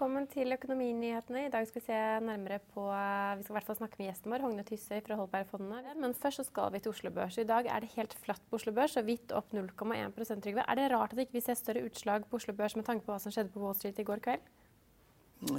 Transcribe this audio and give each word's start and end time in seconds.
Velkommen 0.00 0.30
til 0.32 0.48
Økonominyhetene. 0.54 1.42
I 1.44 1.50
dag 1.52 1.66
skal 1.68 1.82
vi 1.82 1.84
se 1.84 1.96
nærmere 2.24 2.56
på 2.72 2.86
Vi 2.88 3.42
skal 3.44 3.52
i 3.52 3.56
hvert 3.58 3.66
fall 3.68 3.76
snakke 3.76 3.98
med 3.98 4.06
gjesten 4.06 4.32
vår, 4.32 4.40
Hogne 4.46 4.62
Tyssøy 4.64 5.02
fra 5.04 5.18
Holbergfondet. 5.18 5.90
Men 6.00 6.14
først 6.16 6.40
så 6.40 6.44
skal 6.46 6.70
vi 6.72 6.78
til 6.80 6.94
Oslo 6.94 7.10
Børs. 7.12 7.36
I 7.36 7.44
dag 7.44 7.66
er 7.68 7.84
det 7.84 7.90
helt 7.98 8.14
flatt 8.16 8.40
på 8.48 8.56
Oslo 8.56 8.72
Børs, 8.72 8.94
så 8.96 9.02
vidt 9.04 9.34
opp 9.36 9.50
0,1% 9.52 10.40
Trygve. 10.40 10.62
Er 10.64 10.78
det 10.80 10.86
rart 10.94 11.12
at 11.12 11.20
ikke 11.20 11.36
vi 11.36 11.42
ikke 11.42 11.50
ser 11.50 11.58
større 11.60 11.82
utslag 11.84 12.24
på 12.30 12.38
Oslo 12.40 12.54
Børs 12.56 12.78
med 12.80 12.86
tanke 12.88 13.04
på 13.04 13.12
hva 13.12 13.18
som 13.20 13.34
skjedde 13.34 13.52
på 13.52 13.60
Wall 13.60 13.76
Street 13.76 14.00
i 14.00 14.06
går 14.08 14.22
kveld? 14.24 14.46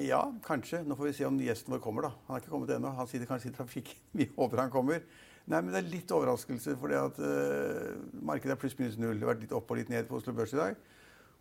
Ja, 0.02 0.24
kanskje. 0.48 0.80
Nå 0.90 0.98
får 0.98 1.12
vi 1.12 1.14
se 1.20 1.28
om 1.30 1.38
gjesten 1.38 1.76
vår 1.76 1.84
kommer. 1.86 2.08
da. 2.08 2.12
Han 2.26 2.40
er 2.40 2.42
ikke 2.42 2.56
kommet 2.56 2.74
ennå. 2.74 2.96
Han 2.98 3.12
sitter 3.14 3.30
kanskje 3.30 3.52
i 3.52 3.58
trafikken. 3.60 4.02
Vi 4.24 4.26
håper 4.40 4.64
han 4.64 4.74
kommer. 4.74 5.06
Nei, 5.46 5.60
men 5.62 5.70
Det 5.70 5.84
er 5.84 5.94
litt 5.94 6.16
overraskelse, 6.18 6.80
fordi 6.82 6.98
at 6.98 7.22
uh, 7.22 7.94
markedet 8.26 8.58
er 8.58 8.64
pluss-minus 8.66 8.98
null. 8.98 9.22
Det 9.22 9.28
har 9.28 9.36
vært 9.36 9.46
litt 9.46 9.54
opp 9.54 9.70
og 9.70 9.84
litt 9.84 9.94
ned 9.94 10.10
på 10.10 10.18
Oslo 10.18 10.34
Børs 10.34 10.58
i 10.58 10.62
dag. 10.64 10.82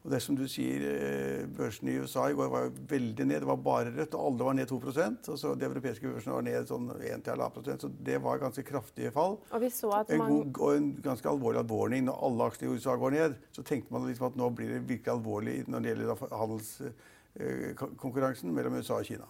Og 0.00 0.08
det 0.14 0.22
som 0.24 0.36
du 0.36 0.46
sier, 0.48 0.80
eh, 0.80 1.46
Børsen 1.56 1.88
i 1.92 1.98
USA 2.00 2.30
i 2.30 2.36
går 2.36 2.48
var 2.48 2.62
jo 2.64 2.70
veldig 2.88 3.24
ned. 3.26 3.42
Det 3.42 3.48
var 3.50 3.58
bare 3.60 3.90
rødt, 3.92 4.14
og 4.16 4.30
alle 4.30 4.46
var 4.46 4.54
ned 4.56 4.70
2% 4.70 5.28
og 5.28 5.38
så 5.38 5.54
De 5.58 5.66
europeiske 5.66 6.08
børsene 6.08 6.36
var 6.38 6.46
ned 6.46 6.68
sånn 6.70 6.86
1-1,5% 6.96 7.84
så 7.84 7.88
det 8.08 8.18
var 8.24 8.40
ganske 8.40 8.64
kraftige 8.64 9.10
fall. 9.12 9.36
Og 9.52 9.60
vi 9.60 9.68
så 9.68 9.90
at 9.98 10.12
en, 10.16 10.24
god, 10.24 10.56
og 10.56 10.76
en 10.76 10.88
ganske 11.04 11.28
alvorlig 11.28 11.66
warning. 11.68 12.06
Når 12.08 12.16
alle 12.28 12.46
aksjene 12.48 12.70
i 12.70 12.76
USA 12.76 12.92
går 12.96 13.10
ned, 13.16 13.32
så 13.52 13.62
tenkte 13.66 13.92
man 13.92 14.06
liksom 14.08 14.30
at 14.30 14.38
nå 14.40 14.48
blir 14.56 14.68
det 14.72 14.88
virkelig 14.88 15.12
alvorlig 15.12 15.56
når 15.68 15.84
det 15.84 15.92
gjelder 15.92 16.08
handelskonkurransen 16.44 18.56
mellom 18.56 18.80
USA 18.80 18.94
og 19.02 19.10
Kina. 19.10 19.28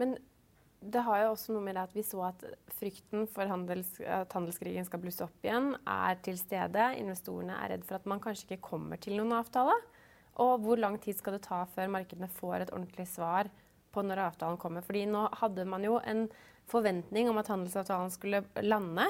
Men 0.00 0.16
det 0.80 1.02
har 1.02 1.24
jo 1.24 1.32
også 1.34 1.52
noe 1.52 1.64
med 1.66 1.76
det 1.76 1.84
at 1.90 1.96
vi 1.96 2.04
så 2.06 2.22
at 2.28 2.40
frykten 2.78 3.26
for 3.32 3.44
handels, 3.50 3.90
at 4.00 4.32
handelskrigen 4.36 4.86
skal 4.86 5.00
blusse 5.02 5.24
opp 5.24 5.44
igjen, 5.44 5.74
er 5.82 6.14
til 6.24 6.36
stede. 6.40 6.84
Investorene 7.00 7.54
er 7.60 7.74
redd 7.74 7.84
for 7.84 7.98
at 7.98 8.08
man 8.08 8.22
kanskje 8.22 8.46
ikke 8.48 8.68
kommer 8.70 8.96
til 9.02 9.16
noen 9.18 9.32
avtale. 9.36 9.74
Og 10.42 10.60
hvor 10.64 10.80
lang 10.80 10.98
tid 11.00 11.16
skal 11.16 11.36
det 11.36 11.46
ta 11.46 11.62
før 11.72 11.88
markedene 11.92 12.28
får 12.28 12.66
et 12.66 12.72
ordentlig 12.74 13.06
svar 13.08 13.48
på 13.94 14.04
når 14.04 14.24
avtalen 14.26 14.58
kommer? 14.60 14.84
Fordi 14.84 15.06
nå 15.08 15.26
hadde 15.40 15.64
man 15.68 15.84
jo 15.86 15.96
en 16.04 16.26
forventning 16.68 17.30
om 17.30 17.38
at 17.40 17.48
handelsavtalen 17.48 18.12
skulle 18.12 18.42
lande. 18.66 19.06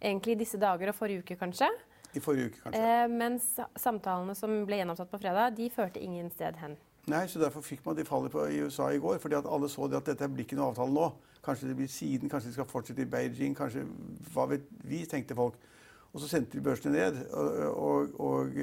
Egentlig 0.00 0.36
i 0.36 0.40
disse 0.44 0.60
dager 0.60 0.90
og 0.92 0.96
forrige 0.96 1.24
uke, 1.24 1.36
kanskje. 1.40 1.68
I 2.14 2.22
forrige 2.22 2.52
uke, 2.52 2.62
kanskje. 2.62 2.80
Eh, 2.80 3.04
mens 3.10 3.50
samtalene 3.80 4.36
som 4.38 4.62
ble 4.68 4.80
gjenopptatt 4.80 5.10
på 5.12 5.20
fredag, 5.20 5.56
de 5.58 5.68
førte 5.74 6.02
ingen 6.02 6.30
sted 6.32 6.56
hen. 6.62 6.76
Nei, 7.10 7.26
så 7.28 7.42
Derfor 7.42 7.60
fikk 7.64 7.82
man 7.84 7.98
de 7.98 8.06
fallet 8.08 8.32
på, 8.32 8.46
i 8.48 8.62
USA 8.64 8.88
i 8.94 8.98
går. 9.02 9.18
fordi 9.20 9.36
at 9.36 9.46
alle 9.50 9.68
så 9.68 9.88
det 9.90 9.98
at 10.00 10.06
dette 10.12 10.28
blir 10.32 10.46
ikke 10.46 10.56
noe 10.56 10.70
avtale 10.72 10.94
nå. 10.94 11.10
Kanskje 11.44 11.68
det 11.68 11.76
blir 11.76 11.90
siden, 11.92 12.30
kanskje 12.32 12.48
de 12.48 12.56
skal 12.56 12.70
fortsette 12.70 13.02
i 13.02 13.10
Beijing. 13.10 13.56
kanskje, 13.56 13.84
Hva 14.32 14.46
vet 14.48 14.64
vi, 14.80 15.04
tenkte 15.04 15.36
folk. 15.36 15.58
Og 16.14 16.20
så 16.20 16.28
sendte 16.28 16.56
de 16.56 16.64
børsene 16.64 16.94
ned. 16.94 17.26
og, 17.32 17.74
og, 17.74 18.20
og 18.20 18.56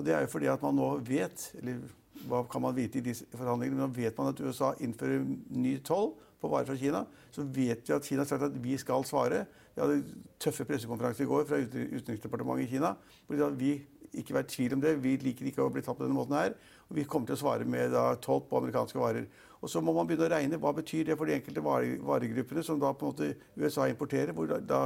og 0.00 0.06
det 0.06 0.16
er 0.16 0.24
jo 0.24 0.32
fordi 0.32 0.48
at 0.48 0.62
man 0.64 0.78
nå 0.78 0.88
vet, 1.04 1.50
eller 1.60 1.84
hva 2.28 2.42
kan 2.48 2.64
man 2.64 2.76
vite 2.76 3.00
i 3.00 3.04
disse 3.04 3.28
forhandlingene, 3.36 3.76
men 3.76 3.86
nå 3.86 3.94
vet 3.96 4.16
man 4.18 4.32
at 4.32 4.40
USA 4.40 4.72
innfører 4.80 5.22
ny 5.52 5.76
toll 5.84 6.14
på 6.40 6.48
varer 6.48 6.68
fra 6.68 6.76
Kina. 6.80 7.04
Så 7.32 7.44
vet 7.44 7.84
vi 7.84 7.94
at 7.94 8.06
Kina 8.06 8.24
har 8.24 8.28
sagt 8.28 8.48
at 8.48 8.58
vi 8.64 8.76
skal 8.80 9.04
svare. 9.08 9.44
Vi 9.74 9.82
hadde 9.82 10.00
tøffe 10.40 10.66
pressekonferanser 10.68 11.24
i 11.24 11.30
går 11.30 11.46
fra 11.48 11.60
Utenriksdepartementet 11.60 12.66
i 12.66 12.70
Kina. 12.74 12.94
hvor 13.26 13.56
vi 13.56 13.74
ikke 14.12 14.34
være 14.34 14.48
tvil 14.48 14.74
om 14.74 14.80
det. 14.80 14.96
Vi 15.02 15.16
liker 15.22 15.46
ikke 15.46 15.62
å 15.62 15.70
bli 15.72 15.82
tatt 15.84 15.98
på 15.98 16.04
denne 16.04 16.16
måten 16.16 16.36
her. 16.36 16.56
Og 16.88 16.96
vi 16.98 17.04
kommer 17.04 17.28
til 17.28 17.38
å 17.38 17.42
svare 17.44 17.64
med 17.68 17.94
toll 18.24 18.42
på 18.48 18.58
amerikanske 18.58 18.98
varer. 18.98 19.28
Og 19.60 19.70
så 19.70 19.82
må 19.84 19.92
man 19.92 20.08
begynne 20.08 20.26
å 20.26 20.32
regne 20.32 20.58
hva 20.60 20.72
betyr 20.74 21.10
det 21.10 21.18
for 21.20 21.28
de 21.28 21.36
enkelte 21.36 21.62
varegruppene 21.62 22.64
som 22.66 22.80
da 22.80 22.94
på 22.96 23.06
en 23.06 23.12
måte 23.12 23.34
USA 23.60 23.86
importerer, 23.90 24.32
hvor 24.32 24.48
da, 24.48 24.58
da 24.58 24.82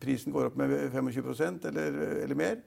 prisen 0.00 0.32
går 0.34 0.50
opp 0.50 0.58
med 0.60 0.74
25% 0.92 1.66
eller, 1.70 1.98
eller 2.22 2.38
mer. 2.38 2.60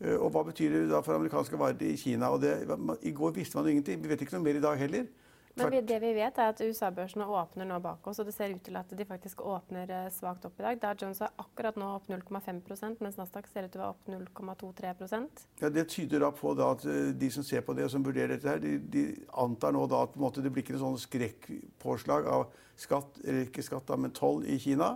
Eh, 0.00 0.16
og 0.16 0.30
hva 0.32 0.44
betyr 0.48 0.72
det 0.76 0.84
da 0.90 1.02
for 1.04 1.18
amerikanske 1.18 1.58
varer 1.60 1.82
i 1.90 1.96
Kina? 2.00 2.32
Og 2.32 2.40
det, 2.42 2.54
I 3.02 3.12
går 3.16 3.34
visste 3.36 3.60
man 3.60 3.68
ingenting. 3.68 4.00
Vi 4.02 4.08
vet 4.08 4.22
ikke 4.24 4.38
noe 4.38 4.46
mer 4.46 4.60
i 4.60 4.64
dag 4.64 4.80
heller. 4.80 5.10
Men 5.58 5.74
det 5.84 5.96
vi 6.00 6.12
vet 6.14 6.38
er 6.38 6.52
at 6.52 6.60
USA-børsene 6.62 7.26
åpner 7.26 7.66
nå 7.66 7.80
bak 7.82 8.06
oss, 8.06 8.20
og 8.22 8.28
det 8.28 8.34
ser 8.36 8.52
ut 8.54 8.62
til 8.64 8.76
at 8.78 8.92
de 8.96 9.04
faktisk 9.04 9.42
åpner 9.42 9.90
eh, 9.90 10.06
svakt 10.14 10.46
opp 10.46 10.60
i 10.60 10.64
dag. 10.64 10.78
Dow 10.80 10.94
Jones 11.02 11.20
er 11.26 11.34
akkurat 11.42 11.76
nå 11.80 11.88
opp 11.96 12.06
0,5% 12.08 13.02
mens 13.02 13.18
Nasdaq 13.18 13.50
ser 13.50 13.66
ut 13.66 13.74
til 13.74 13.82
å 13.82 13.88
være 13.88 13.96
opp 13.96 14.08
0,23% 14.14 15.44
Ja, 15.60 15.72
Det 15.74 15.86
tyder 15.90 16.24
da 16.24 16.30
på 16.32 16.54
da 16.56 16.70
at 16.76 16.86
eh, 16.86 17.10
de 17.18 17.32
som 17.34 17.46
ser 17.46 17.66
på 17.66 17.74
det 17.76 17.88
og 17.88 17.92
som 17.92 18.06
vurderer 18.06 18.36
dette, 18.36 18.48
her, 18.48 18.62
de, 18.62 18.78
de 18.94 19.04
antar 19.42 19.74
nå 19.74 19.84
da 19.90 20.04
at 20.06 20.14
på 20.14 20.22
en 20.22 20.26
måte 20.28 20.44
det 20.44 20.54
blir 20.54 20.64
ikke 20.64 20.78
noe 20.78 20.86
sånn 20.86 21.00
skrekkpåslag 21.02 22.30
av 22.30 22.46
skatt, 22.80 23.20
eller 23.26 23.48
ikke 23.50 23.66
skatt, 23.66 23.88
da, 23.90 23.98
men 24.00 24.14
toll 24.16 24.46
i 24.48 24.56
Kina. 24.62 24.94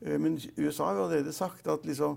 Men 0.00 0.34
USA 0.56 0.88
har 0.88 0.96
jo 0.98 1.04
allerede 1.04 1.32
sagt 1.32 1.68
at 1.70 1.84
liksom 1.86 2.16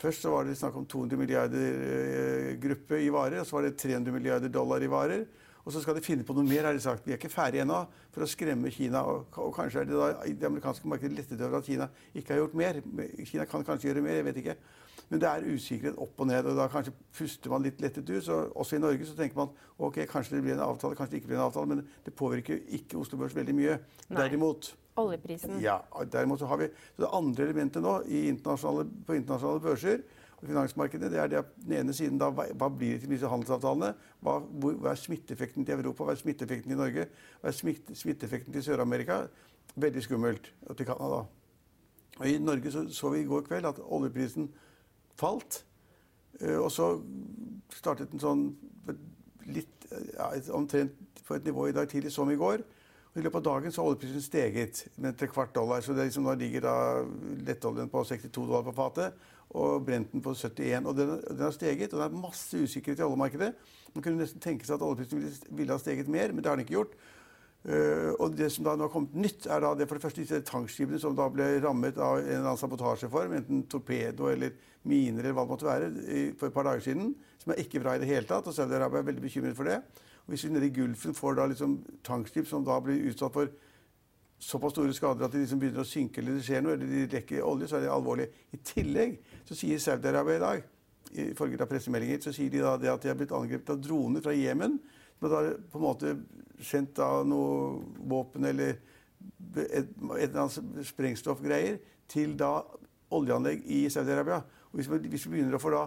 Først 0.00 0.22
så 0.22 0.30
var 0.30 0.44
det 0.44 0.58
snakk 0.58 0.76
om 0.76 0.86
200 0.86 1.16
milliarder 1.16 1.66
eh, 1.88 2.54
gruppe 2.60 3.00
i 3.00 3.08
varer, 3.12 3.40
og 3.40 3.46
så 3.48 3.56
var 3.56 3.66
det 3.66 3.76
300 3.80 4.12
milliarder 4.12 4.52
dollar 4.52 4.82
i 4.84 4.90
varer. 4.92 5.24
Og 5.66 5.72
så 5.72 5.80
skal 5.82 5.96
de 5.96 6.02
finne 6.04 6.22
på 6.22 6.34
noe 6.36 6.46
mer, 6.46 6.68
har 6.68 6.76
de 6.76 6.80
sagt. 6.80 7.06
Vi 7.06 7.10
er 7.10 7.18
ikke 7.18 7.32
ferdige 7.32 7.64
ennå 7.64 7.80
for 8.14 8.22
å 8.22 8.28
skremme 8.30 8.70
Kina. 8.70 9.00
Og, 9.02 9.24
og, 9.34 9.50
kanskje 9.56 9.82
er 9.82 9.88
det 9.88 9.96
da 9.98 10.10
i 10.28 10.34
det 10.38 10.46
amerikanske 10.46 10.86
markedet 10.86 11.16
lettet 11.18 11.42
over 11.42 11.58
at 11.58 11.66
Kina 11.66 11.88
ikke 12.14 12.34
har 12.34 12.44
gjort 12.44 12.54
mer. 12.60 12.78
Kina 13.26 13.48
kan 13.50 13.66
kanskje 13.66 13.90
gjøre 13.90 14.04
mer, 14.04 14.20
jeg 14.20 14.28
vet 14.28 14.38
ikke. 14.44 14.54
Men 15.08 15.22
det 15.22 15.28
er 15.30 15.48
usikkerhet 15.48 15.98
opp 16.02 16.22
og 16.22 16.30
ned, 16.30 16.46
og 16.46 16.60
da 16.60 16.68
kanskje 16.70 16.94
puster 17.18 17.50
man 17.50 17.66
litt 17.66 17.82
lettet 17.82 18.06
ut. 18.06 18.22
Så 18.28 18.38
også 18.54 18.78
i 18.78 18.82
Norge 18.84 19.10
så 19.10 19.18
tenker 19.18 19.40
man 19.40 19.50
ok, 19.78 20.04
kanskje 20.10 20.36
det 20.36 20.44
blir 20.46 20.54
en 20.54 20.64
avtale, 20.68 20.98
kanskje 20.98 21.16
det 21.16 21.22
ikke 21.22 21.32
blir 21.32 21.40
en 21.40 21.48
avtale. 21.48 21.72
Men 21.72 21.82
det 22.06 22.14
påvirker 22.14 22.62
ikke 22.78 23.00
Oslo 23.02 23.18
Børs 23.18 23.34
veldig 23.34 23.54
mye. 23.58 23.78
Nei. 24.06 24.20
Derimot 24.20 24.70
Oljeprisen. 24.96 25.58
Ja, 25.60 25.80
derimot 26.12 26.40
så 26.40 26.46
har 26.46 26.60
vi 26.60 26.68
så 26.96 27.02
Det 27.02 27.10
andre 27.12 27.44
elementet 27.44 27.82
nå 27.84 27.98
internasjonale, 28.08 28.86
på 29.06 29.16
internasjonale 29.18 29.60
børser 29.60 30.04
og 30.36 30.48
finansmarkedet, 30.48 31.10
det 31.12 31.20
er 31.20 31.28
det 31.32 31.42
den 31.64 31.72
ene 31.78 31.94
siden 31.96 32.18
da, 32.20 32.28
hva, 32.30 32.68
blir 32.68 32.96
det 32.96 33.04
til 33.04 33.14
disse 33.14 33.28
handelsavtalene? 33.28 33.94
Hva, 34.20 34.36
hvor, 34.40 34.76
hva, 34.76 34.92
er 34.92 35.00
smitteeffekten 35.00 35.64
til 35.64 35.78
Europa? 35.78 36.04
Hva 36.04 36.12
er 36.12 36.20
smitteeffekten 36.20 36.72
til 36.72 36.80
Norge? 36.80 37.06
Hva 37.40 37.52
er 37.52 37.56
smitte, 37.56 37.96
smitteeffekten 37.96 38.52
til 38.52 38.64
Sør-Amerika? 38.66 39.22
Veldig 39.76 40.02
skummelt. 40.04 40.52
Og 40.68 40.76
til 40.76 40.88
Canada. 40.88 41.22
Og 42.18 42.28
I 42.28 42.36
Norge 42.38 42.72
så, 42.72 42.84
så, 42.92 43.10
vi 43.12 43.22
i 43.24 43.28
går 43.28 43.46
kveld 43.48 43.68
at 43.68 43.80
oljeprisen 43.80 44.50
falt. 45.16 45.62
Eh, 46.40 46.56
og 46.56 46.68
så 46.72 46.92
startet 47.72 48.12
den 48.12 48.20
sånn 48.20 48.46
litt 49.46 49.88
ja, 50.16 50.30
omtrent 50.56 51.22
på 51.26 51.36
et 51.36 51.44
nivå 51.48 51.68
i 51.68 51.76
dag 51.76 51.88
tidlig 51.88 52.12
som 52.12 52.30
i 52.30 52.38
går. 52.40 52.64
I 53.16 53.22
løpet 53.24 53.38
av 53.40 53.44
dagen 53.46 53.72
så 53.72 53.80
har 53.80 53.94
oljeprisen 53.94 54.20
steget 54.24 54.82
med 55.00 55.16
tre 55.16 55.28
kvart 55.32 55.54
dollar. 55.56 55.80
Så 55.80 55.94
det 55.96 56.04
liksom, 56.10 56.26
nå 56.26 56.34
ligger 56.36 56.66
da 56.66 56.76
lettoljen 57.48 57.88
på 57.88 58.02
62 58.04 58.44
dollar 58.44 58.66
på 58.66 58.74
fatet 58.76 59.16
og 59.56 59.86
Brenten 59.86 60.20
på 60.20 60.34
71. 60.36 60.84
Og 60.84 60.96
den, 60.98 61.14
har 61.40 61.54
steget, 61.54 61.94
og 61.94 62.02
det 62.02 62.06
er 62.06 62.18
masse 62.20 62.60
usikkerhet 62.60 63.00
i 63.00 63.06
oljemarkedet. 63.06 63.52
Man 63.94 64.04
kunne 64.04 64.20
nesten 64.20 64.42
tenke 64.44 64.68
seg 64.68 64.76
at 64.76 64.84
oljeprisen 64.84 65.48
ville 65.48 65.72
ha 65.72 65.80
steget 65.80 66.10
mer, 66.12 66.34
men 66.34 66.44
det 66.44 66.50
har 66.50 66.58
den 66.58 66.66
ikke 66.66 66.76
gjort. 66.76 66.98
Uh, 67.66 68.12
og 68.22 68.36
det 68.38 68.46
som 68.54 68.62
da 68.62 68.76
nå 68.76 68.86
har 68.86 68.92
kommet 68.92 69.16
nytt, 69.18 69.48
er 69.50 69.62
da 69.64 69.72
det 69.74 69.88
for 69.90 69.98
det 69.98 70.06
første 70.06 70.22
disse 70.22 70.38
tankskipene 70.46 71.00
som 71.02 71.16
da 71.18 71.26
ble 71.32 71.48
rammet 71.64 71.96
av 71.98 72.20
en 72.20 72.28
eller 72.28 72.44
annen 72.44 72.60
sabotasjeform, 72.60 73.34
enten 73.40 73.64
torpedo 73.70 74.30
eller 74.30 74.54
miner 74.86 75.24
eller 75.24 75.34
hva 75.34 75.42
det 75.46 75.50
måtte 75.50 75.66
være, 75.66 75.88
for 76.38 76.46
et 76.46 76.54
par 76.54 76.68
dager 76.68 76.84
siden. 76.86 77.14
Som 77.42 77.52
er 77.52 77.62
ikke 77.62 77.82
bra 77.82 77.96
i 77.96 78.02
det 78.02 78.10
hele 78.10 78.28
tatt. 78.28 78.46
Og 78.46 78.54
Saudi-Arabia 78.54 79.02
er 79.02 79.08
veldig 79.10 79.24
bekymret 79.24 79.58
for 79.58 79.66
det. 79.66 79.80
Og 80.26 80.34
hvis 80.34 80.46
vi 80.46 80.52
nede 80.54 80.68
i 80.68 80.74
Gulfen 80.74 81.14
får 81.14 81.38
da 81.38 81.46
liksom 81.50 81.78
tankskip 82.06 82.46
som 82.50 82.64
da 82.66 82.78
blir 82.82 83.10
utsatt 83.10 83.34
for 83.34 83.50
såpass 84.42 84.74
store 84.74 84.94
skader 84.94 85.24
at 85.24 85.32
de 85.32 85.42
liksom 85.42 85.60
begynner 85.60 85.80
å 85.80 85.88
synke 85.88 86.20
eller 86.20 86.36
det 86.36 86.44
skjer 86.44 86.64
noe, 86.64 86.74
eller 86.76 86.90
de 86.90 87.04
lekker 87.14 87.44
olje, 87.46 87.70
så 87.70 87.78
er 87.78 87.86
det 87.86 87.92
alvorlig. 87.94 88.26
I 88.52 88.60
tillegg 88.60 89.18
så 89.48 89.56
sier 89.56 89.80
Saudi-Arabia 89.80 90.36
i 90.36 90.42
dag, 90.42 90.66
i 91.16 91.26
forrige 91.38 91.62
av 91.62 91.70
pressemeldinger, 91.70 92.20
så 92.22 92.34
sier 92.34 92.52
de 92.52 92.62
da 92.64 92.74
det 92.80 92.90
at 92.92 93.02
de 93.02 93.12
har 93.12 93.18
blitt 93.18 93.34
angrepet 93.34 93.72
av 93.72 93.80
droner 93.82 94.24
fra 94.24 94.34
Jemen. 94.36 94.76
Som 95.20 95.32
det 95.32 95.56
på 95.72 95.78
en 95.78 95.84
måte 95.84 96.16
sendt 96.62 96.98
av 97.02 97.26
noe 97.28 97.82
våpen 98.08 98.44
eller 98.48 98.76
et, 99.56 99.88
eller 99.96 100.40
annet 100.42 100.88
sprengstoffgreier 100.88 101.78
til 102.10 102.36
da 102.38 102.60
oljeanlegg 103.16 103.64
i 103.72 103.86
Saudi-Arabia. 103.92 104.42
Hvis, 104.72 104.88
hvis 104.88 105.26
vi 105.26 105.36
begynner 105.36 105.56
å 105.56 105.62
få 105.62 105.72
da 105.72 105.86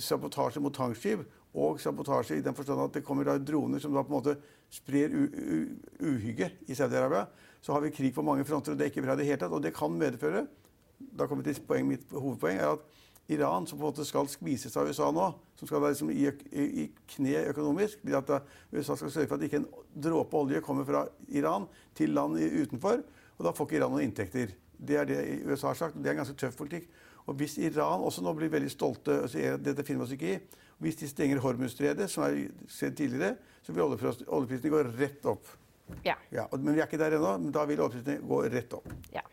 sabotasje 0.00 0.62
mot 0.62 0.74
tankskip 0.74 1.24
og 1.58 1.80
sabotasje 1.80 2.38
i 2.38 2.44
den 2.44 2.56
forstand 2.56 2.82
at 2.84 2.96
det 2.98 3.04
kommer 3.06 3.26
da 3.28 3.38
droner 3.40 3.82
som 3.82 3.94
da 3.96 4.04
på 4.04 4.12
en 4.12 4.18
måte 4.18 4.36
sprer 4.72 5.12
u 5.12 5.22
uhygge 6.04 6.50
i 6.68 6.76
Saudi-Arabia, 6.76 7.26
så 7.60 7.74
har 7.74 7.84
vi 7.84 7.92
krig 7.92 8.14
på 8.14 8.24
mange 8.24 8.44
fronter. 8.48 8.72
og 8.72 8.78
Det 8.78 8.86
er 8.86 8.92
ikke 8.92 9.04
bra 9.04 9.16
i 9.16 9.22
det 9.22 9.28
hele 9.28 9.40
tatt. 9.40 9.54
Og 9.56 9.62
det 9.64 9.74
kan 9.76 9.92
medføre 9.92 10.46
da 10.98 11.26
kommer 11.26 11.44
vi 11.44 11.54
til 11.54 11.66
poeng, 11.66 11.86
Mitt 11.88 12.10
hovedpoeng 12.10 12.58
er 12.58 12.72
at 12.74 12.86
Iran, 13.28 13.66
som 13.66 13.78
på 13.78 13.84
en 13.84 13.90
måte 13.90 14.06
skal 14.08 14.28
skvises 14.32 14.76
av 14.80 14.88
USA 14.88 15.10
nå, 15.12 15.26
som 15.58 15.68
skal 15.68 15.82
være 15.82 15.92
liksom 15.92 16.12
i, 16.14 16.28
i, 16.64 16.86
kne 17.12 17.42
økonomisk 17.50 18.00
fordi 18.00 18.16
at 18.16 18.30
USA 18.72 18.96
skal 18.96 19.12
sørge 19.12 19.28
for 19.28 19.36
at 19.36 19.44
ikke 19.44 19.60
en 19.60 19.68
dråpe 20.08 20.38
olje 20.38 20.62
kommer 20.64 20.88
fra 20.88 21.04
Iran 21.36 21.66
til 21.98 22.14
land 22.16 22.38
utenfor. 22.40 23.02
Og 23.36 23.44
da 23.44 23.52
får 23.54 23.68
ikke 23.68 23.78
Iran 23.82 23.92
noen 23.94 24.08
inntekter. 24.08 24.54
Det 24.78 24.96
er 24.96 25.06
det 25.10 25.20
USA 25.44 25.74
har 25.74 25.78
sagt. 25.78 25.98
og 25.98 26.02
Det 26.02 26.08
er 26.08 26.16
en 26.16 26.22
ganske 26.22 26.38
tøff 26.40 26.56
politikk. 26.56 26.88
Og 27.28 27.36
hvis 27.36 27.58
Iran 27.60 28.00
også 28.06 28.24
nå 28.24 28.32
blir 28.38 28.50
veldig 28.52 28.72
stolte 28.72 29.20
og 29.26 29.36
dette 29.60 29.84
finner 29.84 30.02
vi 30.02 30.08
oss 30.08 30.16
ikke 30.16 30.32
i, 30.32 30.40
hvis 30.78 30.96
de 31.00 31.08
stenger 31.10 31.40
Hormuzstredet, 31.42 32.06
som 32.10 32.24
er 32.24 32.46
sett 32.70 32.96
tidligere, 32.96 33.34
så 33.66 33.74
vil 33.74 33.84
oljeprisene 33.84 34.72
gå 34.72 34.84
rett 34.94 35.26
opp. 35.28 35.50
Ja. 36.06 36.14
Ja, 36.32 36.46
men 36.54 36.72
vi 36.72 36.80
er 36.80 36.86
ikke 36.86 37.00
der 37.00 37.18
ennå. 37.18 37.34
Men 37.42 37.52
da 37.52 37.66
vil 37.68 37.82
oljeprisene 37.82 38.22
gå 38.24 38.44
rett 38.54 38.78
opp. 38.78 38.88
ja. 39.12 39.26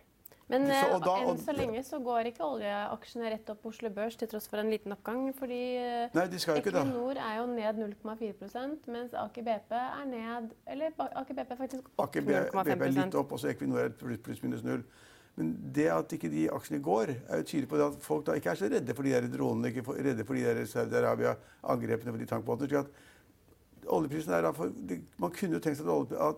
Men 0.47 0.68
Så- 0.68 0.74
eh, 0.74 1.00
da- 1.00 1.24
enn 1.25 1.38
så 1.42 1.53
lenge 1.57 1.80
så 1.83 1.97
går 2.03 2.27
ikke 2.30 2.44
oljeaksjene 2.45 3.31
rett 3.31 3.50
opp 3.50 3.63
på 3.63 3.69
Oslo 3.69 3.89
Børs 3.89 4.15
til 4.15 4.27
tross 4.27 4.47
for 4.47 4.57
en 4.62 4.69
liten 4.69 4.92
oppgang. 4.94 5.33
Fordi 5.33 5.62
eh, 5.77 6.09
Nei. 6.13 6.27
Equinor 6.27 7.18
er 7.18 7.38
jo 7.39 7.45
ned 7.47 7.75
0,4 7.80 8.77
mens 8.88 9.13
Aker 9.13 9.42
BP 9.42 9.71
er 9.71 10.06
ned 10.06 10.51
Eller 10.68 10.92
Aker 11.00 11.33
BP 11.33 11.51
er 11.51 11.56
faktisk 11.57 11.80
opp 11.97 12.07
Aker 12.09 12.21
BP 12.21 12.81
er 12.86 12.92
litt 12.92 13.15
opp, 13.15 13.31
og 13.31 13.39
så 13.39 13.50
Equinor 13.50 13.80
er 13.86 13.89
pluss, 13.89 14.19
pluss 14.19 14.44
minus 14.44 14.63
null. 14.63 14.83
Men 15.36 15.50
det 15.74 15.88
at 15.92 16.07
ikke 16.13 16.30
de 16.31 16.45
aksjene 16.50 16.81
går, 16.81 17.09
er 17.27 17.38
jo 17.41 17.44
tydelig 17.44 17.68
på 17.68 17.80
at 17.88 17.98
folk 18.01 18.25
da 18.25 18.33
ikke 18.38 18.51
er 18.51 18.56
så 18.56 18.69
redde 18.71 18.94
for 18.95 19.03
de 19.03 19.09
der 19.12 19.27
dronene, 19.27 19.68
ikke 19.68 19.83
for, 19.83 19.94
redde 20.00 20.24
for 20.24 20.33
de 20.33 20.44
der 20.44 20.63
Saudi-Arabia-angrepene 20.65 22.12
for 22.13 22.18
de 22.21 22.25
tankbåtene. 22.25 22.69
slik 22.69 22.80
at 22.86 22.88
Oljeprisen 23.88 24.31
er 24.33 24.41
da 24.41 24.51
for, 24.51 24.71
Man 25.19 25.31
kunne 25.31 25.53
jo 25.53 25.59
tenkt 25.59 25.77
seg 25.77 25.86
at, 25.86 25.91
olje, 25.91 26.15
at, 26.30 26.36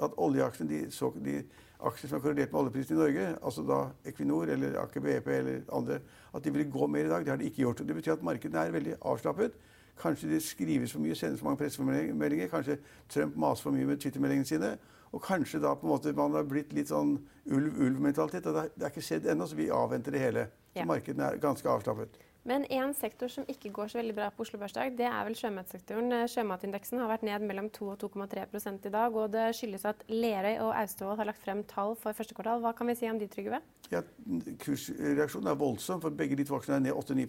at 0.00 0.16
oljeaksjene, 0.18 0.68
de, 0.68 0.90
så, 0.90 1.12
de 1.24 1.44
aksjene 1.88 2.10
som 2.10 2.18
er 2.18 2.22
korrelert 2.24 2.52
med 2.52 2.60
oljeprisen 2.60 2.96
i 2.96 3.00
Norge, 3.00 3.26
altså 3.40 3.64
da 3.66 3.80
Equinor 4.10 4.52
eller 4.52 4.78
Aker 4.82 5.04
BP 5.04 5.28
eller 5.34 5.60
andre, 5.76 5.98
at 6.34 6.44
de 6.44 6.52
ville 6.54 6.70
gå 6.70 6.86
mer 6.86 7.08
i 7.08 7.12
dag. 7.12 7.24
Det 7.24 7.32
har 7.32 7.40
de 7.40 7.48
ikke 7.50 7.62
gjort. 7.64 7.82
Det 7.88 7.96
betyr 7.96 8.12
at 8.16 8.24
markedene 8.26 8.64
er 8.66 8.74
veldig 8.76 8.96
avslappet. 9.00 9.58
Kanskje 10.00 10.30
det 10.30 10.42
skrives 10.42 10.92
for 10.92 11.04
mye, 11.04 11.14
sendes 11.14 11.40
for 11.40 11.50
mange 11.50 11.60
pressemeldinger. 11.60 12.48
Kanskje 12.48 12.78
Trump 13.08 13.36
maser 13.36 13.68
for 13.68 13.76
mye 13.76 13.88
med 13.88 14.00
Twitter-meldingene 14.00 14.48
sine. 14.48 14.72
Og 15.12 15.22
kanskje 15.22 15.60
da 15.60 15.74
på 15.74 15.86
en 15.86 15.92
måte 15.92 16.14
man 16.16 16.36
har 16.38 16.46
blitt 16.48 16.72
litt 16.72 16.88
sånn 16.92 17.16
ulv-ulv-mentalitet. 17.50 18.46
Det 18.46 18.66
det 18.76 18.86
er 18.86 18.92
ikke 18.92 19.04
skjedd 19.04 19.26
ennå, 19.32 19.46
så 19.46 19.58
vi 19.58 19.70
avventer 19.74 20.14
det 20.14 20.22
hele. 20.22 20.48
Ja. 20.76 20.86
Markedene 20.88 21.32
er 21.32 21.42
ganske 21.42 21.68
avslappet. 21.68 22.14
Men 22.48 22.64
en 22.72 22.94
sektor 22.96 23.28
som 23.28 23.44
ikke 23.52 23.68
går 23.74 23.90
så 23.92 23.98
veldig 23.98 24.14
bra 24.16 24.30
på 24.32 24.46
Oslo 24.46 24.58
Børsdag, 24.60 24.94
det 24.96 25.04
er 25.04 25.26
vel 25.26 25.36
sjømatsektoren. 25.36 26.08
Eh, 26.16 26.26
Sjømatindeksen 26.32 27.02
har 27.02 27.10
vært 27.10 27.26
ned 27.28 27.44
mellom 27.44 27.68
2 27.74 27.90
og 27.92 27.98
2,3 28.00 28.88
i 28.88 28.92
dag. 28.94 29.16
Og 29.16 29.28
det 29.34 29.50
skyldes 29.58 29.84
at 29.90 30.00
Lerøy 30.08 30.56
og 30.64 30.72
Austevoll 30.72 31.20
har 31.20 31.28
lagt 31.28 31.44
frem 31.44 31.60
tall 31.68 31.92
for 32.00 32.16
første 32.16 32.36
kvartal. 32.36 32.62
Hva 32.64 32.72
kan 32.76 32.88
vi 32.88 32.96
si 32.96 33.10
om 33.10 33.20
de, 33.20 33.28
Trygve? 33.28 33.60
Ja, 33.92 34.00
kursreaksjonen 34.64 35.52
er 35.52 35.60
voldsom, 35.60 36.00
for 36.00 36.16
begge 36.16 36.38
de 36.38 36.48
to 36.48 36.56
aksjene 36.56 36.80
er 36.80 36.86
ned 36.88 37.28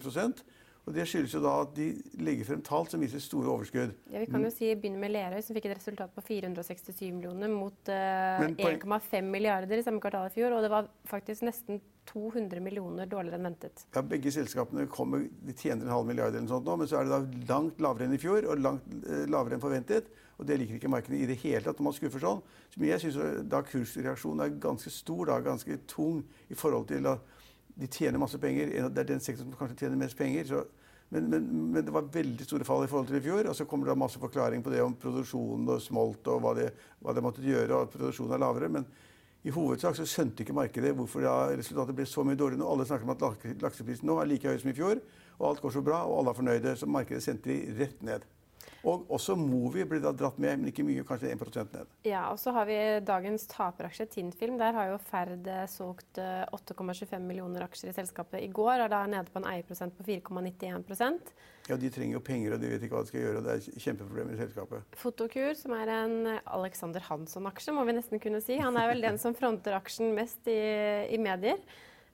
og 0.82 0.94
Det 0.96 1.04
skyldes 1.06 1.34
jo 1.36 1.40
da 1.44 1.52
at 1.62 1.74
de 1.76 1.84
legger 2.26 2.46
frem 2.48 2.62
tall 2.66 2.88
som 2.90 3.02
viser 3.02 3.22
store 3.22 3.52
overskudd. 3.52 3.92
Ja, 4.10 4.18
vi 4.18 4.26
kan 4.26 4.42
jo 4.42 4.50
si 4.50 4.66
begynne 4.74 4.98
med 4.98 5.12
Lerøy, 5.14 5.38
som 5.46 5.54
fikk 5.54 5.68
et 5.68 5.76
resultat 5.78 6.10
på 6.16 6.24
467 6.26 7.04
millioner 7.14 7.52
mot 7.52 7.90
uh, 7.92 8.42
1,5 8.50 9.28
milliarder 9.30 9.78
i 9.78 9.84
samme 9.86 10.02
kvartal 10.02 10.26
i 10.26 10.32
fjor. 10.34 10.56
Og 10.56 10.64
det 10.64 10.72
var 10.72 10.88
faktisk 11.06 11.46
nesten 11.46 11.78
200 12.10 12.58
millioner 12.64 13.06
dårligere 13.06 13.38
enn 13.38 13.46
ventet. 13.46 13.84
Ja, 13.94 14.02
Begge 14.02 14.32
selskapene 14.34 14.88
kommer, 14.90 15.22
de 15.22 15.54
tjener 15.54 15.86
en 15.86 15.94
halv 15.94 16.08
milliard, 16.08 16.34
eller 16.34 16.48
noe 16.48 16.54
sånt 16.56 16.66
nå, 16.66 16.74
men 16.80 16.90
så 16.90 16.98
er 16.98 17.06
det 17.06 17.14
da 17.14 17.52
langt 17.54 17.78
lavere 17.84 18.08
enn 18.08 18.16
i 18.16 18.20
fjor 18.24 18.48
og 18.50 18.64
langt 18.64 18.88
eh, 19.06 19.22
lavere 19.30 19.54
enn 19.54 19.62
forventet. 19.62 20.10
og 20.34 20.48
Det 20.50 20.56
liker 20.58 20.80
ikke 20.80 20.90
markedet 20.90 21.20
i 21.20 21.28
det 21.30 21.38
hele 21.44 21.62
tatt 21.62 21.78
når 21.78 21.92
man 21.92 21.98
skuffer 22.00 22.26
sånn. 22.26 22.42
Men 22.74 22.90
jeg 22.90 23.04
synes 23.04 23.46
da 23.54 23.62
kursreaksjonen 23.70 24.48
er 24.48 24.58
ganske 24.66 24.90
stor, 24.90 25.28
da, 25.30 25.38
ganske 25.46 25.78
tung 25.86 26.24
i 26.50 26.58
forhold 26.58 26.90
til 26.90 27.06
at 27.12 27.31
de 27.74 27.88
tjener 27.88 28.20
masse 28.20 28.38
penger. 28.40 28.72
Det 28.90 29.02
er 29.02 29.10
den 29.14 29.22
sektoren 29.22 29.50
som 29.50 29.58
kanskje 29.58 29.84
tjener 29.84 30.00
mest 30.00 30.18
penger. 30.18 30.48
Så, 30.48 30.64
men, 31.12 31.28
men, 31.28 31.46
men 31.74 31.86
det 31.86 31.94
var 31.94 32.10
veldig 32.12 32.46
store 32.46 32.66
fall 32.68 32.84
i 32.86 32.90
forhold 32.90 33.08
til 33.10 33.20
i 33.20 33.24
fjor. 33.24 33.48
Og 33.48 33.56
så 33.56 33.66
kommer 33.68 33.88
det 33.88 33.98
masse 34.00 34.20
forklaring 34.20 34.64
på 34.64 34.72
det 34.72 34.82
om 34.84 34.96
produksjonen 34.98 35.72
og 35.74 35.82
smolt 35.84 36.28
og 36.32 36.44
hva 36.44 36.54
det, 36.58 36.68
hva 37.02 37.16
det 37.16 37.24
måtte 37.24 37.44
gjøre, 37.44 37.70
og 37.72 37.88
at 37.88 37.96
produksjonen 37.96 38.36
er 38.36 38.44
lavere. 38.44 38.70
men 38.78 38.86
i 39.42 39.50
hovedsak 39.50 39.96
så 39.98 40.04
skjønte 40.06 40.44
ikke 40.44 40.54
markedet 40.54 40.92
hvorfor 40.94 41.24
da 41.24 41.32
resultatet 41.50 41.96
ble 41.98 42.04
så 42.06 42.22
mye 42.22 42.38
dårligere 42.38 42.62
nå. 42.62 42.68
Alle 42.70 42.86
snakker 42.86 43.08
om 43.08 43.14
at 43.16 43.62
lakseprisen 43.64 44.06
nå 44.06 44.20
er 44.22 44.28
like 44.30 44.46
høy 44.46 44.60
som 44.62 44.70
i 44.70 44.76
fjor, 44.76 45.00
og 45.40 45.48
alt 45.48 45.62
går 45.64 45.74
så 45.74 45.82
bra, 45.82 46.04
og 46.06 46.20
alle 46.20 46.30
er 46.30 46.38
fornøyde. 46.38 46.74
Så 46.78 46.86
markedet 46.86 47.24
sendte 47.24 47.50
de 47.50 47.74
rett 47.80 48.04
ned. 48.06 48.28
Og 48.82 49.06
også 49.14 49.36
Movi 49.38 49.84
blir 49.86 50.02
da 50.02 50.10
dratt 50.16 50.38
med, 50.42 50.58
men 50.58 50.70
ikke 50.72 50.84
mye, 50.86 51.04
kanskje 51.06 51.30
1% 51.36 51.76
ned. 51.76 51.90
Ja, 52.06 52.24
og 52.32 52.40
så 52.42 52.54
har 52.56 52.66
vi 52.66 52.78
dagens 53.06 53.46
taperaksje, 53.50 54.08
Tindfilm. 54.10 54.58
Der 54.58 54.74
har 54.74 54.90
jo 54.90 54.98
Ferd 55.06 55.46
eh, 55.46 55.64
solgt 55.70 56.18
eh, 56.18 56.42
8,25 56.50 57.22
millioner 57.22 57.66
aksjer 57.68 57.92
i 57.92 57.96
selskapet 57.96 58.42
i 58.42 58.50
går, 58.50 58.82
og 58.82 58.90
da 58.92 59.04
er 59.04 59.12
nede 59.14 59.30
på 59.30 59.38
en 59.42 59.48
eierprosent 59.52 59.94
på 59.98 60.06
4,91% 60.08 61.30
Ja, 61.70 61.78
De 61.78 61.92
trenger 61.94 62.18
jo 62.18 62.24
penger, 62.26 62.56
og 62.56 62.62
de 62.62 62.72
vet 62.72 62.82
ikke 62.82 62.98
hva 62.98 63.04
de 63.06 63.12
skal 63.12 63.22
gjøre. 63.22 63.38
og 63.38 63.46
Det 63.46 63.54
er 63.54 63.86
kjempeproblemer 63.86 64.34
i 64.34 64.42
selskapet. 64.42 64.98
Fotokur, 64.98 65.54
som 65.58 65.76
er 65.78 65.94
en 66.00 66.18
eh, 66.34 66.42
Alexander 66.58 67.06
Hansson-aksje, 67.06 67.76
må 67.76 67.86
vi 67.86 67.96
nesten 68.00 68.22
kunne 68.22 68.42
si. 68.42 68.58
Han 68.58 68.78
er 68.80 68.90
vel 68.90 69.06
den 69.06 69.22
som 69.22 69.38
fronter 69.38 69.78
aksjen 69.78 70.10
mest 70.18 70.50
i, 70.50 70.58
i 71.14 71.22
medier. 71.22 71.62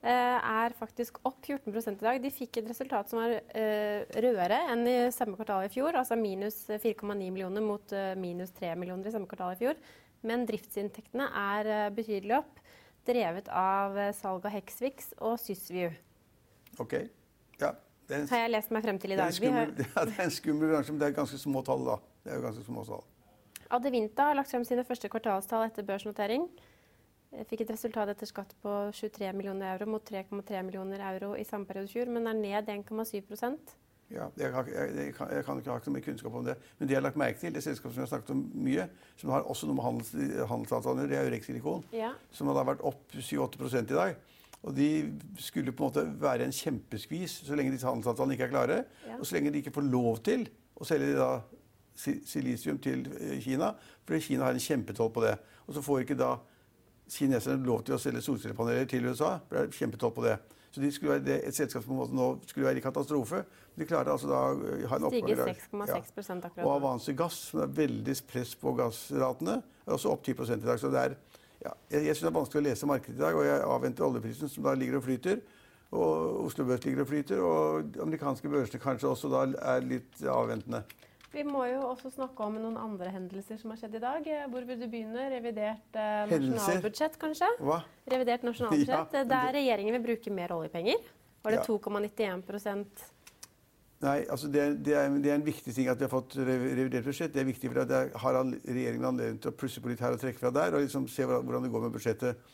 Eh, 0.03 0.39
er 0.39 0.75
faktisk 0.79 1.19
opp 1.27 1.41
14 1.45 1.73
i 1.93 1.95
dag. 2.01 2.21
De 2.23 2.31
fikk 2.31 2.59
et 2.61 2.69
resultat 2.71 3.09
som 3.11 3.21
var 3.23 3.35
eh, 3.55 4.05
rødere 4.15 4.61
enn 4.73 4.87
i 4.89 4.97
samme 5.15 5.37
kvartal 5.39 5.65
i 5.67 5.73
fjor. 5.73 5.95
Altså 5.99 6.17
minus 6.19 6.65
4,9 6.69 7.15
millioner 7.31 7.61
mot 7.65 7.93
eh, 7.93 8.15
minus 8.19 8.51
3 8.59 8.75
millioner 8.79 9.09
i 9.09 9.15
samme 9.15 9.27
kvartal 9.31 9.55
i 9.57 9.61
fjor. 9.63 9.75
Men 10.27 10.47
driftsinntektene 10.49 11.29
er 11.39 11.91
betydelig 11.95 12.41
opp, 12.41 12.57
drevet 13.07 13.47
av 13.55 13.95
salg 14.19 14.45
av 14.49 14.51
Hexvix 14.57 15.13
og 15.23 15.37
Sysview. 15.39 15.93
Ok? 16.83 16.97
Ja, 17.61 17.71
det 18.09 18.17
er 18.17 18.23
en, 18.25 18.29
Har 18.33 18.43
jeg 18.43 18.51
lest 18.57 18.73
meg 18.75 18.83
frem 18.85 18.99
til 18.99 19.15
i 19.15 19.17
det 19.17 19.23
er 19.23 19.31
dag. 19.31 19.37
en 19.37 19.41
Vi 19.41 19.53
har- 19.55 19.71
skummel, 19.71 19.93
ja, 19.95 20.05
det 20.11 20.17
er 20.19 20.25
en 20.25 20.35
skummel 20.35 20.73
bransje, 20.73 20.93
men 20.93 20.99
det 21.05 21.07
er 21.13 21.15
ganske 21.21 21.39
små 21.39 21.63
tall, 21.67 21.85
da. 21.87 21.97
Det 22.25 22.33
er 22.33 22.41
jo 22.41 22.47
ganske 22.49 22.67
små 22.67 22.85
tall. 22.91 23.05
Adevinta 23.71 24.27
har 24.31 24.35
lagt 24.39 24.51
frem 24.51 24.65
sine 24.65 24.83
første 24.89 25.09
kvartalstall 25.13 25.67
etter 25.69 25.85
børsnotering. 25.87 26.49
Eh, 27.35 27.45
Fikk 27.49 27.65
et 27.65 27.73
resultat 27.75 28.09
etter 28.13 28.29
skatt 28.29 28.55
på 28.63 28.75
23 28.97 29.33
millioner 29.37 29.75
euro 29.75 29.91
mot 29.93 30.05
3,3 30.05 30.63
millioner 30.65 31.03
euro 31.13 31.35
i 31.37 31.45
samme 31.45 31.69
periode 31.69 31.91
i 31.91 31.93
fjor, 31.93 32.13
men 32.15 32.27
er 32.31 32.39
ned 32.39 32.73
1,7 32.73 33.59
Ja, 34.09 34.31
jeg, 34.41 34.53
har, 34.55 34.65
jeg, 34.73 34.93
jeg, 34.97 35.15
kan, 35.15 35.29
jeg 35.37 35.45
kan 35.45 35.59
ikke 35.61 35.75
ha 35.75 35.81
så 35.85 35.93
mye 35.93 36.05
kunnskap 36.07 36.33
om 36.33 36.47
det. 36.47 36.55
Men 36.79 36.89
det 36.89 36.95
jeg 36.95 37.03
har 37.03 37.05
lagt 37.05 37.21
merke 37.21 37.43
til, 37.43 37.53
det 37.53 37.63
selskapet 37.63 37.93
som 37.93 38.01
jeg 38.01 38.09
har 38.09 38.15
snakket 38.15 38.33
om 38.33 38.41
mye, 38.65 38.87
som 39.21 39.35
har 39.35 39.45
også 39.45 39.69
noe 39.69 39.77
med 39.77 39.85
handels, 39.85 40.13
handelsavtaler 40.49 41.11
det 41.11 41.19
er 41.19 41.29
jo 41.29 41.43
Silikon, 41.45 41.85
Ja. 41.93 42.15
Som 42.33 42.49
hadde 42.49 42.65
vært 42.71 42.87
opp 42.89 43.13
7-8 43.13 43.83
i 43.83 43.93
dag. 43.93 44.17
Og 44.63 44.75
de 44.75 44.89
skulle 45.39 45.73
på 45.77 45.85
en 45.85 45.91
måte 45.93 46.07
være 46.23 46.49
en 46.49 46.57
kjempeskvis 46.57 47.37
så 47.47 47.55
lenge 47.55 47.77
disse 47.77 47.87
handelsavtalene 47.87 48.35
ikke 48.35 48.49
er 48.49 48.55
klare. 48.55 48.79
Ja. 49.07 49.19
Og 49.21 49.27
så 49.29 49.37
lenge 49.37 49.53
de 49.53 49.61
ikke 49.61 49.77
får 49.77 49.87
lov 49.93 50.23
til 50.25 50.49
å 50.75 50.89
selge 50.89 51.13
da 51.19 51.29
silisium 51.99 52.79
til 52.81 53.05
eh, 53.21 53.37
Kina, 53.43 53.75
fordi 54.07 54.25
Kina 54.25 54.49
har 54.49 54.57
en 54.57 54.63
kjempetoll 54.63 55.13
på 55.13 55.27
det. 55.27 55.37
Og 55.67 55.77
så 55.77 55.85
får 55.85 56.07
ikke 56.07 56.17
da 56.19 56.39
kineserne 57.13 57.65
lov 57.67 57.83
til 57.87 57.97
å 57.97 58.01
selge 58.03 58.23
solcellepaneler 58.25 58.89
til 58.91 59.09
USA. 59.09 59.37
Det 59.49 59.55
ble 59.55 59.79
kjempetoll 59.79 60.15
på 60.17 60.25
det. 60.27 60.39
Så 60.69 60.83
de 60.83 60.91
skulle 60.93 61.15
være 61.17 61.25
det, 61.25 61.37
et 61.49 61.57
selskap 61.57 61.85
som 61.85 62.01
nå 62.15 62.27
skulle 62.47 62.69
være 62.69 62.81
i 62.81 62.85
katastrofe. 62.85 63.41
De 63.79 63.87
klarer 63.89 64.13
altså 64.13 64.29
da 64.29 64.41
å 64.53 64.89
ha 64.91 64.99
en 64.99 65.07
oppgang 65.09 65.25
Stiger 65.25 65.41
dag. 65.41 65.55
6,6 65.57 66.31
Og 66.35 66.45
akkurat 66.45 66.65
nå. 66.67 66.75
Avanse 66.75 67.15
Gass, 67.17 67.39
som 67.53 67.63
er 67.65 67.73
veldig 67.79 68.17
press 68.29 68.53
på 68.59 68.75
gassratene, 68.79 69.61
er 69.87 69.97
også 69.97 70.13
opp 70.13 70.27
10 70.27 70.35
i 70.59 70.67
dag. 70.67 70.81
Så 70.83 70.91
det 70.93 71.05
er, 71.07 71.17
ja, 71.65 71.73
jeg, 71.95 72.05
jeg 72.11 72.19
syns 72.19 72.27
det 72.27 72.31
er 72.31 72.37
vanskelig 72.37 72.61
å 72.61 72.67
lese 72.69 72.91
markedet 72.91 73.17
i 73.17 73.23
dag, 73.23 73.39
og 73.39 73.49
jeg 73.49 73.65
avventer 73.65 74.09
oljeprisen, 74.09 74.53
som 74.53 74.69
da 74.69 74.77
ligger 74.77 75.01
og 75.01 75.07
flyter. 75.09 75.41
Og 75.89 76.45
Oslo 76.45 76.67
Børs 76.69 76.85
ligger 76.85 77.07
og 77.07 77.09
flyter, 77.09 77.41
og 77.41 77.95
de 77.95 78.03
amerikanske 78.05 78.51
børsene 78.53 78.83
kanskje 78.83 79.09
også 79.09 79.33
da 79.33 79.47
er 79.73 79.87
litt 79.89 80.21
avventende. 80.29 80.83
Vi 81.35 81.43
må 81.45 81.67
jo 81.69 81.83
også 81.91 82.09
snakke 82.15 82.41
om 82.47 82.55
noen 82.57 82.79
andre 82.81 83.11
hendelser 83.13 83.59
som 83.61 83.73
har 83.75 83.81
skjedd 83.83 83.99
i 83.99 84.01
dag. 84.01 84.25
Eh, 84.33 84.47
Hvor 84.49 84.65
vil 84.65 84.79
du 84.81 84.87
begynne? 84.89 85.27
Revidert 85.35 85.99
eh, 86.01 86.25
nasjonalbudsjett, 86.31 87.19
kanskje? 87.21 87.51
Hva? 87.61 87.83
Revidert 88.09 88.47
nasjonalbudsjett, 88.49 89.13
Ja, 89.19 89.25
der 89.29 89.53
regjeringen 89.59 89.97
vil 89.99 90.07
bruke 90.09 90.33
mer 90.33 90.55
oljepenger. 90.57 91.05
Var 91.45 91.55
det 91.55 91.61
Ja. 91.61 91.67
2,91 91.69 93.07
Nei, 93.99 94.21
altså 94.31 94.47
det, 94.47 94.61
er- 94.63 94.75
det, 94.79 94.93
er, 94.95 95.15
det 95.19 95.31
er 95.33 95.35
en 95.41 95.45
viktig 95.47 95.73
ting 95.75 95.89
at 95.91 95.99
vi 95.99 96.07
har 96.07 96.13
fått 96.13 96.37
revidert 96.39 97.05
budsjett. 97.05 97.33
Det 97.35 97.41
er 97.43 97.49
viktig 97.49 97.71
for 97.73 97.81
at 97.83 97.89
det 97.91 98.03
har 98.23 98.37
regjeringen 98.47 99.09
anledning 99.11 99.41
til 99.43 99.51
å 99.51 99.57
plusse 99.59 99.83
på 99.83 99.91
litt 99.91 100.01
her 100.05 100.15
og 100.15 100.21
trekke 100.23 100.39
fra 100.39 100.53
der, 100.55 100.77
og 100.79 100.85
liksom 100.85 101.09
se 101.11 101.27
hvordan 101.27 101.43
hvordan 101.49 101.67
det 101.67 101.73
går 101.75 101.83
med 101.89 101.97
budsjettet. 101.97 102.45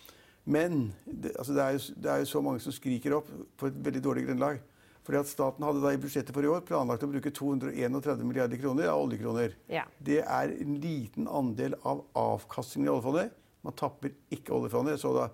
Men 0.48 0.86
det, 1.04 1.34
altså 1.38 1.52
det, 1.56 1.62
er 1.66 1.76
jo, 1.76 1.82
det 2.00 2.10
er 2.14 2.22
jo 2.24 2.30
så 2.32 2.40
mange 2.44 2.60
som 2.64 2.72
skriker 2.72 3.18
opp 3.18 3.28
på 3.60 3.68
et 3.68 3.76
veldig 3.86 4.02
dårlig 4.06 4.24
grunnlag. 4.26 4.62
Fordi 5.04 5.20
at 5.20 5.28
Staten 5.28 5.64
hadde 5.66 5.82
da 5.84 5.92
i 5.92 6.00
budsjettet 6.00 6.32
for 6.32 6.46
i 6.46 6.48
år 6.48 6.62
planlagt 6.64 7.04
å 7.04 7.10
bruke 7.10 7.32
231 7.34 8.24
milliarder 8.24 8.60
kroner 8.60 8.88
av 8.88 9.02
oljekroner. 9.04 9.56
Ja. 9.68 9.84
Det 10.00 10.22
er 10.22 10.54
en 10.54 10.78
liten 10.80 11.28
andel 11.28 11.76
av 11.84 12.06
avkastningen 12.16 12.88
i 12.88 12.94
oljefondet. 12.94 13.34
Man 13.64 13.76
tapper 13.76 14.14
ikke 14.32 14.54
oljefondet. 14.56 14.96
Jeg 14.96 15.04
så 15.04 15.12
da 15.16 15.28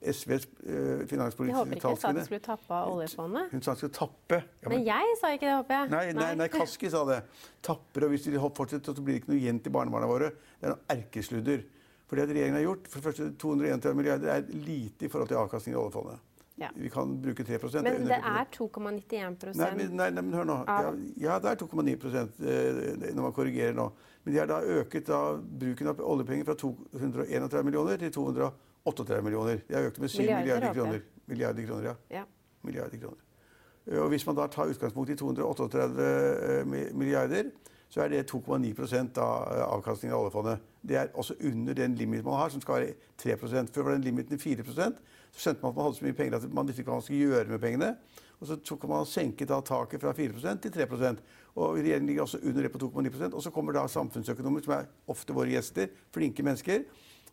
SVs 0.00 0.46
uh, 0.64 1.04
Jeg 1.04 1.20
håper 1.20 1.76
ikke 1.76 1.90
jeg 1.92 1.98
sa 2.00 2.08
at 2.08 2.22
skulle 2.24 2.40
tappe 2.44 2.72
av 2.72 2.94
oljefondet. 2.94 3.50
Hun 3.52 3.64
sa 3.64 3.74
hun 3.74 3.80
skulle 3.82 3.96
tappe. 3.98 4.38
Ja, 4.62 4.72
Men 4.72 4.86
jeg 4.86 5.18
sa 5.20 5.32
ikke 5.36 5.44
det, 5.50 5.58
håper 5.58 5.76
jeg. 5.76 5.90
Nei, 5.92 6.04
nei, 6.16 6.30
nei, 6.40 6.48
Kaski 6.54 6.92
sa 6.92 7.04
det. 7.08 7.18
Tapper, 7.64 8.06
og 8.08 8.14
hvis 8.14 8.24
de 8.24 8.40
fortsetter, 8.40 8.96
så 8.96 9.04
blir 9.04 9.18
det 9.18 9.22
ikke 9.22 9.34
noe 9.34 9.40
igjen 9.42 9.60
til 9.60 9.76
barnebarna 9.76 10.08
våre. 10.08 10.32
Det 10.56 10.70
er 10.70 10.74
noe 10.74 10.96
erkesludder. 10.96 11.66
For 12.08 12.18
det 12.18 12.30
regjeringen 12.32 12.56
har 12.56 12.64
gjort, 12.64 12.88
for 12.88 12.98
det 12.98 13.06
første 13.10 13.28
231 13.44 14.00
milliarder 14.00 14.32
er 14.38 14.48
lite 14.64 15.06
i 15.06 15.12
forhold 15.12 15.28
til 15.30 15.42
avkastningen 15.42 15.76
i 15.76 15.82
oljefondet. 15.84 16.24
Ja. 16.60 16.68
Vi 16.76 16.90
kan 16.92 17.22
bruke 17.22 17.44
3 17.44 17.58
det 17.58 17.82
Men 17.82 18.06
det 18.06 18.18
er 18.20 18.44
2,91 18.52 19.54
Nei, 19.56 19.70
nei, 19.88 20.10
nei, 20.10 20.22
men 20.22 20.34
hør 20.34 20.44
nå. 20.44 20.56
Ja, 20.68 20.90
ja 21.16 21.38
det 21.40 21.54
er 21.54 21.62
2,9 21.62 21.88
eh, 21.88 23.14
når 23.14 23.22
man 23.22 23.32
korrigerer 23.32 23.72
nå. 23.72 23.86
Men 24.24 24.34
de 24.34 24.40
har 24.42 24.50
da 24.50 24.60
øket 24.60 25.06
da, 25.08 25.20
bruken 25.40 25.88
av 25.88 26.02
oljepenger 26.04 26.44
fra 26.44 26.54
231 26.60 27.64
millioner 27.64 27.96
til 27.96 28.12
238 28.12 29.22
millioner. 29.24 29.64
De 29.68 29.74
har 29.78 29.88
økt 29.88 30.02
med 30.04 30.12
7 30.12 30.20
Milliarder, 30.20 30.44
milliarder, 30.44 30.74
kroner. 30.74 31.00
Milliarder 31.26 31.66
kroner, 31.66 31.88
ja. 31.88 31.94
Ja. 32.18 32.24
Milliarder 32.62 33.00
kroner. 33.00 33.26
Og 34.02 34.08
hvis 34.12 34.26
man 34.26 34.36
da 34.36 34.46
tar 34.46 34.68
utgangspunkt 34.68 35.10
i 35.10 35.16
238 35.16 35.84
eh, 35.84 36.66
milliarder, 36.92 37.48
så 37.88 38.02
er 38.04 38.08
det 38.08 38.26
2,9 38.30 39.18
av 39.18 39.56
eh, 39.56 39.64
avkastningen 39.64 40.14
av 40.14 40.26
oljefondet. 40.26 40.60
Det 40.82 40.96
er 40.96 41.08
også 41.14 41.34
under 41.40 41.74
den 41.74 41.94
limiten 41.94 42.24
man 42.24 42.38
har, 42.38 42.52
som 42.52 42.60
skal 42.60 42.74
være 42.74 42.92
3% 43.22 43.72
Før 43.74 43.82
var 43.82 43.92
den 43.96 44.04
limiten 44.04 44.38
4 44.38 44.62
Så 45.30 45.44
skjønte 45.44 45.62
man 45.62 45.72
at 45.72 45.76
man 45.76 45.86
hadde 45.86 45.98
så 46.00 46.06
mye 46.06 46.18
penger 46.18 46.38
at 46.38 46.54
man 46.54 46.68
visste 46.68 46.82
ikke 46.82 46.92
hva 46.92 46.98
man 47.00 47.06
skulle 47.06 47.30
gjøre 47.30 47.52
med 47.52 47.62
pengene. 47.62 47.90
Og 48.40 48.48
så 48.48 48.56
tok 48.64 48.86
man 48.88 49.08
senket 49.08 49.50
da 49.50 49.60
taket 49.64 50.00
fra 50.00 50.14
4% 50.16 50.64
til 50.64 50.72
3 50.72 50.86
Og 51.54 51.76
regjeringen 51.76 52.06
ligger 52.08 52.22
også 52.22 52.40
under 52.42 52.62
det 52.62 52.72
på 52.72 52.78
2,9% 52.78 53.34
Og 53.34 53.42
så 53.42 53.50
kommer 53.50 53.72
da 53.72 53.86
samfunnsøkonomer, 53.86 54.62
som 54.64 54.72
er 54.78 54.88
ofte 55.06 55.32
våre 55.36 55.52
gjester, 55.52 55.88
flinke 56.12 56.42
mennesker. 56.42 56.84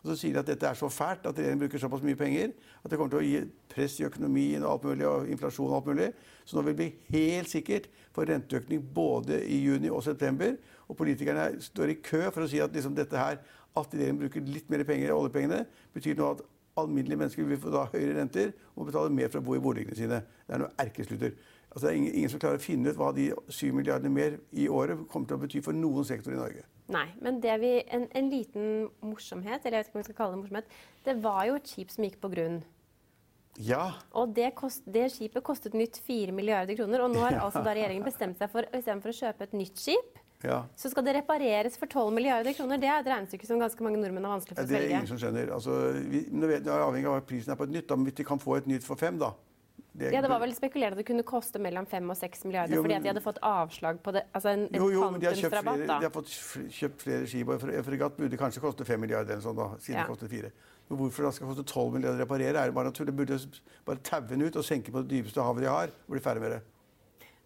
Og 0.02 0.12
så 0.12 0.16
sier 0.20 0.36
de 0.36 0.42
at 0.42 0.46
dette 0.46 0.66
er 0.68 0.76
så 0.78 0.88
fælt 0.92 1.26
at 1.26 1.34
regjeringen 1.34 1.64
bruker 1.64 1.80
såpass 1.82 2.04
mye 2.06 2.18
penger 2.18 2.52
at 2.84 2.90
det 2.90 2.98
kommer 2.98 3.10
til 3.10 3.18
å 3.18 3.26
gi 3.26 3.40
press 3.72 3.96
i 3.98 4.06
økonomien 4.06 4.62
og 4.62 4.70
alt 4.70 4.84
mulig, 4.86 5.06
og 5.08 5.30
inflasjon 5.32 5.72
og 5.72 5.78
alt 5.80 5.88
mulig. 5.90 6.10
Så 6.46 6.58
nå 6.58 6.62
vil 6.68 6.76
vi 6.78 6.90
helt 7.10 7.50
sikkert 7.50 7.88
få 8.14 8.28
renteøkning 8.28 8.84
både 8.94 9.40
i 9.42 9.58
juni 9.64 9.90
og 9.90 10.04
september. 10.06 10.54
Og 10.86 10.96
politikerne 11.00 11.50
står 11.64 11.94
i 11.94 11.98
kø 12.04 12.28
for 12.28 12.44
å 12.44 12.50
si 12.50 12.62
at 12.62 12.74
liksom 12.74 12.94
dette 12.94 13.18
her, 13.18 13.40
at 13.78 13.94
regjeringen 13.94 14.22
bruker 14.22 14.46
litt 14.46 14.70
mer 14.70 14.86
penger, 14.86 15.14
oljepengene, 15.14 15.64
betyr 15.94 16.16
nå 16.18 16.30
at 16.36 16.46
alminnelige 16.80 17.20
mennesker 17.20 17.48
vil 17.48 17.60
få 17.60 17.72
da 17.74 17.84
høyere 17.92 18.16
renter 18.20 18.54
og 18.74 18.88
betale 18.88 19.14
mer 19.14 19.30
for 19.32 19.42
å 19.42 19.46
bo 19.46 19.56
i 19.58 19.62
boligene 19.62 19.98
sine. 19.98 20.22
Det 20.46 20.56
er 20.56 20.62
noe 20.62 20.74
erkeslutter. 20.84 21.36
Altså, 21.68 21.82
det 21.84 21.90
er 21.90 21.98
ingen, 22.00 22.14
ingen 22.16 22.32
som 22.32 22.40
klarer 22.40 22.60
å 22.60 22.64
finne 22.64 22.90
ut 22.90 22.98
hva 22.98 23.10
de 23.16 23.28
7 23.52 23.74
milliardene 23.76 24.12
mer 24.12 24.38
i 24.56 24.68
året 24.72 25.04
kommer 25.12 25.28
til 25.28 25.36
å 25.36 25.42
bety 25.42 25.60
for 25.64 25.76
noen 25.76 26.06
sektor 26.08 26.32
i 26.32 26.40
Norge. 26.40 26.64
Nei, 26.88 27.04
men 27.20 27.42
det 27.44 27.58
vi, 27.60 27.74
en, 27.92 28.06
en 28.16 28.30
liten 28.32 28.88
morsomhet, 29.04 29.60
eller 29.60 29.76
jeg 29.76 29.84
vet 29.84 29.90
ikke 29.90 29.98
om 29.98 30.02
vi 30.02 30.08
skal 30.08 30.18
kalle 30.22 30.36
det 30.36 30.40
morsomhet, 30.40 30.76
det 31.04 31.16
var 31.26 31.42
jo 31.50 31.58
et 31.58 31.68
skip 31.68 31.92
som 31.92 32.06
gikk 32.06 32.16
på 32.22 32.32
grunn. 32.32 32.62
Ja, 33.58 33.98
Og 34.14 34.30
det, 34.36 34.52
kost, 34.54 34.84
det 34.86 35.08
skipet 35.10 35.42
kostet 35.44 35.74
nytt 35.74 35.98
4 36.06 36.32
milliarder 36.32 36.78
kroner. 36.78 37.02
Og 37.04 37.12
nå 37.12 37.24
har 37.24 37.40
altså 37.44 37.62
da 37.66 37.74
regjeringen 37.74 38.06
bestemt 38.06 38.40
seg 38.40 38.52
for 38.52 38.68
istedenfor 38.70 39.12
å 39.12 39.18
kjøpe 39.18 39.48
et 39.48 39.56
nytt 39.58 39.82
skip, 39.82 40.20
ja. 40.44 40.60
så 40.78 40.90
skal 40.92 41.04
det 41.06 41.16
repareres 41.18 41.78
for 41.80 41.90
12 41.90 42.14
milliarder 42.14 42.54
kroner. 42.54 42.78
Det 42.78 42.88
er 42.88 43.02
et 43.02 43.10
regnestykke 43.10 43.48
som 43.48 43.58
ganske 43.62 43.82
mange 43.82 43.98
nordmenn 43.98 44.28
har 44.28 44.36
vanskelig 44.36 44.56
for 44.56 44.64
å 44.64 44.70
Det 44.70 44.78
er 44.78 44.88
ingen 44.92 45.10
som 45.10 45.18
skjønner. 45.18 45.50
Altså, 45.56 45.76
vi, 45.98 46.22
vet, 46.30 46.64
det 46.64 46.72
er 46.72 46.84
avhengig 46.84 47.10
av 47.10 47.18
hva 47.18 47.26
prisen 47.26 47.54
er 47.54 47.58
på 47.58 47.66
et 47.66 47.74
nytt, 47.74 47.88
da, 47.90 47.98
men 47.98 48.08
hvis 48.08 48.18
de 48.20 48.26
kan 48.28 48.42
få 48.42 48.58
et 48.60 48.70
nytt 48.70 48.86
for 48.86 49.00
fem, 49.00 49.18
da 49.18 49.32
Ja, 49.98 50.22
det 50.22 50.30
var 50.30 50.38
vel 50.38 50.54
spekulert 50.54 50.94
at 50.94 51.00
det 51.00 51.08
kunne 51.08 51.24
koste 51.26 51.58
mellom 51.58 51.86
5 51.90 52.12
og 52.14 52.16
6 52.20 52.44
milliarder, 52.46 52.76
Jo, 52.76 52.84
fordi 52.86 52.94
at 52.94 53.02
de 53.02 53.10
hadde 53.10 53.24
fått 53.24 53.40
avslag 53.42 53.98
på 54.04 54.14
det. 54.14 54.22
Altså 54.30 54.52
en, 54.54 54.68
en 54.70 54.78
Jo, 54.78 54.90
jo, 54.94 55.10
men 55.10 55.20
de 55.20 55.26
har, 55.26 55.34
kjøpt 55.34 55.58
flere, 55.58 55.86
de 55.88 56.06
har 56.06 56.14
fått 56.14 56.34
kjøpt 56.76 57.02
flere 57.02 57.26
skip, 57.26 57.50
og 57.50 57.66
en 57.66 57.86
fregatt 57.90 58.18
burde 58.20 58.38
kanskje 58.38 58.62
koste 58.62 58.86
fem 58.86 59.02
milliarder, 59.02 59.34
eller 59.34 59.42
sånn 59.42 59.58
da, 59.58 59.72
siden 59.82 59.98
Ja. 59.98 60.06
det 60.06 60.12
kostet 60.14 60.30
fire. 60.30 60.52
Men 60.88 61.02
hvorfor 61.02 61.26
det 61.26 61.34
skal 61.34 61.50
koste 61.50 61.66
12 61.66 61.98
milliarder 61.98 62.22
å 62.22 62.24
reparere, 62.24 62.62
er 62.62 62.70
det 62.70 62.74
bare 62.78 62.92
naturlig. 62.92 63.10
De 63.10 63.18
burde 63.18 63.40
bare 63.84 63.98
taue 64.06 64.28
den 64.30 64.46
ut 64.46 64.56
og 64.56 64.64
senke 64.64 64.94
på 64.94 65.02
det 65.02 65.10
dypeste 65.16 65.42
havet 65.42 65.66
de 65.66 65.68
har, 65.68 65.90
og 66.06 66.14
bli 66.14 66.22
ferdig 66.22 66.46
med 66.46 66.54
det. 66.56 66.62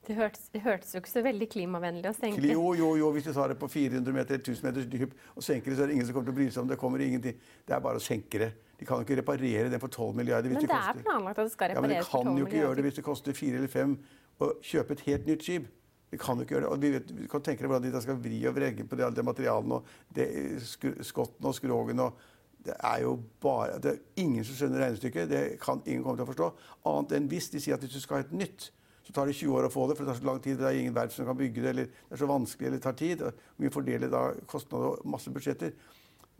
Det 0.02 0.16
hørtes, 0.18 0.48
det 0.50 0.60
hørtes 0.64 0.94
jo 0.94 0.98
ikke 0.98 1.10
så 1.12 1.20
veldig 1.22 1.46
klimavennlig 1.52 2.08
å 2.10 2.14
senke. 2.16 2.42
Jo, 2.42 2.72
jo, 2.74 2.88
jo, 2.98 3.10
hvis 3.14 3.28
du 3.28 3.32
tar 3.36 3.52
det 3.52 3.56
på 3.60 3.68
400 3.70 4.16
meter 4.16 4.40
1000 4.40 4.66
meters 4.66 4.88
dyp 4.90 5.12
og 5.36 5.44
senker 5.46 5.70
det, 5.70 5.76
så 5.78 5.84
er 5.84 5.92
det 5.92 5.94
ingen 5.94 6.08
som 6.08 6.16
kommer 6.16 6.26
til 6.26 6.34
å 6.34 6.38
bry 6.40 6.46
seg 6.50 6.62
om 6.64 6.72
det. 6.72 6.78
kommer 6.80 7.04
ingenting. 7.04 7.36
Det 7.68 7.76
er 7.76 7.84
bare 7.84 8.00
å 8.00 8.02
senke 8.02 8.40
det. 8.42 8.48
De 8.80 8.88
kan 8.88 8.98
jo 8.98 9.06
ikke 9.06 9.20
reparere 9.20 9.70
den 9.70 9.82
for 9.82 9.94
12 9.94 10.18
milliarder. 10.18 10.50
hvis 10.50 10.58
Men 10.58 10.66
det 10.66 10.74
er 10.74 10.88
koster. 10.88 11.06
planlagt 11.06 11.38
at 11.38 11.46
det 11.46 11.52
skal 11.54 11.76
Ja, 11.76 11.84
men 11.84 11.94
de 11.94 12.00
kan 12.02 12.40
jo 12.40 12.48
ikke 12.48 12.58
gjøre 12.64 12.80
det 12.80 12.84
hvis 12.88 12.98
det 12.98 13.06
koster 13.06 13.38
4 13.38 13.62
eller 13.62 13.70
5 13.70 13.94
å 14.42 14.50
kjøpe 14.72 14.98
et 14.98 15.06
helt 15.06 15.30
nytt 15.30 15.46
skip. 15.46 15.70
De 16.10 16.18
kan 16.18 16.36
jo 16.36 16.42
ikke 16.42 16.56
gjøre 16.56 16.66
det. 16.66 16.72
Og 16.74 16.82
vi, 16.82 16.90
vet, 16.96 17.14
vi 17.22 17.30
kan 17.30 17.46
tenke 17.46 17.62
deg 17.62 17.70
hvordan 17.70 17.94
de 17.94 18.02
skal 18.02 18.18
vri 18.26 18.42
og 18.50 18.58
vrenge 18.58 18.88
på 18.90 18.98
det, 18.98 19.14
det 19.14 19.24
materialene 19.24 19.78
og 19.78 19.94
det, 20.18 20.28
skru, 20.66 20.96
skotten 21.06 21.46
og 21.46 21.54
skrogen 21.54 22.02
og 22.02 22.18
det 22.62 22.74
er 22.78 23.00
jo 23.02 23.16
bare 23.42 23.78
Det 23.82 23.90
er 23.90 24.22
ingen 24.22 24.44
som 24.46 24.54
skjønner 24.54 24.84
regnestykket. 24.84 25.30
Det 25.30 25.40
kan 25.62 25.80
ingen 25.86 26.02
komme 26.02 26.18
til 26.18 26.26
å 26.26 26.30
forstå. 26.30 26.50
Annet 26.90 27.14
enn 27.16 27.30
hvis 27.30 27.50
de 27.54 27.62
sier 27.62 27.74
at 27.74 27.82
hvis 27.82 27.96
du 27.96 28.02
skal 28.02 28.20
ha 28.20 28.26
et 28.26 28.34
nytt, 28.34 28.68
så 29.02 29.12
tar 29.12 29.26
det 29.26 29.34
20 29.34 29.56
år 29.58 29.66
å 29.66 29.72
få 29.72 29.86
det, 29.88 29.96
for 29.98 30.06
det 30.06 30.12
tar 30.12 30.20
så 30.20 30.28
lang 30.28 30.40
tid. 30.42 30.58
Det 30.60 30.68
er 30.68 30.78
ingen 30.78 30.94
verft 30.94 31.16
som 31.16 31.26
kan 31.26 31.38
bygge 31.38 31.62
det, 31.62 31.70
eller 31.72 31.88
det 31.90 32.16
er 32.16 32.20
så 32.22 32.28
vanskelig, 32.30 32.68
eller 32.68 32.78
det 32.78 32.86
tar 32.86 32.98
tid. 32.98 33.22
og 33.26 33.40
Vi 33.58 33.72
fordeler 33.74 34.12
da 34.12 34.22
kostnader 34.50 34.92
og 34.92 35.08
masse 35.10 35.32
budsjetter. 35.34 35.72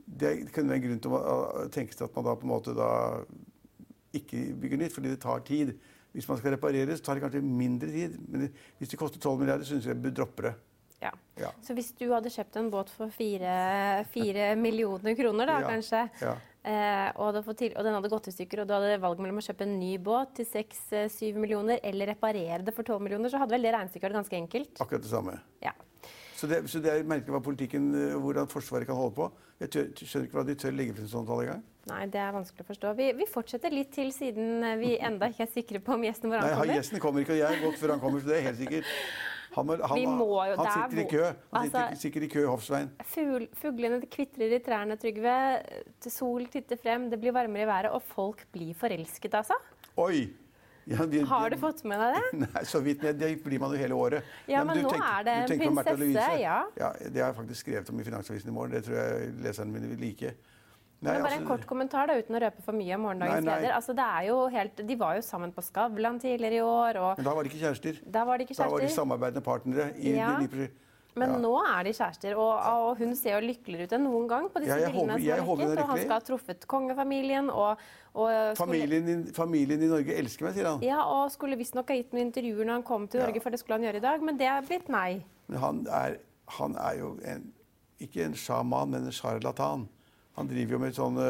Det 0.03 0.33
kunne 0.51 0.71
være 0.71 0.79
en 0.81 0.85
grunn 0.87 1.01
til 1.03 1.17
å 1.17 1.67
tenke 1.71 1.95
seg 1.95 2.07
at 2.07 2.15
man 2.15 2.27
da 2.27 2.35
på 2.39 2.47
en 2.47 2.53
måte 2.53 2.75
da 2.77 2.91
ikke 4.15 4.45
bygger 4.61 4.79
nytt, 4.83 4.95
fordi 4.95 5.11
det 5.11 5.21
tar 5.23 5.43
tid. 5.47 5.73
Hvis 6.13 6.27
man 6.29 6.37
skal 6.37 6.53
reparere, 6.53 6.95
så 6.95 7.03
tar 7.03 7.17
det 7.17 7.25
kanskje 7.25 7.41
mindre 7.43 7.89
tid. 7.89 8.19
Men 8.29 8.47
hvis 8.77 8.91
det 8.93 8.99
koster 9.01 9.19
12 9.19 9.39
milliarder, 9.41 9.67
syns 9.67 9.87
jeg 9.89 9.99
vi 10.03 10.13
dropper 10.13 10.51
det. 10.51 10.53
Ja. 11.03 11.11
Ja. 11.41 11.49
Så 11.65 11.75
hvis 11.75 11.91
du 11.97 12.05
hadde 12.13 12.31
kjøpt 12.31 12.59
en 12.61 12.69
båt 12.71 12.91
for 12.93 13.11
fire, 13.11 13.53
fire 14.13 14.53
millioner 14.59 15.17
kroner, 15.19 15.49
da 15.49 15.59
Ja, 15.63 15.71
kanskje, 15.73 16.03
ja. 16.21 16.35
Eh, 16.67 17.09
og, 17.19 17.39
til, 17.59 17.73
og 17.77 17.87
den 17.87 17.97
hadde 17.97 18.11
gått 18.11 18.29
i 18.31 18.35
stykker, 18.35 18.63
og 18.63 18.69
du 18.69 18.75
hadde 18.75 18.99
valget 19.03 19.23
mellom 19.25 19.41
å 19.41 19.45
kjøpe 19.45 19.67
en 19.67 19.77
ny 19.79 19.93
båt 20.03 20.35
til 20.39 20.47
6-7 20.49 21.39
millioner 21.39 21.81
eller 21.83 22.13
reparere 22.13 22.63
det 22.65 22.75
for 22.75 22.87
12 22.87 23.03
millioner, 23.03 23.31
så 23.31 23.41
hadde 23.41 23.55
vel 23.55 23.67
det 23.67 23.73
regnestykket 23.75 24.09
vært 24.09 24.21
ganske 24.21 24.39
enkelt. 24.39 24.83
Akkurat 24.83 25.05
det 25.05 25.11
samme. 25.11 25.39
Ja. 25.63 25.75
Så 26.43 26.47
det, 26.47 26.57
så 26.67 26.79
det 26.83 26.91
er 26.91 27.05
merkelig 27.07 27.31
hva 27.31 27.39
politikken, 27.43 27.91
eh, 27.95 28.15
hvordan 28.19 28.49
Forsvaret 28.51 28.89
kan 28.89 28.97
holde 28.99 29.15
på. 29.15 29.29
Jeg 29.63 29.69
tør, 29.71 29.91
skjønner 29.95 30.25
ikke 30.27 30.39
hva 30.39 30.47
de 30.49 30.55
tør 30.59 30.73
legge 30.75 30.95
frem 30.97 31.05
sånn 31.07 31.27
tall 31.29 31.43
engang. 31.45 31.61
Nei, 31.87 32.01
det 32.11 32.19
er 32.19 32.33
vanskelig 32.35 32.65
å 32.65 32.67
forstå. 32.67 32.91
Vi, 32.97 33.05
vi 33.15 33.27
fortsetter 33.31 33.71
litt 33.71 33.93
til, 33.95 34.11
siden 34.15 34.65
eh, 34.67 34.79
vi 34.81 34.89
enda 34.99 35.29
ikke 35.31 35.45
er 35.45 35.53
sikre 35.53 35.79
på 35.83 35.95
om 35.95 36.03
gjesten 36.03 36.33
vår 36.33 36.43
Nei, 36.43 36.55
han. 36.59 36.73
Gjesten 36.79 37.03
kommer 37.03 37.23
ikke, 37.23 37.37
og 37.37 37.39
jeg 37.39 37.47
har 37.47 37.63
gått 37.63 37.79
før 37.79 37.95
han 37.95 38.03
kommer, 38.03 38.23
så 38.23 38.31
det 38.31 38.41
er 38.41 38.49
helt 38.49 38.59
sikkert. 38.59 38.91
Han, 39.55 39.69
han, 39.69 39.81
han, 39.81 40.05
han 40.17 40.65
er 40.65 40.71
sitter 40.75 41.01
i 41.01 41.07
kø. 41.09 41.23
Han 41.53 41.65
sitter 41.67 41.79
Altså- 41.87 42.01
sikkert 42.01 42.23
i 42.23 42.27
kø 42.33 42.43
i 42.43 42.49
Hoffsveien. 42.49 42.91
Fugl, 43.13 43.47
fuglene 43.61 44.01
kvitrer 44.05 44.55
i 44.55 44.59
trærne, 44.65 44.97
Trygve. 44.97 45.35
Sol 46.09 46.45
titter 46.53 46.77
frem, 46.81 47.09
det 47.11 47.19
blir 47.21 47.31
varmere 47.35 47.63
i 47.63 47.67
været, 47.69 47.91
og 47.91 48.01
folk 48.01 48.45
blir 48.51 48.73
forelsket, 48.73 49.33
altså. 49.33 49.53
Oi! 49.97 50.29
Ja, 50.85 51.05
de- 51.07 51.21
Har 51.25 51.49
du 51.49 51.55
fått 51.61 51.85
med 51.87 51.95
deg 52.01 52.15
det? 52.17 52.39
Nei, 52.43 52.63
så 52.67 52.81
vidt. 52.83 53.01
Det 53.19 53.29
blir 53.43 53.59
man 53.59 53.71
jo 53.71 53.77
hele 53.79 53.95
året. 53.95 54.23
Ja, 54.51 54.63
men 54.65 54.75
men 54.75 54.83
nå 54.83 54.89
tenker- 54.91 55.19
er 55.19 55.23
det 55.23 55.61
en 55.61 55.77
prinsesse, 55.77 56.39
ja. 56.41 56.57
ja. 56.77 56.89
Det 56.99 57.21
har 57.21 57.29
jeg 57.31 57.35
faktisk 57.37 57.59
skrevet 57.63 57.89
om 57.93 57.99
i 57.99 58.03
Finansavisen 58.03 58.49
i 58.49 58.53
morgen. 58.53 58.71
Det 58.75 58.83
tror 58.89 58.97
jeg 58.99 59.31
leserne 59.45 59.71
mine 59.71 59.87
vil 59.93 59.97
like. 60.03 60.33
Nei, 61.03 61.21
bare 61.21 61.33
en 61.33 61.41
altså- 61.43 61.47
kort 61.47 61.65
kommentar 61.67 62.07
da, 62.07 62.13
uten 62.21 62.35
å 62.35 62.41
røpe 62.41 62.61
for 62.63 62.71
mye 62.73 62.95
om 62.95 63.01
morgendagens 63.01 63.43
Nei, 63.43 63.51
nei. 63.51 63.61
leder. 63.61 63.73
Altså, 63.75 63.95
det 63.95 64.05
er 64.05 64.27
jo 64.27 64.47
helt, 64.49 64.75
de 64.87 64.95
var 64.95 65.15
jo 65.15 65.21
sammen 65.21 65.51
på 65.53 65.61
Skavlan 65.63 66.19
tidligere 66.19 66.53
i 66.53 66.61
år, 66.63 66.95
og 67.01 67.17
Men 67.17 67.25
da 67.25 67.33
var 67.33 67.43
de 67.43 67.49
ikke 67.49 67.59
kjærester. 67.63 67.99
da 68.11 68.23
var 68.25 68.37
de 68.37 68.45
ikke 68.45 68.55
Da 68.57 68.69
var 68.69 68.79
de 68.79 68.87
samarbeidende 68.87 69.43
partnere. 69.43 69.93
i 69.97 70.15
Ja. 70.15 70.37
de 70.39 70.47
nye. 70.47 70.69
Men 71.15 71.29
Ja. 71.29 71.37
nå 71.37 71.79
er 71.79 71.83
de 71.83 71.89
kjærester, 71.93 72.35
og, 72.35 72.59
og 72.65 72.97
hun 72.97 73.15
ser 73.15 73.39
jo 73.39 73.47
lykkeligere 73.47 73.83
ut 73.83 73.91
enn 73.93 74.03
noen 74.03 74.27
gang 74.27 74.49
på 74.49 74.59
disse 74.61 74.69
Ja, 74.79 74.87
jeg 74.87 74.95
håper- 74.95 75.19
jeg 75.19 75.37
er 75.37 75.43
håper 75.43 75.61
er. 75.61 75.79
Og 75.83 75.87
han 75.89 75.97
skal 75.99 76.09
ha 76.09 76.19
truffet 76.21 76.65
kongefamilien, 76.67 77.49
og, 77.53 77.77
og 78.15 78.57
Familien, 78.57 79.07
i- 79.27 79.31
familien 79.31 79.79
i 79.83 79.85
Norge 79.87 80.09
elsker 80.17 80.41
meg, 80.45 80.53
sier 80.55 80.65
han. 80.65 80.81
ja, 80.81 81.03
og 81.05 81.29
skulle 81.29 81.55
visstnok 81.55 81.87
ha 81.89 81.93
gitt 81.95 82.11
noen 82.13 82.31
intervjuer 82.33 82.65
når 82.65 82.71
han 82.73 82.83
kom 82.83 83.07
til 83.07 83.19
Ja. 83.19 83.27
Norge, 83.27 83.41
for 83.43 83.51
det 83.51 83.59
skulle 83.59 83.79
han 83.79 83.83
gjøre 83.83 83.97
i 83.97 83.99
dag, 83.99 84.21
men 84.23 84.37
det 84.37 84.47
er 84.47 84.61
blitt 84.63 84.89
nei. 84.89 85.23
Men 85.47 85.59
han 85.59 85.87
er, 85.87 86.17
han 86.47 86.75
er 86.77 86.97
jo 86.97 87.19
en, 87.23 87.53
ikke 88.01 88.25
en 88.25 88.33
sjaman, 88.33 88.89
men 88.89 89.03
en 89.05 89.11
sjarlatan. 89.11 89.87
Han 90.37 90.49
driver 90.49 90.75
jo 90.77 90.81
med 90.81 90.97
sånne 90.97 91.29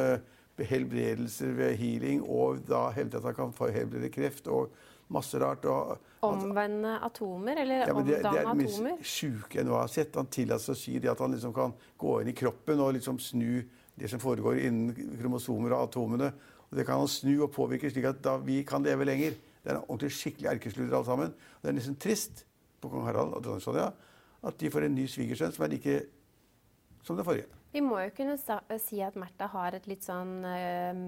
helbredelser 0.64 1.54
ved 1.58 1.78
healing, 1.80 2.22
og 2.24 2.62
da 2.70 2.86
hevder 2.94 3.20
at 3.20 3.30
han 3.32 3.38
kan 3.38 3.54
få 3.56 3.72
helbrede 3.74 4.12
kreft 4.14 4.48
og 4.48 4.74
masse 5.14 5.40
rart. 5.42 5.66
Og, 5.66 5.98
Omvende 6.24 6.94
atomer, 7.04 7.60
eller 7.64 7.84
ja, 7.84 7.94
omdanne 7.94 8.08
det, 8.08 8.20
det 8.22 8.30
er 8.30 8.38
det 8.38 8.44
atomer. 8.46 8.94
mest 8.94 9.10
sjuke 9.10 9.60
jeg 9.60 9.68
nå 9.68 9.76
har 9.76 9.92
sett. 9.92 10.16
Han 10.20 10.30
tillater 10.32 10.64
seg 10.70 10.76
å 10.78 10.80
si 10.80 10.98
det 11.04 11.12
at 11.12 11.24
han 11.24 11.34
liksom 11.36 11.56
kan 11.56 11.74
gå 12.00 12.20
inn 12.22 12.32
i 12.32 12.38
kroppen 12.38 12.84
og 12.84 12.94
liksom 12.96 13.20
snu 13.22 13.64
det 14.00 14.10
som 14.10 14.22
foregår 14.22 14.62
innen 14.64 15.18
kromosomer 15.20 15.76
og 15.76 15.90
atomene. 15.90 16.32
Og 16.70 16.78
det 16.80 16.86
kan 16.88 17.02
han 17.04 17.12
snu 17.12 17.36
og 17.44 17.52
påvirke 17.54 17.92
slik 17.92 18.08
at 18.10 18.22
da 18.24 18.38
vi 18.42 18.62
kan 18.66 18.86
leve 18.86 19.06
lenger. 19.10 19.36
Det 19.64 19.72
er 19.72 19.78
en 19.78 19.86
ordentlig 19.86 20.14
skikkelig 20.16 20.50
erkesludder 20.56 20.98
alle 20.98 21.10
sammen. 21.10 21.36
Og 21.36 21.66
det 21.66 21.74
er 21.74 21.78
nesten 21.78 22.00
trist 22.02 22.46
på 22.82 22.90
kong 22.92 23.06
Harald 23.08 23.36
og 23.36 23.44
dronning 23.44 23.64
Sonja 23.64 23.92
at 24.44 24.58
de 24.60 24.72
får 24.72 24.88
en 24.88 24.96
ny 24.98 25.06
svigersønn 25.08 25.54
som 25.56 25.64
er 25.64 25.72
like 25.72 26.00
som 27.04 27.20
den 27.20 27.28
forrige. 27.28 27.63
Vi 27.74 27.82
må 27.82 27.98
jo 28.04 28.12
kunne 28.14 28.36
si 28.38 29.00
at 29.02 29.16
Märtha 29.18 29.48
har 29.50 29.74
et 29.74 29.88
litt 29.90 30.06
sånn 30.06 30.44
øh, 30.46 31.00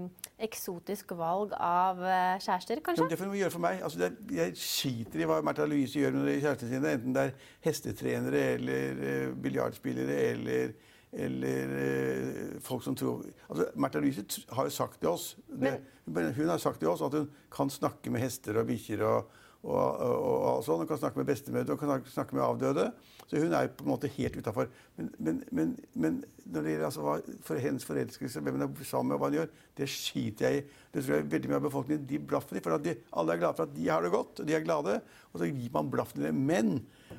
eksotisk 0.48 1.14
valg 1.18 1.54
av 1.62 2.02
eh, 2.02 2.40
kjærester, 2.42 2.82
kanskje? 2.86 3.06
men 3.06 3.12
det 3.12 3.20
får 3.20 3.30
hun 3.30 3.38
gjøre 3.38 3.54
for 3.54 3.66
meg. 3.68 3.84
Altså, 3.86 4.02
det 4.02 4.08
er, 4.08 4.34
jeg 4.40 4.58
skiter 4.58 5.22
i 5.22 5.28
hva 5.30 5.38
Märtha 5.46 5.68
Louise 5.70 6.02
gjør 6.02 6.18
med 6.18 6.42
kjærestene 6.42 6.74
sine, 6.74 6.96
enten 6.98 7.16
det 7.16 7.28
er 7.28 7.48
hestetrenere 7.68 8.44
eller 8.56 9.06
øh, 9.12 9.38
biljardspillere 9.46 10.18
eller, 10.32 10.74
eller 11.14 11.78
øh, 11.86 12.60
folk 12.66 12.84
som 12.88 12.98
tror 12.98 13.22
altså, 13.46 13.70
Märtha 13.78 14.02
Louise 14.02 14.26
har 14.58 14.66
jo 14.66 14.76
sagt 14.82 15.00
til 15.04 15.14
oss 15.14 15.36
det, 15.46 15.78
hun, 16.10 16.34
hun 16.34 16.50
har 16.50 16.62
sagt 16.66 16.82
til 16.82 16.90
oss 16.90 17.06
at 17.06 17.14
hun 17.14 17.30
kan 17.54 17.70
snakke 17.70 18.10
med 18.10 18.26
hester 18.26 18.58
og 18.58 18.66
bikkjer 18.74 19.06
og, 19.06 19.30
og, 19.66 20.00
og, 20.00 20.36
og, 20.46 20.64
sånn. 20.66 20.84
Hun 20.84 20.90
kan 20.90 21.00
snakke 21.02 21.20
med 21.20 21.30
bestemødre 21.30 21.74
og 21.74 21.82
kan 21.82 22.04
snakke- 22.06 22.38
med 22.38 22.44
avdøde. 22.46 22.92
Så 23.26 23.42
hun 23.42 23.54
er 23.58 23.68
på 23.74 23.84
en 23.84 23.90
måte 23.90 24.10
helt 24.14 24.38
utafor. 24.38 24.68
Men, 24.98 25.10
men, 25.18 25.44
men, 25.52 25.72
men 25.94 26.24
når 26.46 26.62
det 26.62 26.74
gjelder 26.74 26.86
altså, 26.86 27.02
hva, 27.02 27.16
for 27.48 27.62
hennes 27.62 27.86
forelskelse, 27.86 28.44
hvem 28.46 28.60
hun 28.60 28.68
er 28.68 28.84
sammen 28.86 29.10
med, 29.10 29.16
og 29.16 29.24
hva 29.24 29.32
hun 29.32 29.38
gjør, 29.40 29.54
det 29.78 29.90
skiter 29.90 30.46
jeg 30.46 30.60
i. 30.60 30.66
Det 30.94 31.04
tror 31.04 31.16
jeg 31.18 31.32
veldig 31.32 31.50
mye 31.50 31.60
av 31.60 31.66
befolkningen 31.66 32.06
de 32.10 32.20
blaffer 32.20 32.60
i. 32.60 32.64
For 32.64 32.78
de, 32.86 32.94
alle 33.18 33.34
er 33.34 33.42
glade 33.42 33.58
for 33.58 33.66
at 33.66 33.76
de 33.76 33.88
har 33.90 34.06
det 34.06 34.12
godt, 34.14 34.42
og 34.44 34.48
de 34.48 34.58
er 34.58 34.66
glade. 34.68 35.00
Og 35.34 35.42
så 35.42 35.50
gir 35.50 35.72
man 35.74 35.90
blaffen 35.92 36.22
i 36.22 36.28
det. 36.28 36.36
Men 36.36 36.76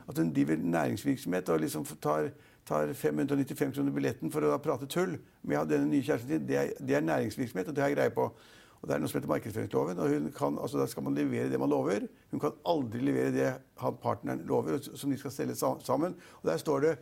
at 0.07 0.21
hun 0.23 0.31
driver 0.37 0.63
næringsvirksomhet 0.63 1.51
og 1.51 1.65
liksom 1.65 1.89
tar, 2.03 2.31
tar 2.69 2.93
595 2.95 3.75
kroner 3.75 3.97
billetten 3.99 4.31
for 4.35 4.47
å 4.47 4.61
prate 4.63 4.87
tull 4.87 5.19
med 5.43 5.67
denne 5.73 5.91
nye 5.91 6.07
kjæresten 6.07 6.37
sin, 6.37 6.47
det 6.47 6.69
det 6.79 6.95
er 6.95 7.09
næringsvirksomhet, 7.11 7.73
og 7.73 7.75
det 7.75 7.83
har 7.83 7.91
jeg 7.91 7.99
greie 7.99 8.15
på. 8.15 8.31
Og 8.87 8.91
Det 8.93 8.95
er 8.95 9.01
noe 9.03 9.11
som 9.11 9.19
heter 9.19 9.31
markedsføringsloven. 9.33 9.99
og 9.99 10.09
hun 10.09 10.27
kan, 10.31 10.59
altså 10.63 10.79
Der 10.79 10.87
skal 10.87 11.03
man 11.03 11.15
levere 11.19 11.51
det 11.51 11.59
man 11.59 11.69
lover. 11.69 12.07
Hun 12.31 12.41
kan 12.41 12.53
aldri 12.65 13.01
levere 13.03 13.33
det 13.35 13.49
han 13.83 13.97
partneren 13.99 14.45
lover, 14.47 14.79
som 14.79 15.11
de 15.11 15.19
skal 15.19 15.33
selge 15.35 15.57
sammen. 15.59 16.15
Og 16.43 16.45
Der 16.45 16.57
står 16.57 16.81
det 16.81 16.99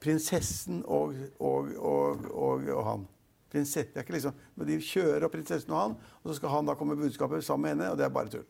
'prinsessen 0.00 0.82
og, 0.84 1.14
og, 1.38 1.68
og, 1.78 2.26
og, 2.34 2.68
og 2.68 2.84
han'. 2.84 3.06
Prinsesse, 3.52 3.92
det 3.92 4.00
er 4.00 4.06
ikke 4.06 4.16
liksom, 4.16 4.32
men 4.56 4.66
De 4.66 4.80
kjører 4.80 5.26
opp 5.26 5.32
prinsessen 5.32 5.70
og 5.70 5.78
han, 5.78 5.94
og 6.22 6.30
så 6.30 6.38
skal 6.38 6.48
han 6.48 6.66
da 6.66 6.74
komme 6.74 6.96
med 6.96 7.04
budskapet 7.04 7.44
sammen 7.44 7.62
med 7.62 7.70
henne. 7.74 7.92
Og 7.92 7.98
det 7.98 8.06
er 8.06 8.08
bare 8.08 8.32
tull. 8.32 8.46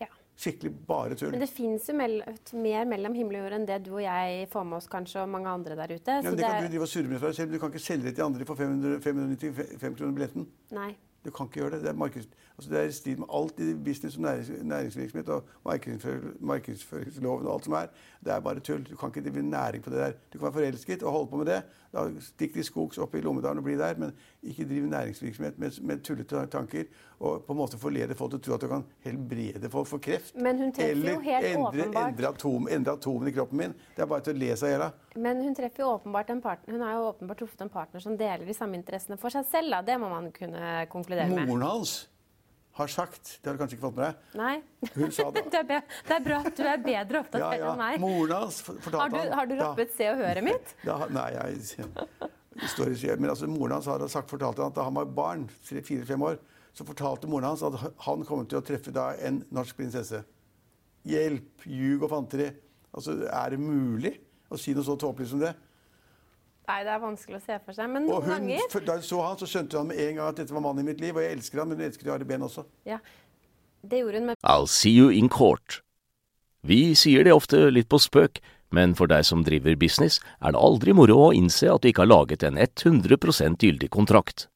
Ja. 0.00 0.06
Skikkelig 0.38 0.72
bare 0.86 1.18
tull. 1.18 1.34
Men 1.34 1.42
det 1.42 1.50
fins 1.50 1.88
jo 1.90 1.96
mell 1.98 2.22
mer 2.54 2.86
mellom 2.86 3.18
himmel 3.18 3.40
og 3.40 3.44
jord 3.44 3.58
enn 3.58 3.66
det 3.66 3.82
du 3.84 3.92
og 3.96 4.04
jeg 4.04 4.48
får 4.52 4.64
med 4.64 4.78
oss, 4.78 4.88
kanskje, 4.88 5.24
og 5.24 5.28
mange 5.28 5.50
andre 5.50 5.76
der 5.82 5.96
ute. 5.96 6.10
Ja, 6.22 6.22
men 6.22 6.38
det 6.38 6.46
kan 6.46 6.56
er... 6.56 6.62
du 6.62 6.72
drive 6.76 6.86
og 6.86 6.92
surre 6.94 7.10
med 7.10 7.20
deg 7.20 7.34
selv. 7.34 7.48
men 7.50 7.58
Du 7.58 7.60
kan 7.60 7.74
ikke 7.74 7.86
selge 7.90 8.08
det 8.08 8.14
til 8.14 8.24
andre 8.24 8.46
for 8.46 8.54
595 8.54 9.98
kroner 9.98 10.14
billetten. 10.14 10.46
Nei. 10.70 10.94
Du 11.24 11.30
kan 11.30 11.46
ikke 11.46 11.60
gjøre 11.60 11.76
det. 11.76 11.82
Det 11.84 11.94
altså 12.56 12.70
det 12.70 12.78
er 12.80 12.88
i 12.90 12.92
strid 12.92 13.16
med 13.16 13.26
alt 13.34 13.60
i 13.60 13.74
business 13.74 14.16
og 14.16 14.22
nærings, 14.22 14.50
næringsvirksomhet 14.62 15.28
og 15.28 15.44
markedsfør, 15.64 16.20
markedsføringsloven 16.40 17.46
og 17.46 17.54
alt 17.54 17.64
som 17.64 17.72
er. 17.72 17.86
Det 18.24 18.32
er 18.32 18.40
bare 18.40 18.60
tull. 18.60 18.82
Du 18.84 18.96
kan 18.96 19.08
ikke 19.08 19.30
drive 19.30 19.42
næring 19.42 19.82
på 19.84 19.90
det 19.90 19.98
der. 19.98 20.12
Du 20.32 20.38
kan 20.38 20.44
være 20.46 20.52
forelsket 20.52 21.02
og 21.02 21.12
holde 21.12 21.30
på 21.30 21.36
med 21.36 21.46
det. 21.46 21.62
Da 21.92 22.04
Stikk 22.22 22.52
til 22.54 22.64
skogs 22.64 22.98
opp 23.02 23.14
i 23.14 23.20
Lommedalen 23.20 23.58
og 23.58 23.64
bli 23.64 23.74
der, 23.78 23.96
men 23.98 24.12
ikke 24.42 24.64
drive 24.68 24.86
næringsvirksomhet 24.86 25.58
med, 25.58 25.80
med 25.82 26.02
tullete 26.06 26.46
tanker 26.46 26.84
og 27.20 27.42
på 27.44 27.52
en 27.52 27.58
måte 27.58 27.78
forlede 27.80 28.14
folk 28.14 28.30
til 28.30 28.38
å 28.38 28.42
tro 28.44 28.54
at 28.54 28.62
du 28.64 28.68
kan 28.70 28.84
helbrede 29.04 29.70
folk 29.72 29.88
for 29.90 29.98
kreft. 29.98 30.36
Men 30.36 30.58
hun 30.58 30.72
treffer 30.72 31.10
jo 31.10 31.20
helt 31.24 31.46
endre, 31.46 31.64
åpenbart- 31.70 32.12
endre, 32.12 32.28
atom, 32.28 32.68
endre 32.70 32.92
atomen 32.92 33.28
i 33.28 33.34
kroppen 33.34 33.58
min. 33.58 33.74
Det 33.96 34.04
er 34.04 34.06
bare 34.06 34.24
til 34.28 34.36
å 34.36 34.40
le 34.40 34.52
seg 34.56 34.70
i 34.70 34.76
hjel. 34.76 34.86
Men 35.16 35.42
hun 35.42 35.56
treffer 35.58 35.84
jo 35.84 35.90
åpenbart 35.96 36.30
en 36.30 36.40
partner, 36.44 36.76
hun 36.78 36.86
har 36.86 36.94
jo 36.94 37.08
åpenbart 37.10 37.42
truffet 37.42 37.66
en 37.66 37.72
partner 37.72 38.00
som 38.00 38.16
deler 38.16 38.46
de 38.46 38.54
samme 38.54 38.78
interessene 38.78 39.18
for 39.20 39.34
seg 39.34 39.44
selv. 39.50 39.74
Da. 39.74 39.82
Det 39.82 39.98
må 40.00 40.08
man 40.12 40.30
kunne 40.32 40.86
konkludere 40.92 41.28
med. 41.32 41.48
Moren 41.50 41.66
hans 41.66 41.98
har 42.80 42.90
sagt 42.92 43.30
Det 43.40 43.50
har 43.50 43.56
du 43.56 43.60
kanskje 43.62 43.76
ikke 43.78 43.86
fått 43.86 43.96
med 43.98 44.06
deg? 44.06 44.36
Nei. 44.40 44.90
Hun 44.96 45.14
sa 45.14 45.26
det. 45.34 45.44
det, 45.52 45.60
er 45.60 45.84
det 46.08 46.16
er 46.16 46.24
bra 46.24 46.40
at 46.44 46.56
du 46.56 46.62
er 46.66 46.82
bedre 46.84 47.20
Ja, 47.20 47.22
oppdatert 47.24 47.62
ja. 47.62 47.72
enn 47.72 47.80
meg. 47.80 48.00
Moren 48.02 48.34
hans 48.36 48.60
fortalte 48.66 49.00
Har 49.00 49.12
du, 49.12 49.18
han- 49.20 49.34
har 49.38 49.50
du 49.50 49.54
rappet 49.60 49.94
Se 49.96 50.08
og 50.12 50.22
Høret 50.22 50.46
mitt? 50.46 50.74
Da, 50.88 50.98
nei, 51.12 51.28
jeg, 51.36 51.90
står 52.74 52.92
i 52.94 53.14
Men 53.16 53.30
altså, 53.34 53.48
moren 53.50 53.76
hans 53.78 53.88
har 53.90 54.04
sagt, 54.12 54.30
fortalte 54.32 54.64
han 54.64 54.72
at 54.74 54.80
da 54.80 54.86
han 54.88 54.96
var 54.98 55.12
barn, 55.20 55.46
fire-fem 55.64 56.26
år, 56.26 56.40
så 56.76 56.86
fortalte 56.86 57.30
moren 57.30 57.50
hans 57.50 57.64
at 57.66 57.76
han 58.06 58.24
kom 58.26 58.44
til 58.46 58.60
å 58.60 58.64
treffe 58.64 58.92
da 58.94 59.10
en 59.26 59.42
norsk 59.54 59.76
prinsesse. 59.78 60.22
Hjelp, 61.08 61.64
ljug 61.66 62.04
og 62.06 62.12
fanteri. 62.12 62.50
Altså, 62.90 63.16
er 63.26 63.54
det 63.54 63.60
mulig 63.62 64.16
å 64.50 64.58
si 64.58 64.74
noe 64.76 64.86
så 64.86 64.96
tåpelig 64.98 65.30
som 65.32 65.42
det? 65.42 65.54
Nei, 66.70 66.84
det 66.86 66.92
er 66.94 67.00
vanskelig 67.02 67.40
å 67.40 67.42
se 67.42 67.56
for 67.64 67.74
seg. 67.74 67.90
Men 67.90 68.06
Og 68.06 68.20
noen 68.20 68.28
hun, 68.28 68.34
ganger 68.36 68.86
da 68.86 68.94
hun 69.00 69.06
så 69.06 69.24
han, 69.24 69.38
så 69.40 69.48
skjønte 69.50 69.80
han 69.80 69.88
med 69.90 69.98
en 70.04 70.20
gang 70.20 70.28
at 70.28 70.38
dette 70.38 70.54
var 70.54 70.62
mannen 70.62 70.84
i 70.84 70.90
mitt 70.92 71.02
liv. 71.02 71.16
Og 71.16 71.24
jeg 71.24 71.38
elsker 71.38 71.62
han, 71.62 71.70
men 71.72 71.80
hun 71.80 71.88
elsker 71.88 72.12
Ari 72.14 72.28
Behn 72.28 72.46
også. 72.46 72.64
ja, 72.86 73.00
Det 73.82 74.02
gjorde 74.02 74.20
hun 74.20 74.26
med 74.30 74.36
I'll 74.44 74.68
see 74.70 74.92
you 74.94 75.10
in 75.10 75.28
court. 75.28 75.80
Vi 76.62 76.94
sier 76.94 77.24
det 77.24 77.32
ofte 77.32 77.70
litt 77.72 77.88
på 77.88 77.98
spøk, 77.98 78.38
men 78.70 78.94
for 78.94 79.10
deg 79.10 79.24
som 79.26 79.42
driver 79.42 79.74
business, 79.80 80.20
er 80.44 80.52
det 80.52 80.60
aldri 80.60 80.92
moro 80.94 81.16
å 81.30 81.34
innse 81.34 81.66
at 81.72 81.82
du 81.82 81.88
ikke 81.90 82.04
har 82.04 82.12
laget 82.12 82.44
en 82.46 82.60
100% 82.60 83.64
gyldig 83.64 83.90
kontrakt. 83.90 84.46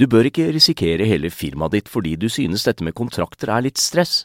Du 0.00 0.08
bør 0.10 0.26
ikke 0.26 0.48
risikere 0.56 1.06
hele 1.06 1.30
firmaet 1.30 1.76
ditt 1.76 1.92
fordi 1.92 2.16
du 2.16 2.26
synes 2.32 2.64
dette 2.66 2.82
med 2.82 2.96
kontrakter 2.98 3.52
er 3.52 3.68
litt 3.68 3.78
stress. 3.78 4.24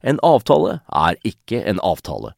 En 0.00 0.22
avtale 0.24 0.78
er 0.88 1.18
ikke 1.26 1.60
en 1.68 1.82
avtale. 1.84 2.37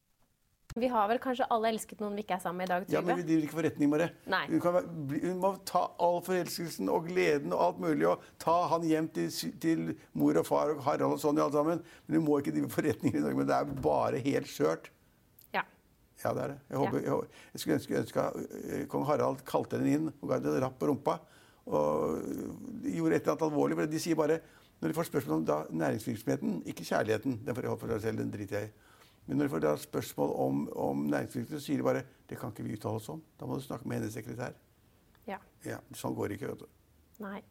Vi 0.79 0.87
har 0.87 1.07
vel 1.11 1.19
kanskje 1.19 1.47
alle 1.51 1.71
elsket 1.73 1.99
noen 1.99 2.13
vi 2.15 2.23
ikke 2.23 2.37
er 2.37 2.43
sammen 2.43 2.61
med 2.61 2.69
i 2.69 2.71
dag, 2.71 2.85
Ja, 2.93 3.01
men 3.03 3.17
vi 3.19 3.25
driver 3.27 3.47
ikke 3.47 3.57
forretning 3.57 3.89
med 3.91 4.03
det. 4.05 4.07
Nei. 4.31 4.43
Hun, 4.47 4.61
kan 4.63 4.75
være, 4.77 4.93
hun 5.25 5.41
må 5.41 5.51
ta 5.67 5.81
all 5.99 6.21
forelskelsen 6.23 6.91
og 6.93 7.09
gleden 7.09 7.51
og 7.55 7.63
alt 7.65 7.81
mulig 7.83 8.07
og 8.07 8.23
ta 8.41 8.55
han 8.71 8.85
hjem 8.87 9.09
til, 9.15 9.27
til 9.63 9.81
mor 10.17 10.39
og 10.39 10.47
far 10.47 10.71
og 10.75 10.83
Harald 10.85 11.17
og 11.17 11.21
sånn 11.23 11.41
i 11.41 11.43
alt 11.43 11.57
sammen. 11.57 11.81
Men 12.05 12.19
hun 12.19 12.27
må 12.27 12.39
ikke 12.39 12.53
drive 12.55 12.71
forretning 12.71 13.17
i 13.17 13.23
dag, 13.23 13.35
Men 13.35 13.49
det 13.49 13.57
er 13.57 13.73
bare 13.83 14.21
helt 14.23 14.51
skjørt. 14.51 14.87
Ja. 15.57 15.65
Ja, 16.23 16.31
det 16.37 16.45
er 16.45 16.53
det. 16.53 16.59
Jeg, 16.69 16.79
håper, 16.83 17.03
jeg, 17.03 17.27
jeg 17.51 17.63
skulle 17.63 17.79
ønske, 17.81 17.99
ønske 18.05 18.85
kong 18.93 19.05
Harald 19.09 19.43
kalte 19.49 19.81
henne 19.81 19.97
inn 19.97 20.07
og 20.13 20.29
ga 20.29 20.39
henne 20.39 20.55
en 20.55 20.65
rapp 20.67 20.79
på 20.79 20.87
rumpa. 20.91 21.17
Og 21.67 22.23
gjorde 22.87 23.17
et 23.17 23.25
eller 23.25 23.35
annet 23.35 23.43
alvorlig. 23.49 23.77
For 23.81 23.91
de 23.91 24.01
sier 24.01 24.17
bare 24.17 24.39
Når 24.81 24.89
de 24.89 24.95
får 24.97 25.05
spørsmål 25.11 25.35
om 25.35 25.43
da, 25.45 25.55
næringsvirksomheten, 25.77 26.63
ikke 26.65 26.87
kjærligheten, 26.87 27.35
den 27.45 27.53
får 27.53 27.61
de 27.61 27.69
holde 27.69 27.81
for 27.83 27.91
seg 27.93 27.99
selv, 28.01 28.23
den 28.23 28.31
driter 28.33 28.57
jeg 28.57 28.71
i. 28.71 28.90
Men 29.27 29.37
når 29.37 29.47
de 29.47 29.53
får 29.53 29.61
da 29.63 29.75
spørsmål 29.77 30.31
om, 30.43 30.61
om 30.75 31.05
næringsvirksomhet, 31.11 31.61
så 31.61 31.65
sier 31.65 31.77
de 31.77 31.83
bare 31.85 32.03
det 32.29 32.37
kan 32.39 32.51
ikke 32.51 32.63
vi 32.65 32.73
uttale 32.77 32.97
oss 32.99 33.09
om. 33.13 33.21
Da 33.39 33.45
må 33.47 33.55
du 33.59 33.63
snakke 33.63 33.87
med 33.87 33.99
hennes 34.01 34.13
sekretær. 34.17 34.53
ja. 35.27 35.37
Ja, 35.65 35.77
Sånn 35.93 36.15
går 36.17 36.29
det 36.33 36.39
ikke. 36.39 36.47
vet 36.55 36.63
du. 36.63 36.67
Nei. 37.21 37.41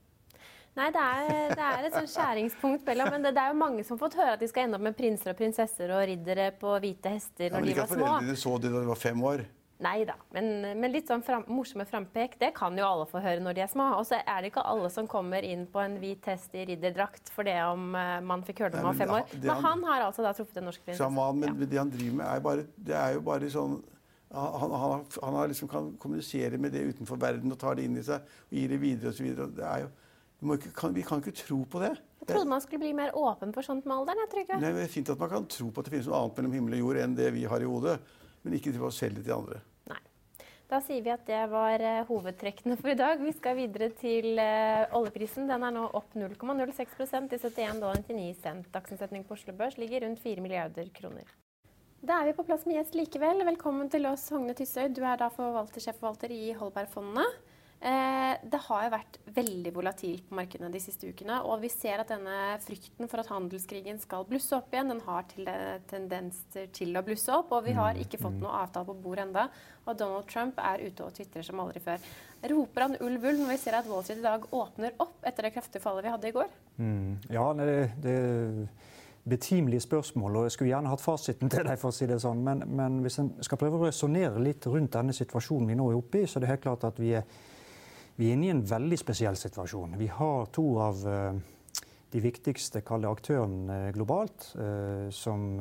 Nei, 0.76 0.86
det 0.94 1.02
er, 1.02 1.54
det 1.54 1.62
er 1.66 1.84
et 1.88 1.94
sånn 1.94 2.06
skjæringspunkt 2.10 2.84
mellom 2.86 3.08
Men 3.10 3.24
det, 3.26 3.32
det 3.34 3.42
er 3.42 3.48
jo 3.50 3.56
mange 3.58 3.82
som 3.84 3.96
har 3.98 4.02
fått 4.04 4.16
høre 4.20 4.34
at 4.36 4.42
de 4.42 4.48
skal 4.50 4.64
ende 4.68 4.78
opp 4.78 4.84
med 4.86 4.94
prinser 4.98 5.32
og 5.32 5.38
prinsesser 5.38 5.90
og 5.94 6.04
riddere 6.06 6.50
på 6.58 6.74
hvite 6.82 7.10
hester 7.16 7.48
Ja, 7.48 7.54
når 7.54 7.58
men 7.60 7.66
de 7.66 7.72
ikke 7.74 7.80
var 7.80 7.88
at 7.88 7.94
små. 7.96 8.06
foreldrene 8.06 8.36
så 8.42 8.52
det 8.62 8.70
da 8.74 8.82
de 8.84 8.90
var 8.90 9.00
fem 9.02 9.24
år. 9.32 9.42
Nei 9.80 10.04
da. 10.04 10.14
Men, 10.36 10.48
men 10.76 10.92
litt 10.92 11.08
sånn 11.08 11.22
fram, 11.24 11.46
morsomme 11.48 11.86
frampek, 11.88 12.34
det 12.40 12.50
kan 12.56 12.76
jo 12.76 12.84
alle 12.84 13.06
få 13.08 13.22
høre 13.24 13.40
når 13.40 13.56
de 13.56 13.62
er 13.64 13.70
små. 13.72 13.86
Og 13.96 14.04
så 14.08 14.18
er 14.20 14.42
det 14.42 14.50
ikke 14.52 14.64
alle 14.68 14.90
som 14.92 15.08
kommer 15.08 15.46
inn 15.46 15.62
på 15.72 15.80
en 15.80 15.96
hvit 16.02 16.26
hest 16.28 16.52
i 16.52 16.66
ridderdrakt 16.68 17.32
for 17.32 17.48
det 17.48 17.56
om 17.64 17.94
uh, 17.96 18.18
man 18.20 18.44
fikk 18.44 18.60
høre 18.66 18.74
det 18.74 18.82
om 18.82 18.90
man 18.90 18.98
var 18.98 19.00
fem 19.00 19.14
år. 19.16 19.38
Men 19.40 19.64
han- 19.64 19.86
har 19.90 20.04
altså 20.10 20.26
da 20.26 20.34
truffet 20.36 20.60
en 20.60 20.68
norsk 20.68 20.84
prinsesse. 20.84 21.00
Sjaman, 21.00 21.40
men 21.40 21.56
Ja. 21.56 21.66
det 21.72 21.78
han 21.80 21.90
driver 21.90 22.16
med, 22.20 22.26
er, 22.26 22.44
bare, 22.44 22.66
det 22.76 22.94
er 22.94 23.14
jo 23.16 23.24
bare 23.24 23.48
sånn 23.50 23.80
han, 24.30 24.70
han, 24.70 25.04
han 25.22 25.48
liksom 25.50 25.68
kan 25.68 25.96
kommunisere 25.98 26.58
med 26.58 26.72
det 26.72 26.84
utenfor 26.92 27.18
verden 27.18 27.50
og 27.50 27.58
tar 27.58 27.74
det 27.74 27.88
inn 27.88 27.96
i 27.98 28.04
seg 28.06 28.20
og 28.22 28.54
gir 28.54 28.68
det 28.70 28.78
videre 28.78 29.10
osv. 29.10 29.26
Vi, 30.40 30.56
kan, 30.76 30.94
vi 30.94 31.02
kan 31.02 31.20
ikke 31.20 31.34
tro 31.36 31.64
på 31.68 31.80
det. 31.82 31.90
Jeg 32.20 32.28
trodde 32.30 32.48
man 32.48 32.62
skulle 32.62 32.80
bli 32.84 32.92
mer 32.96 33.10
åpen 33.16 33.52
for 33.52 33.66
sånt 33.66 33.88
med 33.88 33.96
alderen. 33.96 34.22
jeg. 34.32 34.46
Nei, 34.60 34.70
men 34.70 34.78
det 34.78 34.86
er 34.86 34.92
fint 34.92 35.10
at 35.10 35.18
man 35.18 35.32
kan 35.32 35.48
tro 35.50 35.70
på 35.70 35.82
at 35.82 35.88
det 35.88 35.96
finnes 35.96 36.08
noe 36.08 36.20
annet 36.20 36.38
mellom 36.38 36.54
himmel 36.56 36.76
og 36.78 36.84
jord 36.84 37.00
enn 37.02 37.16
det 37.18 37.32
vi 37.34 37.44
har 37.50 37.60
i 37.60 37.68
hodet, 37.68 37.98
men 38.44 38.56
ikke 38.56 38.72
til 38.72 38.86
å 38.86 38.92
selge 38.94 39.24
til 39.24 39.34
andre. 39.36 39.60
Da 40.70 40.78
sier 40.78 41.02
vi 41.02 41.10
at 41.10 41.24
det 41.26 41.40
var 41.50 41.82
eh, 41.82 42.04
hovedtrekkene 42.06 42.76
for 42.78 42.92
i 42.92 42.98
dag. 42.98 43.18
Vi 43.18 43.32
skal 43.34 43.56
videre 43.58 43.88
til 43.98 44.38
eh, 44.38 44.84
oljeprisen. 44.94 45.48
Den 45.50 45.64
er 45.66 45.74
nå 45.74 45.88
opp 45.98 46.14
0,06% 46.14 47.26
til 47.32 47.40
71 47.42 47.80
dollar 47.82 47.98
99 48.06 48.36
cent. 48.38 48.68
Dagsomsetning 48.70 49.24
på 49.26 49.34
Oslo 49.34 49.56
Børs 49.58 49.80
ligger 49.82 50.04
rundt 50.06 50.22
4 50.22 50.44
milliarder 50.44 50.86
kroner. 50.94 51.26
Da 52.06 52.20
er 52.20 52.30
vi 52.30 52.36
på 52.38 52.46
plass 52.46 52.62
med 52.68 52.78
gjest 52.78 52.94
likevel. 52.94 53.42
Velkommen 53.50 53.90
til 53.90 54.06
oss, 54.06 54.28
Hogne 54.30 54.54
Tysøy. 54.54 54.92
Du 54.94 55.02
er 55.02 55.18
da 55.18 55.26
forvalter, 55.34 55.82
sjefforvalter 55.82 56.30
i 56.30 56.54
Holbergfondet. 56.54 57.49
Eh, 57.80 58.34
det 58.52 58.60
har 58.66 58.82
jo 58.84 58.90
vært 58.92 59.14
veldig 59.32 59.70
volatilt 59.72 60.26
på 60.28 60.36
markedene 60.36 60.68
de 60.72 60.82
siste 60.82 61.08
ukene. 61.08 61.38
Og 61.48 61.62
vi 61.62 61.70
ser 61.72 62.02
at 62.02 62.12
denne 62.12 62.58
frykten 62.64 63.08
for 63.08 63.22
at 63.22 63.30
handelskrigen 63.32 64.00
skal 64.02 64.26
blusse 64.28 64.52
opp 64.58 64.74
igjen, 64.74 64.92
den 64.92 65.02
har 65.06 65.24
til 65.30 65.48
tendenser 65.90 66.68
til 66.76 66.92
å 66.98 67.04
blusse 67.06 67.32
opp. 67.32 67.54
Og 67.56 67.64
vi 67.68 67.76
har 67.78 67.96
mm, 67.96 68.02
ikke 68.04 68.20
fått 68.20 68.36
mm. 68.36 68.44
noe 68.44 68.60
avtale 68.60 68.90
på 68.90 68.98
bordet 69.00 69.28
enda. 69.28 69.48
Og 69.88 69.96
Donald 69.96 70.28
Trump 70.28 70.60
er 70.60 70.84
ute 70.84 71.06
og 71.06 71.16
tvitrer 71.16 71.46
som 71.46 71.64
aldri 71.64 71.82
før. 71.84 72.04
Roper 72.52 72.86
han 72.86 73.00
ulv 73.00 73.26
ulv 73.30 73.42
når 73.42 73.52
vi 73.54 73.60
ser 73.64 73.80
at 73.80 73.88
Wall 73.88 74.04
Street 74.04 74.20
i 74.20 74.28
dag 74.28 74.44
åpner 74.56 74.96
opp 75.00 75.24
etter 75.28 75.48
det 75.48 75.54
kraftige 75.56 75.84
fallet 75.84 76.06
vi 76.06 76.14
hadde 76.14 76.30
i 76.30 76.36
går? 76.36 76.56
Mm. 76.80 77.18
Ja, 77.32 77.48
det, 77.56 77.72
det 78.04 78.18
betimelige 79.24 79.80
spørsmål, 79.80 80.36
og 80.36 80.42
jeg 80.42 80.50
skulle 80.50 80.70
gjerne 80.70 80.88
hatt 80.88 81.00
fasiten 81.00 81.50
til 81.50 81.64
deg. 81.66 81.78
for 81.78 81.92
å 81.92 81.94
si 81.94 82.08
det 82.08 82.20
sånn, 82.22 82.42
Men, 82.44 82.64
men 82.66 83.00
hvis 83.04 83.18
en 83.20 83.30
skal 83.44 83.58
prøve 83.60 83.78
å 83.78 83.86
resonnere 83.86 84.40
litt 84.42 84.66
rundt 84.66 84.92
denne 84.96 85.12
situasjonen 85.16 85.68
vi 85.68 85.76
nå 85.78 85.90
er 85.90 85.98
oppe 85.98 86.22
i, 86.22 86.26
så 86.26 86.38
er 86.38 86.46
det 86.46 86.52
helt 86.54 86.64
klart 86.64 86.86
at 86.88 87.00
vi 87.00 87.12
er, 87.18 87.24
vi 88.20 88.28
er 88.28 88.36
inne 88.36 88.50
i 88.50 88.52
en 88.52 88.64
veldig 88.68 88.98
spesiell 89.00 89.36
situasjon. 89.40 89.96
Vi 89.96 90.10
har 90.12 90.50
to 90.52 90.64
av 90.84 91.04
uh, 91.08 91.36
de 92.12 92.20
viktigste 92.20 92.82
aktørene 92.84 93.78
uh, 93.86 93.92
globalt 93.96 94.50
uh, 94.60 95.08
som 95.08 95.56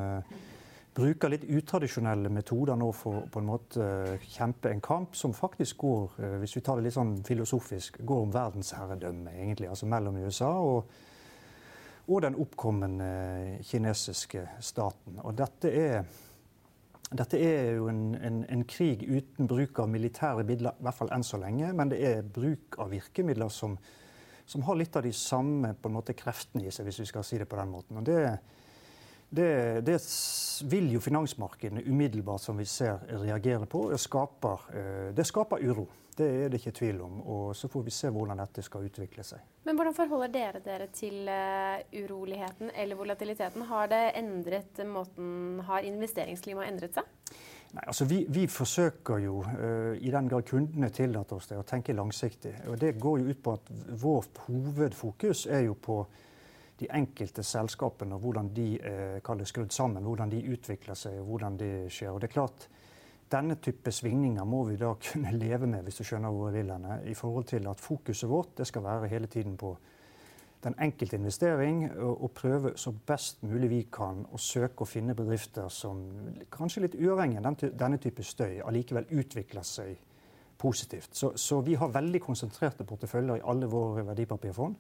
bruker 1.00 1.32
litt 1.32 1.46
utradisjonelle 1.48 2.28
metoder 2.34 2.76
nå 2.76 2.90
for 2.92 3.30
på 3.32 3.40
en 3.40 3.48
måte 3.48 3.86
kjempe 4.26 4.74
en 4.74 4.82
kamp 4.84 5.16
som 5.16 5.32
faktisk 5.32 5.78
går, 5.86 6.18
hvis 6.42 6.58
vi 6.58 6.64
tar 6.66 6.76
det 6.76 6.90
litt 6.90 6.98
sånn 6.98 7.14
filosofisk, 7.24 8.02
går 8.04 8.26
om 8.26 8.34
verdensherredømme, 8.34 9.32
egentlig. 9.38 9.70
Altså 9.72 9.88
mellom 9.88 10.18
USA 10.20 10.50
og 10.60 10.90
og 12.10 12.24
den 12.26 12.38
oppkommende 12.42 13.60
kinesiske 13.70 14.42
staten. 14.66 15.20
Og 15.22 15.36
dette 15.38 15.70
er, 15.70 16.08
dette 17.10 17.40
er 17.42 17.72
jo 17.80 17.88
en, 17.90 18.14
en, 18.22 18.44
en, 18.54 18.64
krig 18.70 19.02
uten 19.08 19.48
bruk 19.50 19.80
av 19.82 19.90
militære 19.90 20.44
midler, 20.46 20.76
i 20.78 20.86
hvert 20.86 20.98
fall 20.98 21.10
enn 21.16 21.26
så 21.26 21.40
lenge. 21.42 21.72
Men 21.74 21.90
det 21.90 22.04
er 22.06 22.28
bruk 22.36 22.78
av 22.82 22.92
virkemidler 22.94 23.50
som, 23.54 23.78
som 24.46 24.66
har 24.68 24.78
litt 24.78 24.98
av 25.00 25.08
de 25.08 25.14
samme 25.16 25.74
måte, 25.90 26.14
kreftene 26.18 26.68
i 26.68 26.74
seg, 26.74 26.86
hvis 26.86 27.02
vi 27.02 27.10
skal 27.10 27.26
si 27.26 27.42
det 27.42 27.50
på 27.50 27.58
den 27.58 27.74
måten. 27.74 27.98
Og 27.98 28.06
det, 28.06 28.20
det, 29.30 29.82
det 29.86 30.00
vil 30.70 30.92
jo 30.94 31.00
finansmarkedene 31.00 31.84
umiddelbart, 31.86 32.42
som 32.42 32.58
vi 32.58 32.66
ser, 32.66 32.98
reagere 33.22 33.66
på. 33.66 33.90
Det 33.92 34.00
skaper, 34.02 34.70
eh, 34.74 35.10
det 35.16 35.26
skaper 35.28 35.62
uro. 35.62 35.88
Det 36.20 36.28
er 36.28 36.50
det 36.52 36.60
ikke 36.60 36.74
tvil 36.76 37.02
om. 37.02 37.22
Og 37.22 37.56
så 37.56 37.70
får 37.72 37.86
vi 37.86 37.94
se 37.96 38.10
hvordan 38.12 38.42
dette 38.42 38.64
skal 38.66 38.90
utvikle 38.90 39.24
seg. 39.24 39.44
Men 39.64 39.78
hvordan 39.78 39.96
forholder 39.96 40.34
dere 40.34 40.60
dere 40.66 40.90
til 40.92 41.30
uh, 41.30 41.80
uroligheten 41.96 42.74
eller 42.76 43.00
volatiliteten? 43.00 43.64
Har 43.70 43.88
det 43.88 44.02
endret 44.20 44.82
måten 44.88 45.62
Har 45.64 45.88
investeringsklimaet 45.88 46.74
endret 46.74 47.00
seg? 47.00 47.08
Nei, 47.70 47.86
altså 47.86 48.08
vi, 48.10 48.24
vi 48.28 48.48
forsøker 48.52 49.22
jo, 49.24 49.44
uh, 49.46 49.96
i 49.96 50.12
den 50.12 50.28
grad 50.28 50.44
kundene 50.50 50.90
tillater 50.92 51.38
oss 51.38 51.48
det, 51.48 51.62
å 51.62 51.68
tenke 51.68 51.96
langsiktig. 51.96 52.58
Og 52.68 52.82
det 52.82 52.98
går 53.00 53.22
jo 53.22 53.30
ut 53.30 53.44
på 53.46 53.56
at 53.56 53.72
vårt 54.02 54.44
hovedfokus 54.50 55.46
er 55.48 55.70
jo 55.70 55.78
på 55.80 56.02
de 56.80 56.88
enkelte 56.96 57.44
selskapene 57.44 58.16
og 58.16 58.24
hvordan 58.24 58.52
de 58.56 58.68
uh, 58.80 59.18
er 59.20 59.48
skrudd 59.50 59.74
sammen, 59.76 60.04
hvordan 60.04 60.32
de 60.32 60.44
utvikler 60.54 60.98
seg 60.98 61.20
og 61.20 61.32
hvordan 61.34 61.58
det 61.60 61.74
skjer. 61.92 62.14
Og 62.14 62.22
det 62.22 62.30
er 62.30 62.38
klart, 62.38 62.70
denne 63.30 63.60
type 63.62 63.92
svingninger 63.92 64.46
må 64.48 64.64
vi 64.70 64.80
da 64.80 64.94
kunne 65.12 65.36
leve 65.36 65.68
med, 65.68 65.84
hvis 65.84 66.02
du 66.02 66.08
skjønner 66.08 66.34
hvor 66.34 66.50
jeg 66.50 66.64
vil 66.64 66.74
henne, 66.74 67.00
i 67.06 67.14
forhold 67.14 67.50
til 67.52 67.68
at 67.70 67.84
fokuset 67.84 68.30
vårt 68.30 68.58
det 68.58 68.68
skal 68.68 68.84
være 68.84 69.12
hele 69.12 69.28
tiden 69.28 69.58
på 69.58 69.76
den 70.64 70.76
enkelte 70.84 71.16
investering, 71.16 71.86
og 72.02 72.32
prøve 72.36 72.74
så 72.76 72.92
best 72.92 73.44
mulig 73.48 73.70
vi 73.72 73.78
kan 73.92 74.26
å 74.28 74.38
søke 74.38 74.84
å 74.84 74.88
finne 74.90 75.16
bedrifter 75.16 75.70
som 75.72 76.02
kanskje 76.52 76.84
litt 76.84 76.98
uavhengig 77.00 77.40
av 77.40 77.62
denne 77.80 78.00
type 78.04 78.26
støy 78.28 78.60
allikevel 78.68 79.08
utvikler 79.22 79.64
seg 79.64 79.96
positivt. 80.60 81.16
Så, 81.16 81.32
så 81.40 81.62
vi 81.64 81.78
har 81.80 81.94
veldig 81.94 82.20
konsentrerte 82.22 82.84
porteføljer 82.84 83.40
i 83.40 83.46
alle 83.48 83.70
våre 83.72 84.04
verdipapirfond. 84.10 84.76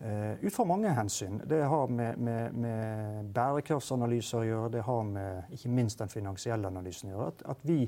Uh, 0.00 0.44
ut 0.44 0.54
fra 0.54 0.64
mange 0.64 0.88
hensyn. 0.96 1.42
Det 1.44 1.58
har 1.68 1.88
med, 1.92 2.18
med, 2.18 2.54
med 2.56 3.26
bærekraftsanalyser 3.36 4.38
å 4.38 4.46
gjøre, 4.46 4.70
det 4.72 4.84
har 4.86 5.02
med 5.04 5.52
ikke 5.52 5.72
minst 5.76 6.00
den 6.00 6.08
finansielle 6.08 6.70
analysen 6.72 7.10
å 7.10 7.12
gjøre. 7.12 7.26
At, 7.34 7.42
at, 7.52 7.66
vi 7.68 7.84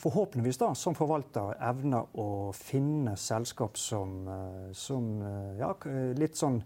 forhåpentligvis 0.00 0.60
da, 0.60 0.74
som 0.76 0.96
forvaltere 0.96 1.56
evner 1.70 2.12
å 2.20 2.28
finne 2.56 3.16
selskap 3.16 3.80
som, 3.80 4.18
uh, 4.28 4.68
som 4.76 5.08
uh, 5.24 5.56
ja, 5.60 5.72
litt 6.20 6.36
sånn 6.36 6.60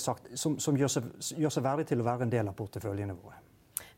sagt, 0.00 0.32
som, 0.40 0.56
som 0.58 0.76
gjør, 0.80 0.96
seg, 0.96 1.12
seg 1.20 1.62
verdig 1.62 1.84
til 1.92 2.00
å 2.00 2.08
være 2.08 2.24
en 2.24 2.32
del 2.32 2.48
av 2.48 2.56
porteføljene 2.56 3.14
våre. 3.18 3.42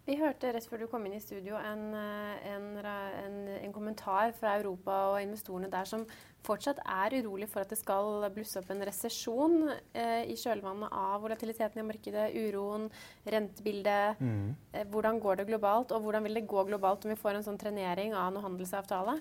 Vi 0.07 0.15
hørte 0.21 0.53
rett 0.55 0.67
før 0.71 0.85
du 0.85 0.87
kom 0.87 1.03
inn 1.09 1.17
i 1.17 1.23
studio 1.23 1.57
en, 1.59 1.89
eh, 1.99 2.45
en, 2.53 2.67
en, 2.79 3.39
en, 3.57 3.73
kommentar 3.75 4.31
fra 4.39 4.53
Europa 4.61 4.95
og 5.11 5.19
investorene 5.25 5.71
der 5.73 5.89
som 5.89 6.05
fortsatt 6.47 6.79
er 6.85 7.17
urolig 7.19 7.49
for 7.51 7.65
at 7.65 7.73
det 7.75 7.81
skal 7.81 8.29
blusse 8.35 8.61
opp 8.61 8.71
en 8.71 8.85
resesjon 8.87 9.57
eh, 9.67 10.23
i 10.31 10.37
kjølvannet 10.39 10.95
av 10.95 11.19
volatiliteten 11.25 11.83
i 11.83 11.87
markedet, 11.89 12.29
uroen, 12.39 12.87
rentebildet. 13.27 14.23
Mm. 14.23 14.55
Eh, 14.71 14.87
hvordan 14.95 15.19
går 15.23 15.43
det 15.43 15.49
globalt, 15.51 15.91
og 15.91 16.07
hvordan 16.07 16.29
vil 16.29 16.39
det 16.39 16.47
gå 16.55 16.67
globalt 16.71 17.03
om 17.03 17.11
vi 17.11 17.19
får 17.19 17.41
en 17.41 17.51
sånn 17.51 17.59
trenering 17.59 18.15
av 18.15 18.31
noen 18.31 18.47
handelsavtale? 18.47 19.19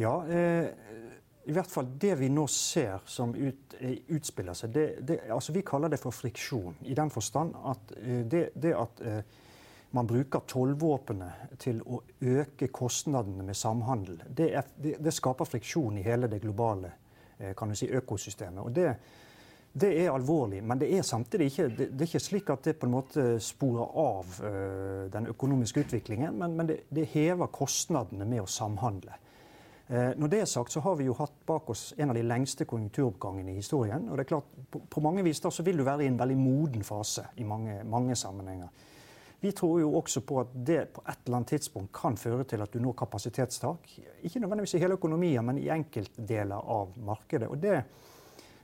Ja, 0.00 0.18
eh, 0.24 0.72
i 1.46 1.54
hvert 1.54 1.70
fall 1.70 1.92
det 2.00 2.16
vi 2.18 2.32
nå 2.32 2.48
ser 2.50 3.04
som 3.04 3.36
ut, 3.36 3.76
eh, 3.78 4.00
utspiller 4.16 4.56
seg, 4.56 4.72
det, 4.72 4.86
det, 5.04 5.20
altså 5.30 5.52
vi 5.52 5.68
kaller 5.68 5.92
det 5.92 6.00
for 6.00 6.16
friksjon. 6.16 6.80
I 6.88 6.96
den 6.96 7.12
forstand 7.12 7.52
at 7.60 7.92
eh, 8.00 8.24
det, 8.24 8.48
det 8.56 8.72
at 8.72 9.04
man 9.90 10.06
bruker 10.06 10.42
tollvåpenet 10.48 11.58
til 11.62 11.78
å 11.86 12.00
øke 12.20 12.68
kostnadene 12.74 13.44
med 13.46 13.56
samhandel. 13.56 14.22
Det, 14.28 14.48
er, 14.58 14.70
det, 14.76 14.96
det 15.02 15.14
skaper 15.14 15.48
friksjon 15.48 16.00
i 16.00 16.06
hele 16.06 16.30
det 16.30 16.40
globale 16.42 16.90
eh, 17.38 17.54
si, 17.72 17.88
økosystemet. 17.94 18.62
Og 18.64 18.72
det, 18.74 18.88
det, 19.72 19.92
er 20.02 20.10
alvorlig, 20.10 20.62
men 20.64 20.80
det 20.80 20.90
er 20.92 21.06
samtidig 21.06 21.50
ikke, 21.52 21.68
det, 21.76 21.92
er 21.94 22.08
ikke 22.08 22.24
slik 22.24 22.50
at 22.50 22.64
det 22.66 22.78
på 22.80 22.88
en 22.88 22.96
måte 22.96 23.28
sporer 23.42 23.94
av 24.02 24.40
uh, 24.42 25.04
den 25.12 25.30
økonomiske 25.30 25.86
utviklingen, 25.86 26.34
men, 26.40 26.56
men 26.56 26.72
det, 26.72 27.06
hever 27.12 27.52
kostnadene 27.54 28.26
med 28.26 28.42
å 28.42 28.50
samhandle. 28.50 29.20
Uh, 29.86 30.16
når 30.18 30.32
det 30.32 30.40
er 30.42 30.50
sagt, 30.50 30.74
så 30.74 30.82
har 30.82 30.96
vi 30.98 31.06
jo 31.06 31.14
hatt 31.14 31.36
bak 31.46 31.70
oss 31.70 31.92
en 31.96 32.10
av 32.10 32.18
de 32.18 32.24
lengste 32.26 32.66
konjunkturoppgangene 32.66 33.54
i 33.54 33.60
historien. 33.60 34.08
og 34.10 34.18
det 34.18 34.26
er 34.26 34.32
klart, 34.34 34.50
På, 34.70 34.82
på 34.90 35.04
mange 35.04 35.22
vis 35.22 35.40
da, 35.44 35.52
så 35.52 35.62
vil 35.62 35.78
du 35.78 35.86
være 35.86 36.04
i 36.04 36.10
en 36.10 36.18
veldig 36.18 36.38
moden 36.40 36.84
fase 36.84 37.28
i 37.36 37.46
mange, 37.46 37.78
mange 37.84 38.16
sammenhenger. 38.16 38.72
Vi 39.40 39.52
tror 39.52 39.80
jo 39.80 39.90
også 39.98 40.22
på 40.24 40.40
at 40.40 40.54
det 40.66 40.80
på 40.96 41.02
et 41.04 41.26
eller 41.26 41.38
annet 41.40 41.52
tidspunkt 41.54 41.92
kan 41.94 42.16
føre 42.16 42.44
til 42.48 42.62
at 42.64 42.72
du 42.72 42.80
når 42.80 42.96
kapasitetstak. 43.02 43.90
Ikke 44.24 44.40
nødvendigvis 44.40 44.74
i 44.74 44.80
hele 44.80 44.96
økonomien, 44.96 45.44
men 45.44 45.58
i 45.60 45.68
enkeltdeler 45.72 46.56
av 46.56 46.96
markedet. 46.96 47.48
Og 47.48 47.60
det, 47.62 47.82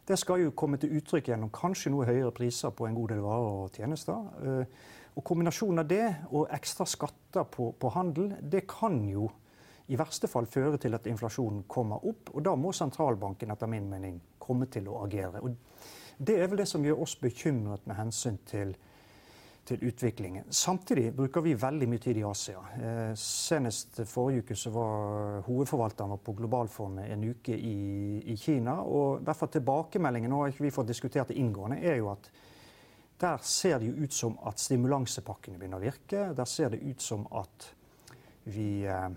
det, 0.08 0.18
skal 0.18 0.40
jo 0.40 0.54
komme 0.56 0.80
til 0.80 0.96
uttrykk 0.96 1.28
gjennom 1.28 1.52
kanskje 1.52 1.92
noe 1.92 2.08
høyere 2.08 2.32
priser 2.32 2.72
på 2.72 2.88
en 2.88 2.96
god 2.96 3.12
del 3.12 3.20
varer 3.24 3.60
og 3.66 3.76
tjenester. 3.76 4.24
Eh, 4.42 4.80
og 5.12 5.24
kombinasjonen 5.28 5.82
av 5.82 5.88
det 5.90 6.06
og 6.30 6.48
ekstra 6.56 6.86
skatter 6.88 7.44
på, 7.52 7.74
på 7.76 7.92
handel, 7.92 8.32
det 8.40 8.64
kan 8.70 8.96
jo 9.10 9.28
i 9.92 9.98
verste 9.98 10.28
fall 10.30 10.46
føre 10.48 10.78
til 10.80 10.96
at 10.96 11.06
inflasjonen 11.10 11.66
kommer 11.68 12.00
opp. 12.08 12.30
Og 12.32 12.44
da 12.46 12.54
må 12.56 12.72
sentralbanken 12.72 13.52
etter 13.52 13.68
min 13.68 13.90
mening 13.90 14.16
komme 14.40 14.70
til 14.72 14.88
å 14.88 15.02
agere. 15.04 15.42
Og 15.44 15.52
det 16.16 16.38
er 16.38 16.48
vel 16.48 16.62
det 16.62 16.68
som 16.70 16.84
gjør 16.84 17.04
oss 17.04 17.16
bekymret 17.20 17.84
med 17.86 17.98
hensyn 17.98 18.38
til 18.48 18.72
til 19.64 19.84
utviklingen. 19.86 20.44
Samtidig 20.50 21.12
bruker 21.14 21.44
vi 21.44 21.54
veldig 21.54 21.86
mye 21.88 22.02
tid 22.02 22.18
i 22.18 22.24
Asia. 22.26 22.62
Eh, 22.76 23.12
senest 23.18 24.00
forrige 24.10 24.42
uke 24.42 24.56
så 24.58 24.72
var 24.74 25.42
hovedforvalteren 25.46 26.18
på 26.18 26.34
Globalfondet 26.38 27.12
en 27.14 27.26
uke 27.30 27.54
i, 27.54 28.22
i, 28.26 28.36
Kina. 28.36 28.80
og 28.82 29.22
derfor 29.26 29.46
Tilbakemeldingen 29.52 30.32
nå 30.32 30.40
har 30.42 30.52
ikke 30.52 30.66
vi 30.66 30.74
fått 30.74 30.90
diskutert 30.90 31.30
det 31.30 31.38
inngående, 31.38 31.78
er 31.78 32.00
jo 32.00 32.10
at 32.10 32.30
der 33.22 33.38
ser 33.46 33.78
det 33.78 33.92
jo 33.92 34.02
ut 34.02 34.12
som 34.12 34.38
at 34.50 34.58
stimulansepakkene 34.58 35.58
begynner 35.58 35.78
å 35.78 35.84
virke. 35.84 36.24
Der 36.34 36.48
ser 36.50 36.74
det 36.74 36.82
ut 36.82 37.02
som 37.02 37.28
at 37.30 37.68
vi 38.50 38.82
eh, 38.82 39.12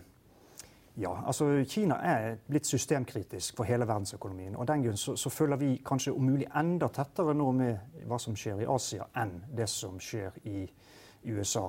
ja, 0.95 1.11
altså 1.27 1.63
Kina 1.67 1.97
er 2.03 2.37
blitt 2.47 2.67
systemkritisk 2.67 3.57
for 3.57 3.67
hele 3.67 3.87
verdensøkonomien. 3.87 4.55
og 4.55 4.67
Den 4.67 4.85
grunn 4.85 4.97
så, 4.97 5.15
så, 5.19 5.29
følger 5.29 5.59
vi 5.59 5.81
kanskje 5.85 6.13
om 6.15 6.23
mulig 6.23 6.47
enda 6.55 6.87
tettere 6.87 7.35
nå 7.35 7.51
med 7.51 8.05
hva 8.07 8.19
som 8.21 8.35
skjer 8.35 8.63
i 8.63 8.69
Asia, 8.71 9.07
enn 9.19 9.41
det 9.57 9.67
som 9.69 9.99
skjer 9.99 10.39
i 10.47 10.63
USA. 11.25 11.67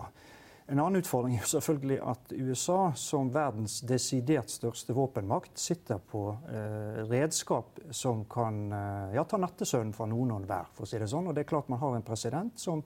En 0.68 0.80
annen 0.82 0.98
utfordring 0.98 1.36
er 1.38 1.46
selvfølgelig 1.46 1.98
at 2.02 2.32
USA, 2.34 2.78
som 2.98 3.28
verdens 3.34 3.80
desidert 3.86 4.50
største 4.50 4.94
våpenmakt, 4.94 5.58
sitter 5.58 5.98
på 5.98 6.22
eh, 6.50 7.02
redskap 7.10 7.78
som 7.94 8.24
kan 8.30 8.64
eh, 8.74 9.14
ja, 9.14 9.22
ta 9.26 9.38
nattesøvnen 9.38 9.94
fra 9.94 10.08
noen 10.10 10.34
og 10.34 10.42
enhver, 10.42 10.70
for 10.74 10.86
å 10.86 10.90
si 10.90 10.98
det 10.98 11.10
sånn. 11.10 11.30
Og 11.30 11.36
det 11.36 11.44
er 11.44 11.50
klart 11.52 11.70
man 11.70 11.82
har 11.82 11.94
en 11.94 12.06
president 12.06 12.58
som 12.58 12.82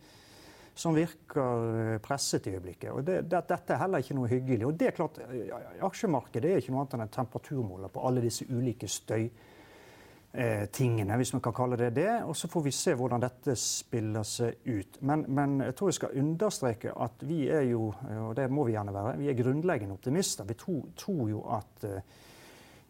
som 0.75 0.95
virker 0.95 1.95
eh, 1.95 1.99
presset 2.03 2.47
i 2.47 2.51
øyeblikket. 2.55 2.93
Og 2.93 3.05
det, 3.05 3.31
det, 3.31 3.49
Dette 3.49 3.73
er 3.75 3.79
heller 3.83 3.99
ikke 4.03 4.15
noe 4.19 4.29
hyggelig. 4.31 4.67
Og 4.67 4.75
det 4.79 4.87
er 4.91 4.97
klart, 4.97 5.19
eh, 5.27 5.85
Aksjemarkedet 5.87 6.51
er 6.51 6.57
ikke 6.63 6.73
noe 6.75 6.83
annet 6.85 6.95
enn 6.97 7.07
en 7.07 7.19
temperaturmåler 7.19 7.91
på 7.93 8.05
alle 8.07 8.21
disse 8.25 8.45
ulike 8.49 8.89
støytingene, 8.91 11.19
hvis 11.21 11.35
man 11.37 11.45
kan 11.45 11.57
kalle 11.57 11.77
det 11.81 11.91
det. 11.99 12.15
Og 12.25 12.35
så 12.39 12.47
får 12.53 12.63
vi 12.69 12.79
se 12.79 12.93
hvordan 12.99 13.25
dette 13.25 13.53
spiller 13.59 14.25
seg 14.27 14.51
ut. 14.71 14.93
Men, 15.03 15.19
men, 15.29 15.49
jeg 15.69 15.75
tror 15.79 15.89
jeg 15.91 16.01
skal 16.01 16.19
understreke 16.25 16.89
at 16.97 17.17
vi 17.29 17.41
er 17.51 17.65
jo, 17.73 17.83
og 18.29 18.33
det 18.39 18.47
må 18.51 18.61
vi 18.69 18.77
gjerne 18.79 18.97
være, 18.97 19.21
vi 19.21 19.31
er 19.31 19.41
grunnleggende 19.43 19.97
optimister. 19.99 20.43
Vi 20.49 20.61
tror, 20.65 20.83
tror 20.97 21.25
jo 21.35 21.41
at 21.59 21.75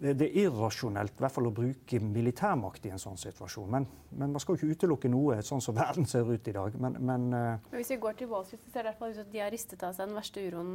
det 0.01 0.27
er 0.27 0.37
irrasjonelt 0.47 1.19
i 1.19 1.23
hvert 1.25 1.35
fall 1.35 1.49
å 1.51 1.53
bruke 1.55 1.99
militærmakt 2.01 2.87
i 2.89 2.93
en 2.95 3.01
sånn 3.01 3.19
situasjon. 3.21 3.69
Men, 3.71 3.87
men 4.17 4.33
man 4.33 4.43
skal 4.43 4.57
jo 4.57 4.61
ikke 4.61 4.79
utelukke 4.79 5.11
noe, 5.13 5.41
sånn 5.45 5.61
som 5.65 5.77
verden 5.83 6.09
ser 6.09 6.29
ut 6.29 6.49
i 6.49 6.55
dag. 6.57 6.79
Men, 6.81 6.97
men, 7.05 7.27
men 7.33 7.75
Hvis 7.77 7.93
vi 7.93 8.01
går 8.01 8.17
til 8.21 8.31
Wall 8.31 8.47
Street, 8.49 8.63
så 8.65 8.73
ser 8.73 8.89
det 8.89 8.95
ut 8.97 9.21
at 9.25 9.35
de 9.35 9.43
har 9.45 9.53
ristet 9.53 9.85
av 9.85 9.93
seg 9.97 10.09
den 10.09 10.17
verste 10.17 10.47
uroen 10.47 10.73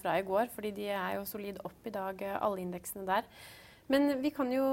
fra 0.00 0.16
i 0.18 0.26
går. 0.26 0.50
fordi 0.54 0.74
de 0.80 0.90
er 0.90 1.20
jo 1.20 1.28
solid 1.28 1.62
opp 1.66 1.86
i 1.86 1.94
dag, 1.94 2.26
alle 2.40 2.64
indeksene 2.64 3.06
der. 3.06 3.30
Men 3.92 4.08
vi 4.22 4.32
kan 4.34 4.50
jo 4.50 4.66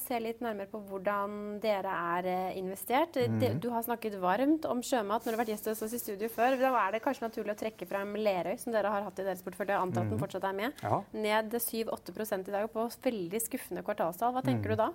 se 0.00 0.16
litt 0.22 0.40
nærmere 0.40 0.68
på 0.70 0.80
hvordan 0.88 1.58
dere 1.60 1.92
er 2.16 2.28
eh, 2.30 2.58
investert. 2.60 3.18
Mm. 3.28 3.58
Du 3.60 3.68
har 3.74 3.84
snakket 3.84 4.16
varmt 4.22 4.64
om 4.70 4.80
sjømat 4.84 5.24
når 5.24 5.34
du 5.34 5.36
har 5.36 5.42
vært 5.42 5.52
gjest 5.52 5.68
hos 5.72 5.82
oss 5.84 5.96
i 5.96 6.00
studio 6.00 6.30
før. 6.32 6.56
Da 6.60 6.70
er 6.80 6.94
det 6.94 7.02
kanskje 7.04 7.26
naturlig 7.26 7.52
å 7.52 7.58
trekke 7.60 7.88
frem 7.88 8.14
Lerøy, 8.16 8.54
som 8.60 8.72
dere 8.72 8.92
har 8.92 9.04
hatt 9.04 9.20
i 9.20 9.26
deres 9.26 9.44
portefølje. 9.44 9.74
Jeg 9.74 9.82
antar 9.82 10.04
at 10.04 10.08
den 10.08 10.16
mhm. 10.16 10.22
fortsatt 10.24 10.46
er 10.48 10.56
med. 10.56 10.80
Ja. 10.80 11.00
Ned 11.26 11.58
7-8 11.66 12.38
i 12.46 12.54
dag 12.54 12.68
på 12.72 12.86
veldig 13.06 13.42
skuffende 13.44 13.84
kvartalstall. 13.84 14.32
Hva 14.36 14.44
tenker 14.46 14.72
mm. 14.72 14.76
du 14.76 14.80
da? 14.80 14.88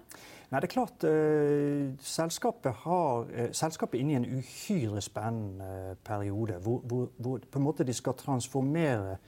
Nei, 0.52 0.60
det 0.60 0.68
er 0.68 0.74
klart 0.74 1.06
uh, 1.06 1.92
selskapet, 2.06 2.82
har, 2.86 3.30
uh, 3.30 3.52
selskapet 3.56 4.00
er 4.00 4.04
inne 4.04 4.16
i 4.16 4.20
en 4.24 4.42
uhyre 4.42 5.04
spennende 5.06 6.00
periode 6.08 6.58
hvor, 6.66 6.82
hvor, 6.90 7.46
hvor 7.54 7.86
de 7.86 7.96
skal 7.96 8.18
transformere 8.18 9.20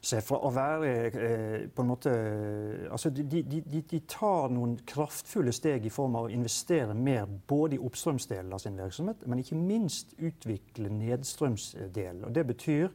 seg 0.00 0.22
fra 0.22 0.38
å 0.46 0.50
være 0.54 0.90
eh, 1.08 1.62
på 1.74 1.82
en 1.82 1.88
måte 1.90 2.12
altså 2.92 3.10
de, 3.10 3.24
de, 3.26 3.42
de, 3.42 3.82
de, 3.82 4.00
tar 4.06 4.52
noen 4.54 4.76
kraftfulle 4.86 5.52
steg 5.54 5.88
i 5.88 5.92
form 5.92 6.14
av 6.20 6.28
å 6.28 6.32
investere 6.32 6.94
mer 6.94 7.26
både 7.26 7.76
i 7.76 7.82
oppstrømsdelen 7.82 8.54
av 8.54 8.62
sin 8.62 8.78
virksomhet, 8.78 9.24
men 9.26 9.42
ikke 9.42 9.58
minst 9.58 10.14
utvikle 10.18 10.92
nedstrømsdelen. 10.94 12.24
Og 12.28 12.36
Det 12.36 12.46
betyr 12.46 12.92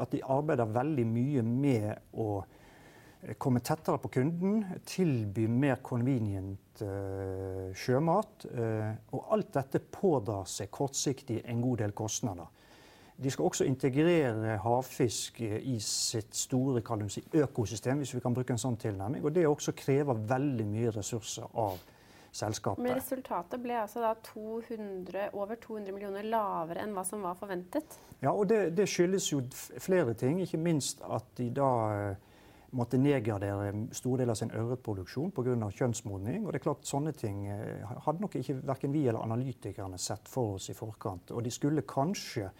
at 0.00 0.14
de 0.14 0.22
arbeider 0.24 0.72
veldig 0.72 1.04
mye 1.10 1.44
med 1.44 2.16
å 2.16 2.30
eh, 2.40 3.36
komme 3.36 3.60
tettere 3.60 4.00
på 4.00 4.12
kunden, 4.16 4.62
tilby 4.88 5.44
mer 5.50 5.82
convenient 5.84 6.80
uh, 6.80 7.68
sjømat. 7.76 8.46
Uh, 8.48 8.94
og 9.12 9.34
alt 9.36 9.52
dette 9.58 9.82
pådrar 9.92 10.48
seg 10.48 10.72
kortsiktig 10.72 11.42
en 11.44 11.60
god 11.60 11.84
del 11.84 11.92
kostnader. 11.96 12.48
De 13.20 13.30
skal 13.30 13.44
også 13.44 13.66
integrere 13.68 14.56
havfisk 14.64 15.42
i 15.44 15.76
sitt 15.84 16.36
store 16.36 16.80
si, 17.12 17.22
økosystem, 17.36 18.00
hvis 18.00 18.14
vi 18.14 18.20
kan 18.24 18.34
bruke 18.34 18.54
en 18.54 18.62
sånn 18.62 18.78
tilnærming. 18.80 19.24
Og 19.24 19.34
det 19.36 19.46
også 19.46 19.74
krever 19.76 20.16
veldig 20.30 20.66
mye 20.66 20.94
ressurser 20.94 21.44
av 21.52 21.76
selskapet. 22.32 22.82
Men 22.82 22.96
resultatet 22.96 23.60
ble 23.62 23.76
altså 23.80 24.02
da 24.04 24.14
200, 24.24 25.30
over 25.34 25.60
200 25.60 25.92
millioner 25.94 26.26
lavere 26.30 26.84
enn 26.84 26.94
hva 26.96 27.04
som 27.06 27.22
var 27.26 27.36
forventet? 27.38 27.98
Ja, 28.22 28.32
og 28.32 28.48
det, 28.50 28.76
det 28.78 28.88
skyldes 28.88 29.30
jo 29.32 29.42
flere 29.80 30.14
ting. 30.14 30.40
Ikke 30.44 30.60
minst 30.60 31.02
at 31.04 31.26
de 31.36 31.50
da 31.56 31.70
eh, 31.92 32.26
måtte 32.76 33.00
nedgradere 33.00 33.72
store 33.96 34.22
deler 34.22 34.34
av 34.34 34.38
sin 34.38 34.52
ørretproduksjon 34.54 35.32
pga. 35.34 35.56
kjønnsmodning. 35.76 36.44
Og 36.44 36.52
det 36.52 36.60
er 36.60 36.66
klart 36.68 36.86
Sånne 36.88 37.14
ting 37.16 37.46
eh, 37.50 37.94
hadde 38.06 38.22
nok 38.22 38.36
ikke 38.40 38.60
verken 38.62 38.94
vi 38.94 39.06
eller 39.08 39.24
analytikerne 39.24 39.98
sett 39.98 40.28
for 40.30 40.58
oss 40.58 40.70
i 40.70 40.76
forkant. 40.76 41.34
Og 41.34 41.42
de 41.44 41.54
skulle 41.54 41.86
kanskje 41.88 42.50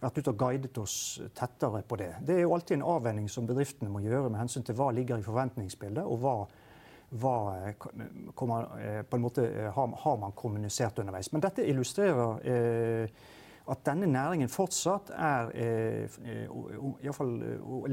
vært 0.00 0.20
ute 0.20 0.32
og 0.32 0.40
guidet 0.40 0.78
oss 0.80 0.96
tettere 1.36 1.82
på 1.86 1.98
det. 2.00 2.12
Det 2.26 2.36
er 2.36 2.44
jo 2.46 2.54
alltid 2.56 2.78
en 2.78 2.88
avveining 2.94 3.28
som 3.32 3.48
bedriftene 3.48 3.92
må 3.92 4.02
gjøre 4.04 4.30
med 4.30 4.40
hensyn 4.40 4.64
til 4.66 4.78
hva 4.78 4.90
ligger 4.96 5.20
i 5.20 5.26
forventningsbildet, 5.26 6.04
og 6.04 6.22
hva, 6.22 6.36
hva 7.20 7.34
kommer, 8.38 8.70
eh, 8.80 9.02
på 9.02 9.18
en 9.18 9.26
måte, 9.26 9.44
eh, 9.44 9.68
har, 9.74 9.92
har, 10.04 10.16
man 10.22 10.32
kommunisert 10.36 10.98
underveis. 11.02 11.32
Men 11.32 11.44
dette 11.44 11.66
illustrerer 11.68 12.40
eh, 12.48 13.20
at 13.70 13.84
denne 13.86 14.08
næringen 14.10 14.48
fortsatt 14.50 15.12
er 15.14 15.50
eh, 15.54 16.16
Iallfall 17.04 17.36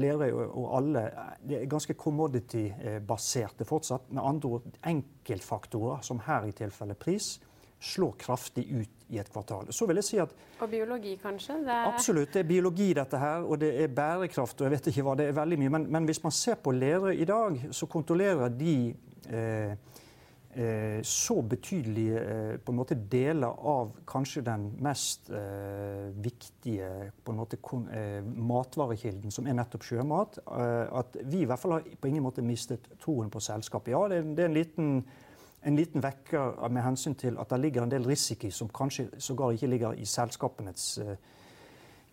Lerøy 0.00 0.32
og 0.32 0.64
alle 0.78 1.04
det 1.44 1.60
er 1.60 1.70
ganske 1.70 1.94
commodity-baserte 1.94 3.66
fortsatt. 3.68 4.08
Med 4.10 4.24
andre 4.24 4.54
ord 4.56 4.80
enkeltfaktorer, 4.88 6.00
som 6.02 6.22
her 6.26 6.48
i 6.48 6.56
tilfelle 6.56 6.96
pris, 6.98 7.36
slår 7.80 8.14
kraftig 8.18 8.66
ut 8.70 8.98
i 9.08 9.18
et 9.18 9.28
kvartal. 9.32 9.70
Så 9.72 9.86
vil 9.88 10.00
jeg 10.00 10.08
si 10.08 10.18
at... 10.20 10.32
Og 10.60 10.70
biologi, 10.70 11.14
kanskje? 11.22 11.60
Det 11.64 11.72
er... 11.72 11.86
Absolutt. 11.92 12.32
Det 12.34 12.42
er 12.42 12.48
biologi, 12.48 12.90
dette 12.96 13.20
her. 13.20 13.46
Og 13.46 13.60
det 13.60 13.70
er 13.82 13.92
bærekraft. 13.94 14.60
og 14.60 14.66
jeg 14.66 14.76
vet 14.76 14.90
ikke 14.92 15.04
hva, 15.06 15.14
Det 15.18 15.28
er 15.28 15.38
veldig 15.38 15.58
mye. 15.62 15.74
Men, 15.76 15.86
men 15.96 16.08
hvis 16.10 16.22
man 16.24 16.34
ser 16.34 16.58
på 16.62 16.74
Lerøy 16.74 17.14
i 17.16 17.28
dag, 17.28 17.60
så 17.72 17.86
kontrollerer 17.86 18.50
de 18.52 18.74
eh, 19.30 19.76
eh, 20.58 20.98
så 21.06 21.38
betydelige 21.42 22.24
eh, 22.24 22.58
på 22.58 22.74
en 22.74 22.80
måte 22.80 22.98
deler 22.98 23.62
av 23.72 23.94
kanskje 24.10 24.42
den 24.44 24.66
mest 24.84 25.30
eh, 25.30 26.10
viktige 26.18 26.90
på 27.24 27.32
en 27.32 27.40
måte 27.40 27.60
eh, 27.94 28.20
matvarekilden, 28.24 29.32
som 29.32 29.46
er 29.46 29.56
nettopp 29.56 29.86
sjømat, 29.86 30.42
eh, 30.42 30.98
at 31.00 31.16
vi 31.24 31.44
i 31.44 31.48
hvert 31.48 31.62
fall 31.62 31.78
har 31.78 31.88
på 31.96 32.10
ingen 32.10 32.26
måte 32.26 32.44
mistet 32.44 32.90
troen 33.00 33.30
på 33.30 33.40
selskapet. 33.40 33.94
Ja, 33.94 34.04
det, 34.12 34.24
det 34.36 34.44
er 34.44 34.52
en 34.52 34.60
liten 34.60 34.92
en 35.66 35.76
liten 35.76 36.02
vekker 36.02 36.68
med 36.70 36.82
hensyn 36.82 37.16
til 37.18 37.38
at 37.40 37.50
det 37.50 37.60
ligger 37.60 37.82
en 37.82 37.90
del 37.90 38.06
risiko 38.06 38.50
som 38.50 38.68
kanskje 38.68 39.08
sågar 39.18 39.52
ikke 39.52 39.66
ligger 39.66 39.98
i 39.98 40.04
selskapenes 40.06 40.98
eh, 40.98 41.16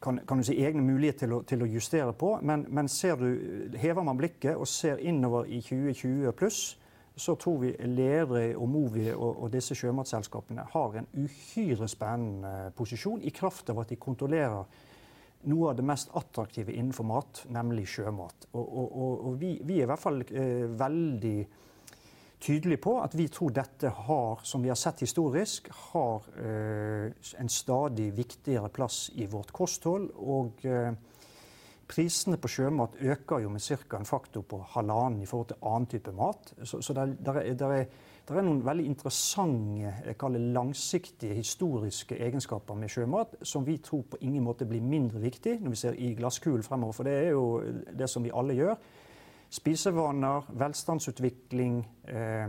kan, 0.01 0.19
kan, 0.27 0.43
si, 0.43 0.57
egne 0.61 0.83
muligheter 0.85 1.25
til 1.25 1.35
å, 1.35 1.41
til 1.47 1.65
å 1.65 1.69
justere 1.69 2.13
på. 2.13 2.35
Men, 2.41 2.65
men 2.69 2.89
du, 3.19 3.29
hever 3.77 4.03
man 4.03 4.17
blikket 4.17 4.55
og 4.55 4.67
ser 4.67 5.01
innover 5.01 5.45
i 5.45 5.61
2020 5.61 6.31
pluss, 6.37 6.77
så 7.15 7.35
tror 7.39 7.61
vi 7.61 7.71
Lerøy 7.79 8.55
og 8.55 8.67
Movi 8.69 9.07
og, 9.13 9.43
og, 9.43 9.51
disse 9.53 9.75
sjømatselskapene 9.75 10.65
har 10.73 10.97
en 10.99 11.07
uhyre 11.15 11.87
spennende 11.87 12.73
posisjon 12.75 13.23
i 13.23 13.31
kraft 13.31 13.71
av 13.71 13.79
at 13.81 13.93
de 13.93 13.95
kontrollerer 13.95 14.65
noe 15.45 15.69
av 15.69 15.77
det 15.77 15.85
mest 15.85 16.11
attraktive 16.17 16.73
innenfor 16.73 17.05
mat, 17.07 17.43
nemlig 17.53 17.85
sjømat. 17.87 18.49
Og, 18.51 18.65
og, 18.65 19.13
og 19.29 19.39
vi, 19.39 19.53
vi, 19.63 19.79
er 19.79 19.85
i 19.85 19.89
hvert 19.93 20.01
fall 20.01 20.23
eh, 20.25 20.65
veldig 20.75 21.37
tydelig 22.39 22.79
på 22.83 22.97
at 23.01 23.15
vi 23.15 23.27
tror 23.31 23.53
dette 23.55 23.89
har, 23.89 24.39
som 24.43 24.63
vi 24.63 24.69
har 24.71 24.79
sett 24.79 25.03
historisk, 25.05 25.69
har 25.91 26.25
eh, 26.39 27.11
en 27.39 27.51
stadig 27.51 28.11
viktigere 28.15 28.69
plass 28.69 29.09
i 29.15 29.27
vårt 29.31 29.53
kosthold. 29.55 30.09
Og 30.15 30.65
eh, 30.67 30.91
prisene 31.87 32.39
på 32.41 32.49
sjømat 32.51 32.97
øker 33.01 33.45
jo 33.45 33.53
med 33.53 33.61
ca. 33.61 33.99
en 33.99 34.09
faktor 34.09 34.41
på 34.41 34.59
halvannen 34.73 35.21
i 35.21 35.29
forhold 35.29 35.53
til 35.53 35.63
annen 35.69 35.87
type 35.89 36.11
mat. 36.11 36.53
Så, 36.63 36.81
så 36.81 36.93
der, 36.93 37.15
der, 37.19 37.39
er, 37.41 37.53
der, 37.53 37.71
er, 37.71 37.85
der, 38.27 38.35
er, 38.35 38.45
noen 38.45 38.65
veldig 38.65 38.85
interessante, 38.89 39.93
jeg 40.05 40.17
kaller 40.19 40.51
langsiktige, 40.57 41.37
historiske 41.37 42.17
egenskaper 42.17 42.77
med 42.77 42.91
sjømat 42.91 43.39
som 43.41 43.65
vi 43.65 43.77
tror 43.77 44.05
på 44.11 44.21
ingen 44.21 44.43
måte 44.43 44.67
blir 44.69 44.83
mindre 44.83 45.21
viktig 45.23 45.59
når 45.61 45.75
vi 45.75 45.81
ser 45.81 45.97
i 45.97 46.13
glasskulen 46.17 46.65
fremover. 46.65 46.99
For 46.99 47.07
det 47.07 47.17
er 47.23 47.33
jo 47.33 47.47
det 47.95 48.09
som 48.11 48.25
vi 48.25 48.33
alle 48.33 48.57
gjør 48.57 48.77
spisevaner, 49.49 50.45
velstandsutvikling, 50.49 51.87
eh, 52.07 52.47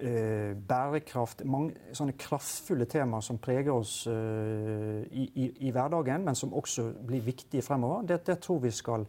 eh, 0.00 0.56
bærekraft 0.68 1.44
Mange 1.44 1.94
sånne 1.96 2.16
kraftfulle 2.18 2.86
temaer 2.90 3.24
som 3.24 3.38
preger 3.38 3.72
oss 3.74 4.06
eh, 4.06 5.04
i, 5.10 5.30
i, 5.34 5.46
i, 5.68 5.70
hverdagen, 5.70 6.24
men 6.24 6.34
som 6.34 6.54
også 6.54 6.90
blir 7.06 7.24
viktige 7.26 7.62
fremover. 7.62 8.02
Det, 8.06 8.26
det 8.26 8.38
tror 8.44 8.60
vi 8.64 8.70
skal, 8.70 9.06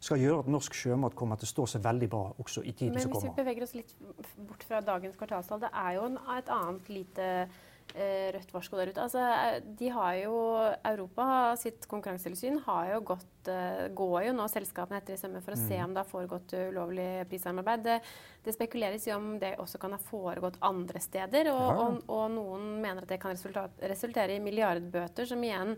skal 0.00 0.20
gjøre 0.20 0.44
at 0.44 0.50
norsk 0.52 0.74
sjømat 0.74 1.14
kommer 1.14 1.40
til 1.40 1.48
å 1.48 1.52
stå 1.52 1.68
seg 1.74 1.84
veldig 1.84 2.10
bra 2.10 2.24
også 2.38 2.62
i 2.62 2.72
tiden 2.72 3.00
som 3.00 3.12
kommer. 3.12 3.30
Men 3.30 3.30
hvis 3.30 3.38
vi 3.38 3.42
beveger 3.42 3.68
oss 3.68 3.76
litt 3.78 3.94
bort 4.48 4.66
fra 4.68 4.80
dagens 4.84 5.16
kvartalstall, 5.16 5.62
det 5.64 5.72
er 5.72 5.96
jo 5.98 6.10
et 6.38 6.52
annet 6.58 6.92
lite 6.92 7.30
rødt 7.94 8.52
varsko 8.54 8.78
der 8.78 8.90
ute. 8.90 9.02
Altså, 9.02 9.22
eh, 9.22 9.58
de 9.78 9.88
har 9.94 10.14
jo, 10.18 10.36
Europa 10.84 11.26
sitt 11.60 11.86
konkurransetilsyn 11.90 12.58
har 12.66 12.92
jo 12.92 13.00
gått, 13.12 13.48
eh, 13.48 13.88
går 13.94 14.28
jo 14.28 14.32
nå 14.34 14.46
selskapene 14.50 14.98
etter 14.98 15.14
i 15.14 15.20
sømme 15.20 15.42
for 15.44 15.54
å 15.54 15.60
mm. 15.60 15.66
se 15.68 15.80
om 15.84 15.94
det 15.94 16.02
har 16.02 16.10
foregått 16.10 16.54
ulovlig 16.58 17.08
prissamarbeid. 17.30 17.84
Det, 17.84 17.98
det, 18.44 18.56
spekuleres 18.56 19.06
jo 19.06 19.18
om 19.18 19.34
det 19.42 19.54
også 19.62 19.78
kan 19.82 19.94
ha 19.94 20.00
foregått 20.02 20.58
andre 20.60 21.02
steder, 21.02 21.52
og, 21.52 21.62
ja. 21.62 21.76
og, 21.84 22.00
og 22.08 22.24
noen 22.34 22.72
mener 22.82 23.04
at 23.04 23.14
det 23.14 23.20
kan 23.22 23.34
resultere 23.34 24.34
i 24.34 24.42
milliardbøter, 24.42 25.28
som 25.30 25.44
igjen 25.44 25.76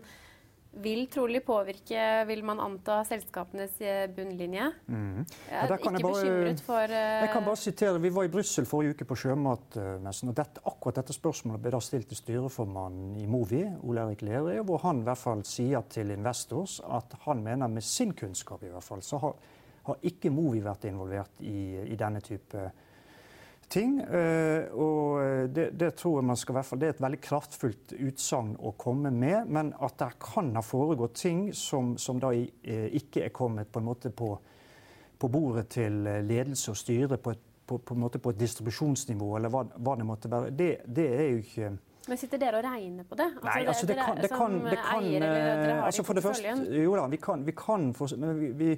vil 0.71 1.07
trolig 1.11 1.41
påvirke, 1.45 2.01
vil 2.29 2.43
man 2.45 2.59
anta, 2.61 2.99
selskapenes 3.07 3.79
eh, 3.81 4.05
bunnlinje. 4.13 4.67
Mm. 4.87 5.25
Jeg 5.25 5.57
er 5.57 5.73
ikke 5.73 5.93
bare, 5.93 6.01
bekymret 6.05 6.63
for 6.65 6.93
uh... 6.93 7.03
Jeg 7.23 7.31
kan 7.33 7.45
bare 7.47 7.59
sitere, 7.61 8.01
Vi 8.01 8.11
var 8.13 8.27
i 8.27 8.31
Brussel 8.31 8.67
forrige 8.69 8.95
uke 8.95 9.07
på 9.09 9.17
sjømatmessen. 9.23 10.31
og 10.31 10.37
dette, 10.37 10.63
Akkurat 10.67 11.01
dette 11.01 11.15
spørsmålet 11.15 11.63
ble 11.63 11.73
da 11.73 11.81
stilt 11.83 12.09
til 12.11 12.21
styreformannen 12.21 13.15
i 13.21 13.27
Movi, 13.29 13.63
Ole 13.83 14.05
Erik 14.05 14.25
Lerøy, 14.27 14.61
hvor 14.67 14.83
han 14.85 15.01
i 15.01 15.07
hvert 15.07 15.21
fall 15.21 15.45
sier 15.47 15.85
til 15.89 16.11
Investors 16.13 16.79
at 16.83 17.17
han 17.25 17.43
mener 17.45 17.71
med 17.71 17.85
sin 17.85 18.13
kunnskap 18.17 18.63
i 18.63 18.73
hvert 18.73 18.85
fall, 18.85 19.01
så 19.05 19.21
har, 19.23 19.37
har 19.89 20.03
ikke 20.11 20.33
Movi 20.33 20.61
vært 20.63 20.85
involvert 20.89 21.41
i, 21.41 21.87
i 21.87 21.97
denne 21.99 22.21
type 22.25 22.69
ting. 23.69 23.97
Eh, 24.01 24.67
og 24.73 25.49
det, 25.53 25.69
det, 25.79 25.91
tror 25.99 26.19
jeg 26.19 26.27
man 26.29 26.39
skal, 26.39 26.61
det 26.79 26.89
er 26.89 26.95
et 26.95 27.03
veldig 27.03 27.21
kraftfullt 27.23 27.95
utsagn 27.97 28.55
å 28.59 28.73
komme 28.79 29.11
med. 29.13 29.49
Men 29.51 29.73
at 29.83 29.97
det 30.01 30.13
kan 30.23 30.53
ha 30.57 30.63
foregått 30.65 31.17
ting 31.23 31.47
som, 31.55 31.95
som 32.01 32.21
da 32.23 32.33
eh, 32.35 32.87
ikke 32.99 33.25
er 33.27 33.35
kommet 33.35 33.71
på, 33.71 33.83
en 33.83 33.89
måte 33.89 34.11
på, 34.11 34.31
på 35.17 35.31
bordet 35.31 35.67
til 35.77 36.03
ledelse 36.27 36.73
og 36.73 36.79
styre 36.79 37.19
på 37.21 37.35
et, 37.35 37.43
på, 37.67 37.81
på, 37.83 37.97
på 37.97 38.31
et 38.31 38.39
distribusjonsnivå, 38.39 39.33
eller 39.37 39.51
hva, 39.51 39.65
hva, 39.75 39.97
det 39.99 40.07
måtte 40.07 40.31
være, 40.31 40.53
det, 40.55 40.71
det 40.87 41.07
er 41.17 41.29
jo 41.33 41.43
ikke 41.43 41.75
men 42.07 42.19
sitter 42.19 42.39
dere 42.39 42.61
og 42.61 42.63
regner 42.63 43.03
på 43.03 43.17
det? 43.19 43.25
Altså, 43.35 43.49
Nei, 43.49 43.63
altså 43.67 43.87
det, 43.89 43.95
kan, 43.99 44.19
det 44.23 44.29
kan, 44.31 44.53
det 44.63 44.77
kan 44.79 45.01
eier, 45.03 45.25
eller 45.27 45.81
altså 45.89 46.05
for 46.07 46.15
det 46.15 46.23
første, 46.23 46.53
Jo 46.71 46.95
da, 46.95 47.03
vi 47.11 47.19
kan, 47.19 47.43
vi 47.43 47.55
kan 47.57 47.89
for, 47.97 48.13
men 48.15 48.39
vi, 48.39 48.51
vi 48.55 48.69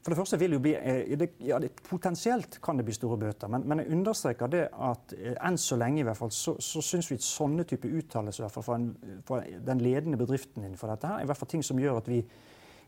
For 0.00 0.14
det 0.14 0.16
første 0.16 0.38
vil 0.40 0.54
jo 0.56 0.60
bli, 0.64 0.72
eh, 0.74 1.24
ja, 1.44 1.58
det, 1.60 1.74
Potensielt 1.84 2.56
kan 2.64 2.78
det 2.78 2.86
bli 2.88 2.94
store 2.96 3.18
bøter, 3.20 3.50
men, 3.52 3.66
men 3.68 3.82
jeg 3.82 3.92
understreker 3.98 4.48
det 4.48 4.62
at 4.72 5.12
eh, 5.16 5.34
enn 5.36 5.58
så 5.60 5.76
lenge 5.80 6.00
i 6.00 6.06
hvert 6.08 6.16
fall, 6.16 6.32
så, 6.32 6.54
så 6.56 6.80
syns 6.84 7.10
vi 7.10 7.18
at 7.20 7.26
sånne 7.26 7.66
type 7.68 7.88
uttalelser 7.88 8.48
fra, 8.48 8.64
fra, 8.64 9.42
den 9.66 9.82
ledende 9.84 10.20
bedriften 10.20 10.64
innenfor 10.64 10.94
dette 10.94 11.10
her, 11.10 11.20
er 11.20 11.28
i 11.28 11.28
hvert 11.28 11.40
fall 11.42 11.52
ting 11.52 11.66
som 11.66 11.80
gjør 11.80 12.00
at 12.00 12.08
vi, 12.08 12.22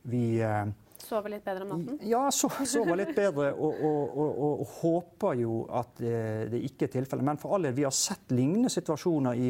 vi 0.08 0.24
eh, 0.40 0.64
Sover 1.02 1.34
litt 1.34 1.44
bedre 1.44 1.66
om 1.66 1.74
natten? 1.74 2.00
Ja, 2.06 2.22
so, 2.32 2.48
sover 2.48 2.94
litt 3.00 3.10
bedre. 3.16 3.48
Og, 3.58 3.80
og, 3.82 4.18
og, 4.22 4.42
og, 4.54 4.60
håper 4.78 5.40
jo 5.40 5.56
at 5.74 5.98
det, 5.98 6.60
ikke 6.70 6.86
er 6.86 6.92
tilfellet. 6.92 7.26
Men 7.26 7.40
for 7.42 7.56
all 7.56 7.66
del, 7.66 7.74
vi 7.74 7.82
har 7.82 7.96
sett 7.96 8.30
lignende 8.30 8.70
situasjoner 8.70 9.40
i 9.42 9.48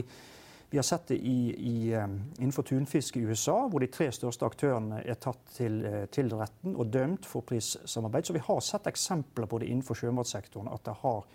vi 0.73 0.79
har 0.79 0.83
sett 0.83 1.07
det 1.07 1.17
i, 1.17 1.55
i, 1.71 1.93
innenfor 2.39 2.63
tunfisk 2.63 3.17
i 3.17 3.21
USA, 3.21 3.69
hvor 3.69 3.83
de 3.85 3.91
tre 3.93 4.07
største 4.09 4.47
aktørene 4.49 5.03
er 5.05 5.19
tatt 5.21 5.41
til, 5.53 5.75
eh, 5.85 6.05
til, 6.09 6.31
retten 6.33 6.79
og 6.81 6.89
dømt 6.89 7.27
for 7.29 7.45
prissamarbeid. 7.45 8.25
Så 8.25 8.33
vi 8.33 8.41
har 8.47 8.61
sett 8.65 8.89
eksempler 8.89 9.51
på 9.51 9.61
det 9.61 9.69
innenfor 9.69 10.01
sjømatsektoren, 10.01 10.71
at 10.73 10.81
det 10.89 10.95
har 11.03 11.27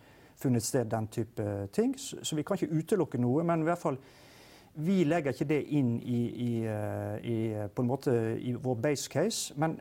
funnet 0.41 0.65
sted 0.65 0.89
den 0.89 1.09
type 1.13 1.45
ting. 1.77 1.93
Så, 2.01 2.33
vi 2.33 2.41
kan 2.41 2.57
ikke 2.57 2.79
utelukke 2.79 3.21
noe, 3.21 3.45
men 3.45 3.61
i 3.61 3.67
hvert 3.69 3.83
fall 3.83 3.99
vi 4.81 4.97
legger 5.05 5.37
ikke 5.37 5.49
det 5.53 5.61
inn 5.77 5.93
i, 6.01 6.23
i, 6.47 6.49
eh, 6.73 7.29
i, 7.29 7.37
på 7.69 7.85
en 7.85 7.91
måte 7.93 8.17
i 8.41 8.55
vår 8.57 8.81
base 8.87 9.13
case, 9.13 9.53
men 9.61 9.77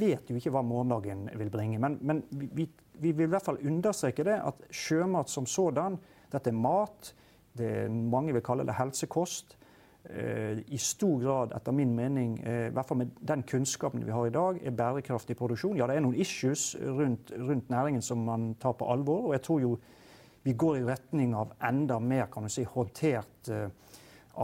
vet 0.00 0.32
jo 0.32 0.40
ikke 0.40 0.54
hva 0.56 0.64
morgendagen 0.64 1.28
vil 1.36 1.52
bringe. 1.52 1.82
Men, 1.84 2.00
men 2.00 2.24
vi, 2.32 2.64
vi, 2.96 3.12
vil 3.12 3.28
i 3.28 3.34
hvert 3.36 3.44
fall 3.44 3.60
understreke 3.60 4.24
det 4.24 4.40
at 4.40 4.66
sjømat 4.72 5.28
som 5.28 5.44
sådan, 5.44 6.00
dette 6.32 6.48
er 6.48 6.60
mat, 6.64 7.12
det 7.58 7.86
mange 7.90 8.34
vil 8.36 8.44
kalle 8.44 8.66
det 8.66 8.76
helsekost. 8.78 9.56
Eh, 10.10 10.62
I 10.68 10.78
stor 10.78 11.18
grad, 11.22 11.52
etter 11.56 11.74
min 11.74 11.94
mening, 11.96 12.38
eh, 12.44 12.68
i 12.68 12.74
hvert 12.74 12.86
fall 12.86 13.00
med 13.00 13.10
den 13.26 13.42
kunnskapen 13.42 14.04
vi 14.06 14.14
har 14.14 14.26
i 14.26 14.34
dag, 14.34 14.60
er 14.62 14.70
bærekraftig 14.70 15.36
produksjon. 15.36 15.76
Ja, 15.76 15.86
det 15.86 15.96
er 15.96 16.04
noen 16.04 16.14
issues 16.14 16.76
rundt, 16.80 17.32
rundt 17.34 17.70
næringen 17.70 18.02
som 18.02 18.22
man 18.24 18.54
tar 18.60 18.76
på 18.78 18.86
alvor. 18.92 19.26
Og 19.26 19.32
jeg 19.32 19.42
tror 19.42 19.60
jo 19.60 19.78
vi 20.46 20.52
går 20.54 20.76
i 20.78 20.84
retning 20.86 21.34
av 21.34 21.56
enda 21.66 21.98
mer 21.98 22.28
kan 22.30 22.46
du 22.46 22.48
si, 22.48 22.62
håndtert 22.62 23.48
uh, 23.50 23.66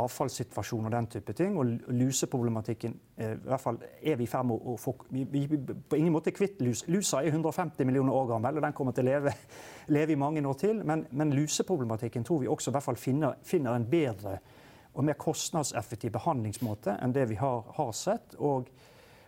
avfallssituasjon 0.00 0.86
og 0.88 0.92
den 0.94 1.06
type 1.12 1.34
ting. 1.36 1.56
Og 1.58 1.92
luseproblematikken 1.92 2.94
eh, 3.16 3.34
i 3.34 3.48
hvert 3.48 3.62
fall 3.62 3.78
er 4.00 4.16
vi 4.18 4.26
i 4.26 4.30
ferd 4.30 4.48
med 4.48 4.64
å 4.68 4.76
få 4.80 4.94
vi, 5.10 5.46
På 5.88 5.98
ingen 5.98 6.12
måte 6.14 6.34
kvitt 6.34 6.60
lus. 6.64 6.84
Lusa 6.88 7.22
er 7.22 7.32
150 7.32 7.86
millioner 7.88 8.16
år 8.16 8.30
gammel, 8.34 8.58
og 8.58 8.66
den 8.66 8.76
kommer 8.76 8.96
til 8.96 9.06
å 9.06 9.10
leve, 9.10 9.34
leve 9.96 10.14
i 10.14 10.20
mange 10.20 10.44
år 10.48 10.58
til. 10.60 10.82
Men, 10.84 11.06
men, 11.10 11.34
luseproblematikken 11.36 12.24
tror 12.24 12.42
vi 12.42 12.50
også 12.50 12.70
i 12.70 12.76
hvert 12.76 12.88
fall 12.88 13.00
finner, 13.00 13.38
finner 13.44 13.76
en 13.76 13.88
bedre 13.88 14.38
og 14.92 15.06
mer 15.08 15.16
kostnadseffektiv 15.16 16.12
behandlingsmåte 16.12 16.98
enn 17.00 17.14
det 17.16 17.28
vi 17.30 17.38
har, 17.40 17.62
har 17.78 17.92
sett. 17.96 18.36
Og, 18.38 18.68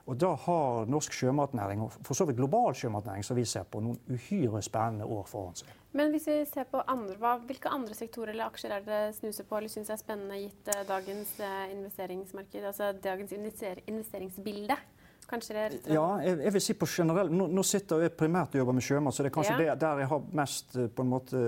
og, 0.07 0.17
da 0.21 0.35
har 0.45 0.91
norsk 0.91 1.15
sjømatnæring, 1.17 1.81
og 1.85 1.95
for 2.05 2.17
så 2.17 2.27
vidt 2.29 2.37
global 2.37 2.75
sjømatnæring, 2.77 3.25
som 3.25 3.39
vi 3.39 3.45
ser 3.49 3.65
på, 3.69 3.81
noen 3.85 3.99
uhyre 4.13 4.61
spennende 4.63 5.09
år 5.09 5.25
foran 5.31 5.57
seg. 5.59 5.71
Men 5.95 6.11
hvis 6.13 6.27
vi 6.29 6.41
ser 6.51 6.67
på 6.71 6.83
andre, 6.91 7.17
hva, 7.23 7.37
hvilke 7.47 7.71
andre 7.73 7.95
sektorer 7.97 8.35
eller 8.35 8.51
aksjer 8.51 8.75
er 8.77 8.85
det 8.85 9.01
snuser 9.17 9.47
på 9.49 9.61
eller 9.61 9.73
syns 9.73 9.93
er 9.95 10.01
spennende 10.01 10.41
gitt 10.43 10.71
uh, 10.75 10.83
dagens 10.89 11.37
uh, 11.41 11.65
investeringsmarked, 11.71 12.67
altså 12.73 12.91
dagens 13.05 13.33
invester 13.37 13.81
investeringsbilde? 13.87 14.77
Kanskje 15.25 15.55
det 15.57 15.61
er 15.63 15.77
Ja, 15.95 16.07
jeg, 16.21 16.37
jeg, 16.45 16.53
vil 16.53 16.61
si 16.61 16.75
på 16.77 16.87
generell 16.91 17.31
Nå, 17.33 17.47
nå 17.49 17.63
sitter 17.65 18.03
jeg 18.05 18.13
primært 18.13 18.53
og 18.53 18.61
jobber 18.61 18.77
med 18.77 18.85
sjømat, 18.85 19.17
så 19.17 19.25
det 19.25 19.31
er 19.31 19.37
kanskje 19.39 19.55
ja. 19.55 19.61
det, 19.63 19.81
der 19.81 20.03
jeg 20.03 20.11
har 20.11 20.27
mest 20.43 20.77
uh, 20.77 20.89
på 20.93 21.07
en 21.07 21.13
måte 21.15 21.45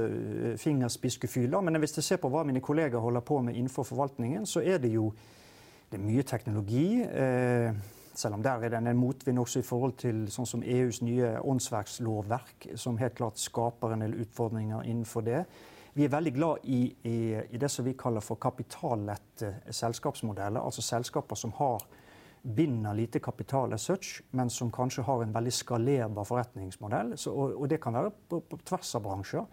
fingerspissgefühl. 0.63 1.59
Men 1.67 1.83
hvis 1.83 1.99
jeg 1.99 2.09
ser 2.13 2.23
på 2.23 2.33
hva 2.33 2.47
mine 2.49 2.65
kolleger 2.65 3.03
holder 3.03 3.27
på 3.27 3.43
med 3.45 3.59
innenfor 3.59 3.85
forvaltningen, 3.85 4.49
så 4.49 4.65
er 4.65 4.81
det 4.81 4.95
jo 4.95 5.11
det 5.91 6.01
er 6.01 6.03
mye 6.03 6.25
teknologi. 6.27 6.89
Eh, 7.03 7.75
selv 8.19 8.39
om 8.39 8.43
der 8.43 8.65
er 8.65 8.73
det 8.73 8.81
en 8.81 8.97
motvind 8.97 9.39
også 9.39 9.61
i 9.61 9.67
forhold 9.67 9.97
til 10.01 10.27
sånn 10.33 10.49
som 10.49 10.63
EUs 10.65 11.03
nye 11.05 11.37
åndsverkslovverk, 11.45 12.71
som 12.81 12.99
helt 12.99 13.17
klart 13.19 13.41
skaper 13.41 13.93
en 13.93 14.05
del 14.07 14.17
utfordringer 14.25 14.87
innenfor 14.89 15.27
det. 15.27 15.45
Vi 15.97 16.05
er 16.05 16.13
veldig 16.13 16.33
glad 16.37 16.65
i, 16.69 16.81
i, 17.09 17.19
i 17.57 17.61
det 17.61 17.71
som 17.73 17.85
vi 17.87 17.95
kaller 17.97 18.25
for 18.25 18.37
kapitallette 18.41 19.55
selskapsmodeller. 19.73 20.61
Altså 20.61 20.85
selskaper 20.85 21.39
som 21.41 21.55
har 21.57 21.87
binder 22.47 22.95
lite 22.95 23.19
kapital 23.19 23.73
as 23.73 23.87
such, 23.89 24.21
men 24.31 24.51
som 24.51 24.71
kanskje 24.71 25.03
har 25.07 25.23
en 25.23 25.33
veldig 25.35 25.53
skalerbar 25.53 26.29
forretningsmodell. 26.29 27.17
Så, 27.19 27.33
og, 27.33 27.57
og, 27.61 27.69
det 27.71 27.81
kan 27.83 27.97
være 27.97 28.13
på, 28.29 28.41
på, 28.41 28.59
tvers 28.65 28.95
av 28.95 29.03
bransjer. 29.03 29.49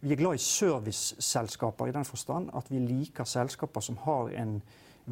Vi 0.00 0.12
er 0.12 0.20
glad 0.20 0.38
i 0.38 0.42
serviceselskaper 0.42 1.90
i 1.90 1.94
den 1.94 2.06
forstand 2.06 2.50
at 2.56 2.70
vi 2.70 2.80
liker 2.82 3.26
selskaper 3.26 3.82
som 3.84 3.98
har 4.04 4.32
en 4.40 4.60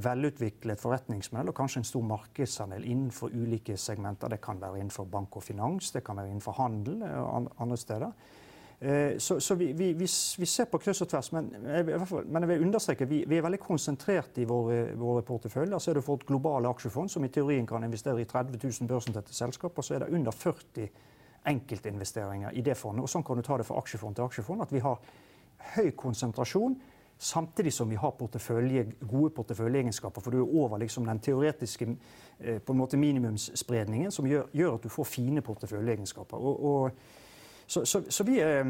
velutviklet 0.03 0.81
forretningsmodell 0.81 1.51
og 1.51 1.57
kanskje 1.57 1.81
en 1.83 1.89
stor 1.89 2.03
markedsandel 2.07 2.85
innenfor 2.85 3.33
ulike 3.35 3.77
segmenter. 3.81 4.33
Det 4.33 4.41
kan 4.45 4.61
være 4.61 4.81
innenfor 4.81 5.09
bank 5.11 5.37
og 5.37 5.45
finans, 5.45 5.93
det 5.95 6.05
kan 6.05 6.19
være 6.19 6.33
innenfor 6.33 6.57
handel 6.59 7.03
og 7.03 7.53
andre 7.59 7.79
steder. 7.81 8.13
Eh, 8.81 9.19
så, 9.19 9.41
så 9.41 9.55
vi, 9.55 9.73
vi, 9.73 9.93
vi, 10.39 10.47
ser 10.47 10.69
på 10.69 10.79
kryss 10.79 11.01
og 11.01 11.09
tvers, 11.09 11.31
men, 11.33 11.49
men 11.57 12.45
jeg 12.45 12.49
vil 12.51 12.65
understreke 12.67 13.09
vi, 13.09 13.23
vi 13.29 13.39
er 13.39 13.45
veldig 13.47 13.61
konsentrert 13.63 14.37
i 14.37 14.45
våre, 14.45 14.91
våre 15.01 15.23
porteføljer. 15.25 15.79
Så 15.81 15.91
er 15.91 15.99
det 15.99 16.05
for 16.05 16.21
et 16.21 16.27
globale 16.29 16.69
aksjefond 16.69 17.13
som 17.13 17.25
i 17.25 17.33
teorien 17.33 17.67
kan 17.67 17.85
investere 17.85 18.21
i 18.21 18.29
30 18.29 18.61
000 18.61 18.91
børsnoterte 18.91 19.35
selskaper. 19.35 19.83
Så 19.83 19.97
er 19.97 20.05
det 20.05 20.13
under 20.13 20.33
40 20.33 20.91
enkeltinvesteringer 21.47 22.53
i 22.53 22.65
det 22.67 22.77
fondet. 22.77 23.07
Og 23.07 23.11
sånn 23.11 23.25
kan 23.25 23.39
du 23.39 23.47
ta 23.47 23.57
det 23.57 23.67
fra 23.69 23.79
aksjefond 23.81 24.19
til 24.19 24.27
aksjefond. 24.27 24.67
At 24.67 24.75
vi 24.75 24.85
har 24.85 25.01
høy 25.77 25.91
konsentrasjon 25.97 26.77
Samtidig 27.19 27.73
som 27.73 27.89
vi 27.89 27.97
har 27.97 28.11
portefølje, 28.11 28.85
gode 29.01 29.31
porteføljeegenskaper. 29.31 30.21
For 30.21 30.31
du 30.31 30.43
er 30.43 30.57
over 30.61 30.79
liksom 30.79 31.07
den 31.09 31.21
teoretiske 31.21 31.89
eh, 32.41 32.59
på 32.59 32.73
en 32.73 32.79
måte 32.79 32.99
minimumsspredningen, 33.01 34.13
som 34.13 34.27
gjør, 34.29 34.51
gjør 34.53 34.75
at 34.77 34.83
du 34.85 34.93
får 34.93 35.09
fine 35.09 35.43
porteføljeegenskaper. 35.43 36.37
Og, 36.37 36.65
og, 36.65 36.91
så, 37.67 37.87
så, 37.87 38.03
så, 38.09 38.25
vi 38.25 38.37
eh, 38.41 38.65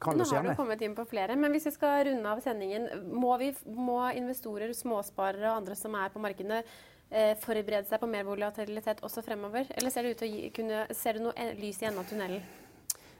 kan 0.00 0.20
Nå 0.20 0.26
har 0.30 0.44
du 0.44 0.52
kommet 0.54 0.82
inn 0.84 0.94
på 0.94 1.06
flere, 1.08 1.36
men 1.36 1.56
hvis 1.56 1.70
vi 1.70 1.72
skal 1.78 2.04
runde 2.10 2.28
av 2.28 2.42
sendingen, 2.44 2.90
må, 3.08 3.32
vi, 3.40 3.54
må 3.66 4.02
investorer, 4.12 4.74
småsparere 4.76 5.48
og 5.48 5.62
andre 5.62 5.78
som 5.80 5.96
er 5.96 6.12
på 6.12 6.20
markedene, 6.22 6.60
eh, 7.08 7.32
forberede 7.40 7.88
seg 7.88 8.04
på 8.04 8.10
mer 8.10 8.28
volatilitet 8.28 9.00
også 9.00 9.24
fremover? 9.24 9.72
Eller 9.78 9.90
ser, 9.90 10.12
du 10.12 11.24
noe 11.24 11.48
lys 11.56 11.80
i 11.80 11.88
enden 11.88 12.04
av 12.04 12.12
tunnelen? 12.12 12.44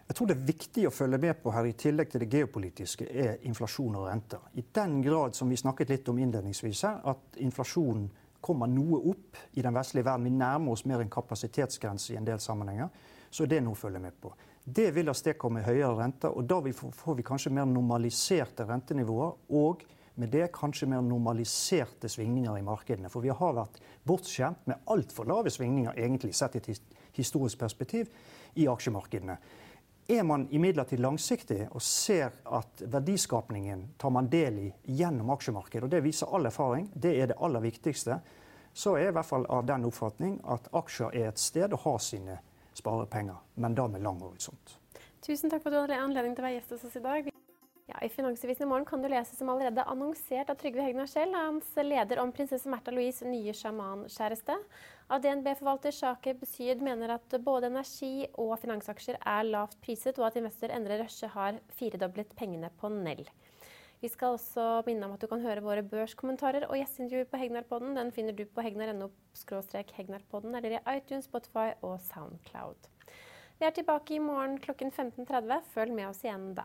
Jeg 0.06 0.16
tror 0.16 0.28
det 0.28 0.34
er 0.36 0.48
viktig 0.50 0.82
å 0.88 0.92
følge 0.92 1.18
med 1.20 1.38
på 1.40 1.52
her, 1.54 1.64
i 1.64 1.76
tillegg 1.80 2.10
til 2.12 2.20
det 2.20 2.28
geopolitiske, 2.32 3.06
er 3.08 3.38
inflasjon 3.48 3.96
og 3.96 4.08
renter. 4.10 4.42
I 4.60 4.66
den 4.76 4.98
grad 5.04 5.36
som 5.36 5.48
vi 5.48 5.56
snakket 5.56 5.94
litt 5.94 6.10
om 6.12 6.20
innledningsvis 6.20 6.82
her, 6.84 6.98
at 7.08 7.38
inflasjonen 7.40 8.10
kommer 8.44 8.68
noe 8.68 9.00
opp 9.14 9.38
i 9.56 9.64
den 9.64 9.72
vestlige 9.72 10.04
verden, 10.04 10.28
vi 10.28 10.34
nærmer 10.36 10.76
oss 10.76 10.84
mer 10.84 11.00
en 11.00 11.12
kapasitetsgrense 11.12 12.12
i 12.12 12.18
en 12.20 12.28
del 12.28 12.42
sammenhenger, 12.42 12.92
så 13.32 13.46
er 13.46 13.54
det 13.54 13.62
noe 13.64 13.72
å 13.72 13.80
følge 13.80 14.02
med 14.04 14.20
på. 14.20 14.34
Det 14.64 14.90
vil 14.96 15.08
avstedkomme 15.12 15.64
høyere 15.64 15.96
renter, 15.98 16.36
og 16.36 16.44
da 16.48 16.60
får 17.00 17.16
vi 17.16 17.24
kanskje 17.24 17.52
mer 17.56 17.66
normaliserte 17.68 18.64
rentenivåer. 18.68 19.34
Og 19.56 19.82
med 20.14 20.30
det 20.30 20.52
kanskje 20.54 20.86
mer 20.88 21.02
normaliserte 21.02 22.08
svingninger 22.08 22.56
i 22.58 22.64
markedene. 22.64 23.10
For 23.10 23.24
vi 23.24 23.32
har 23.34 23.56
vært 23.56 23.80
bortskjemt 24.06 24.68
med 24.70 24.86
altfor 24.92 25.26
lave 25.26 25.50
svingninger, 25.50 25.96
egentlig 25.98 26.34
sett 26.38 26.54
i 26.54 26.62
et 26.62 26.96
historisk 27.16 27.58
perspektiv, 27.58 28.12
i 28.54 28.68
aksjemarkedene. 28.70 29.36
Er 30.08 30.22
man 30.22 30.48
imidlertid 30.52 31.00
langsiktig 31.00 31.62
og 31.70 31.80
ser 31.82 32.34
at 32.44 32.82
verdiskapningen 32.92 33.86
tar 33.96 34.12
man 34.12 34.28
del 34.28 34.58
i 34.66 34.66
gjennom 34.98 35.30
aksjemarkedet, 35.32 35.86
og 35.86 35.92
det 35.94 36.02
viser 36.04 36.28
all 36.28 36.44
erfaring, 36.50 36.90
det 36.92 37.14
er 37.22 37.30
det 37.32 37.38
aller 37.40 37.64
viktigste, 37.64 38.18
så 38.74 38.96
er 38.98 39.06
jeg 39.06 39.14
i 39.14 39.16
hvert 39.16 39.30
fall 39.30 39.46
av 39.48 39.64
den 39.64 39.86
oppfatning 39.88 40.36
at 40.44 40.68
aksjer 40.76 41.16
er 41.16 41.30
et 41.30 41.40
sted 41.40 41.72
å 41.72 41.80
ha 41.86 41.94
sine 42.02 42.36
sparepenger, 42.76 43.38
men 43.54 43.78
da 43.78 43.88
med 43.88 44.04
lang 44.04 44.20
horisont. 44.20 44.76
Tusen 45.24 45.48
takk 45.48 45.64
for 45.64 45.72
at 45.72 45.78
du 45.78 45.82
hadde 45.86 46.02
anledning 46.04 46.36
til 46.36 46.44
å 46.44 46.50
være 46.50 46.58
gjest 46.58 46.76
hos 46.76 46.84
oss 46.90 47.00
i 47.00 47.04
dag. 47.04 47.33
Ja, 47.86 47.98
I 48.00 48.08
Finansavisen 48.08 48.62
i 48.64 48.68
morgen 48.68 48.86
kan 48.88 49.02
du 49.02 49.08
lese 49.12 49.36
som 49.36 49.48
allerede 49.52 49.82
annonsert 49.84 50.48
av 50.48 50.56
Trygve 50.56 50.80
Hegnar 50.86 51.08
selv, 51.10 51.34
hans 51.36 51.66
leder 51.76 52.18
om 52.22 52.30
prinsesse 52.32 52.68
Märtha 52.72 52.92
Louise' 52.94 53.26
nye 53.28 53.52
sjamankjæreste. 53.52 54.56
Av 55.12 55.20
DNB-forvalter 55.20 55.92
Shaker 55.92 56.38
Besyd 56.40 56.80
mener 56.80 57.12
at 57.18 57.36
både 57.44 57.68
energi- 57.68 58.30
og 58.40 58.54
finansaksjer 58.62 59.18
er 59.20 59.50
lavt 59.50 59.76
priset, 59.84 60.16
og 60.16 60.30
at 60.30 60.38
investor 60.40 60.72
Endre 60.72 60.96
Røsje 61.02 61.28
har 61.34 61.58
firedoblet 61.76 62.32
pengene 62.38 62.70
på 62.80 62.88
Nell. 62.88 63.28
Vi 64.00 64.08
skal 64.08 64.38
også 64.38 64.82
minne 64.88 65.04
om 65.04 65.12
at 65.12 65.20
du 65.20 65.28
kan 65.28 65.44
høre 65.44 65.64
våre 65.64 65.84
børskommentarer 65.84 66.64
og 66.70 66.78
gjesteintervjuer 66.80 67.28
på 67.28 67.40
Hegnarpodden. 67.42 67.98
Den 68.00 68.12
finner 68.16 68.32
du 68.32 68.46
på 68.48 68.64
hegnar.no 68.64 69.10
hegnarpodden 69.98 70.56
eller 70.56 70.78
i 70.78 70.82
iTunes, 70.96 71.28
Spotify 71.28 71.72
og 71.82 72.00
Soundcloud. 72.00 72.88
Vi 73.60 73.68
er 73.68 73.76
tilbake 73.76 74.16
i 74.16 74.24
morgen 74.24 74.56
klokken 74.58 74.90
15.30. 74.90 75.60
Følg 75.76 75.92
med 75.92 76.08
oss 76.08 76.24
igjen 76.24 76.54
da. 76.56 76.64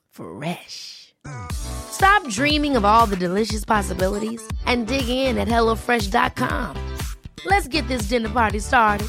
Fresh. 0.11 1.15
Stop 1.51 2.27
dreaming 2.29 2.75
of 2.77 2.85
all 2.85 3.05
the 3.05 3.15
delicious 3.15 3.65
possibilities 3.65 4.41
and 4.65 4.87
dig 4.87 5.07
in 5.09 5.37
at 5.37 5.47
HelloFresh.com. 5.47 6.75
Let's 7.45 7.67
get 7.67 7.87
this 7.87 8.03
dinner 8.09 8.29
party 8.29 8.59
started. 8.59 9.07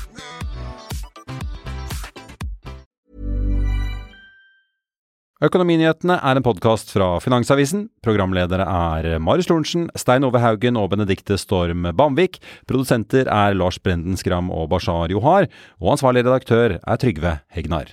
Økonominyhetene 5.43 6.21
er 6.23 6.39
en 6.39 6.45
podkast 6.47 6.93
fra 6.95 7.17
Finansavisen. 7.19 7.89
Programledere 8.07 8.63
er 8.63 9.19
Marius 9.19 9.49
Lorentzen, 9.51 9.89
Stein 9.99 10.23
Ove 10.23 10.39
Haugen 10.39 10.79
og 10.79 10.93
Benedikte 10.93 11.35
Storm 11.41 11.89
Bamvik. 11.99 12.39
Produsenter 12.71 13.27
er 13.27 13.57
Lars 13.59 13.81
Brenden 13.83 14.15
Skram 14.21 14.53
og 14.55 14.71
Bashar 14.71 15.11
Johar. 15.11 15.51
Og 15.83 15.97
ansvarlig 15.97 16.23
redaktør 16.29 16.79
er 16.79 17.03
Trygve 17.03 17.41
Hegnar. 17.51 17.91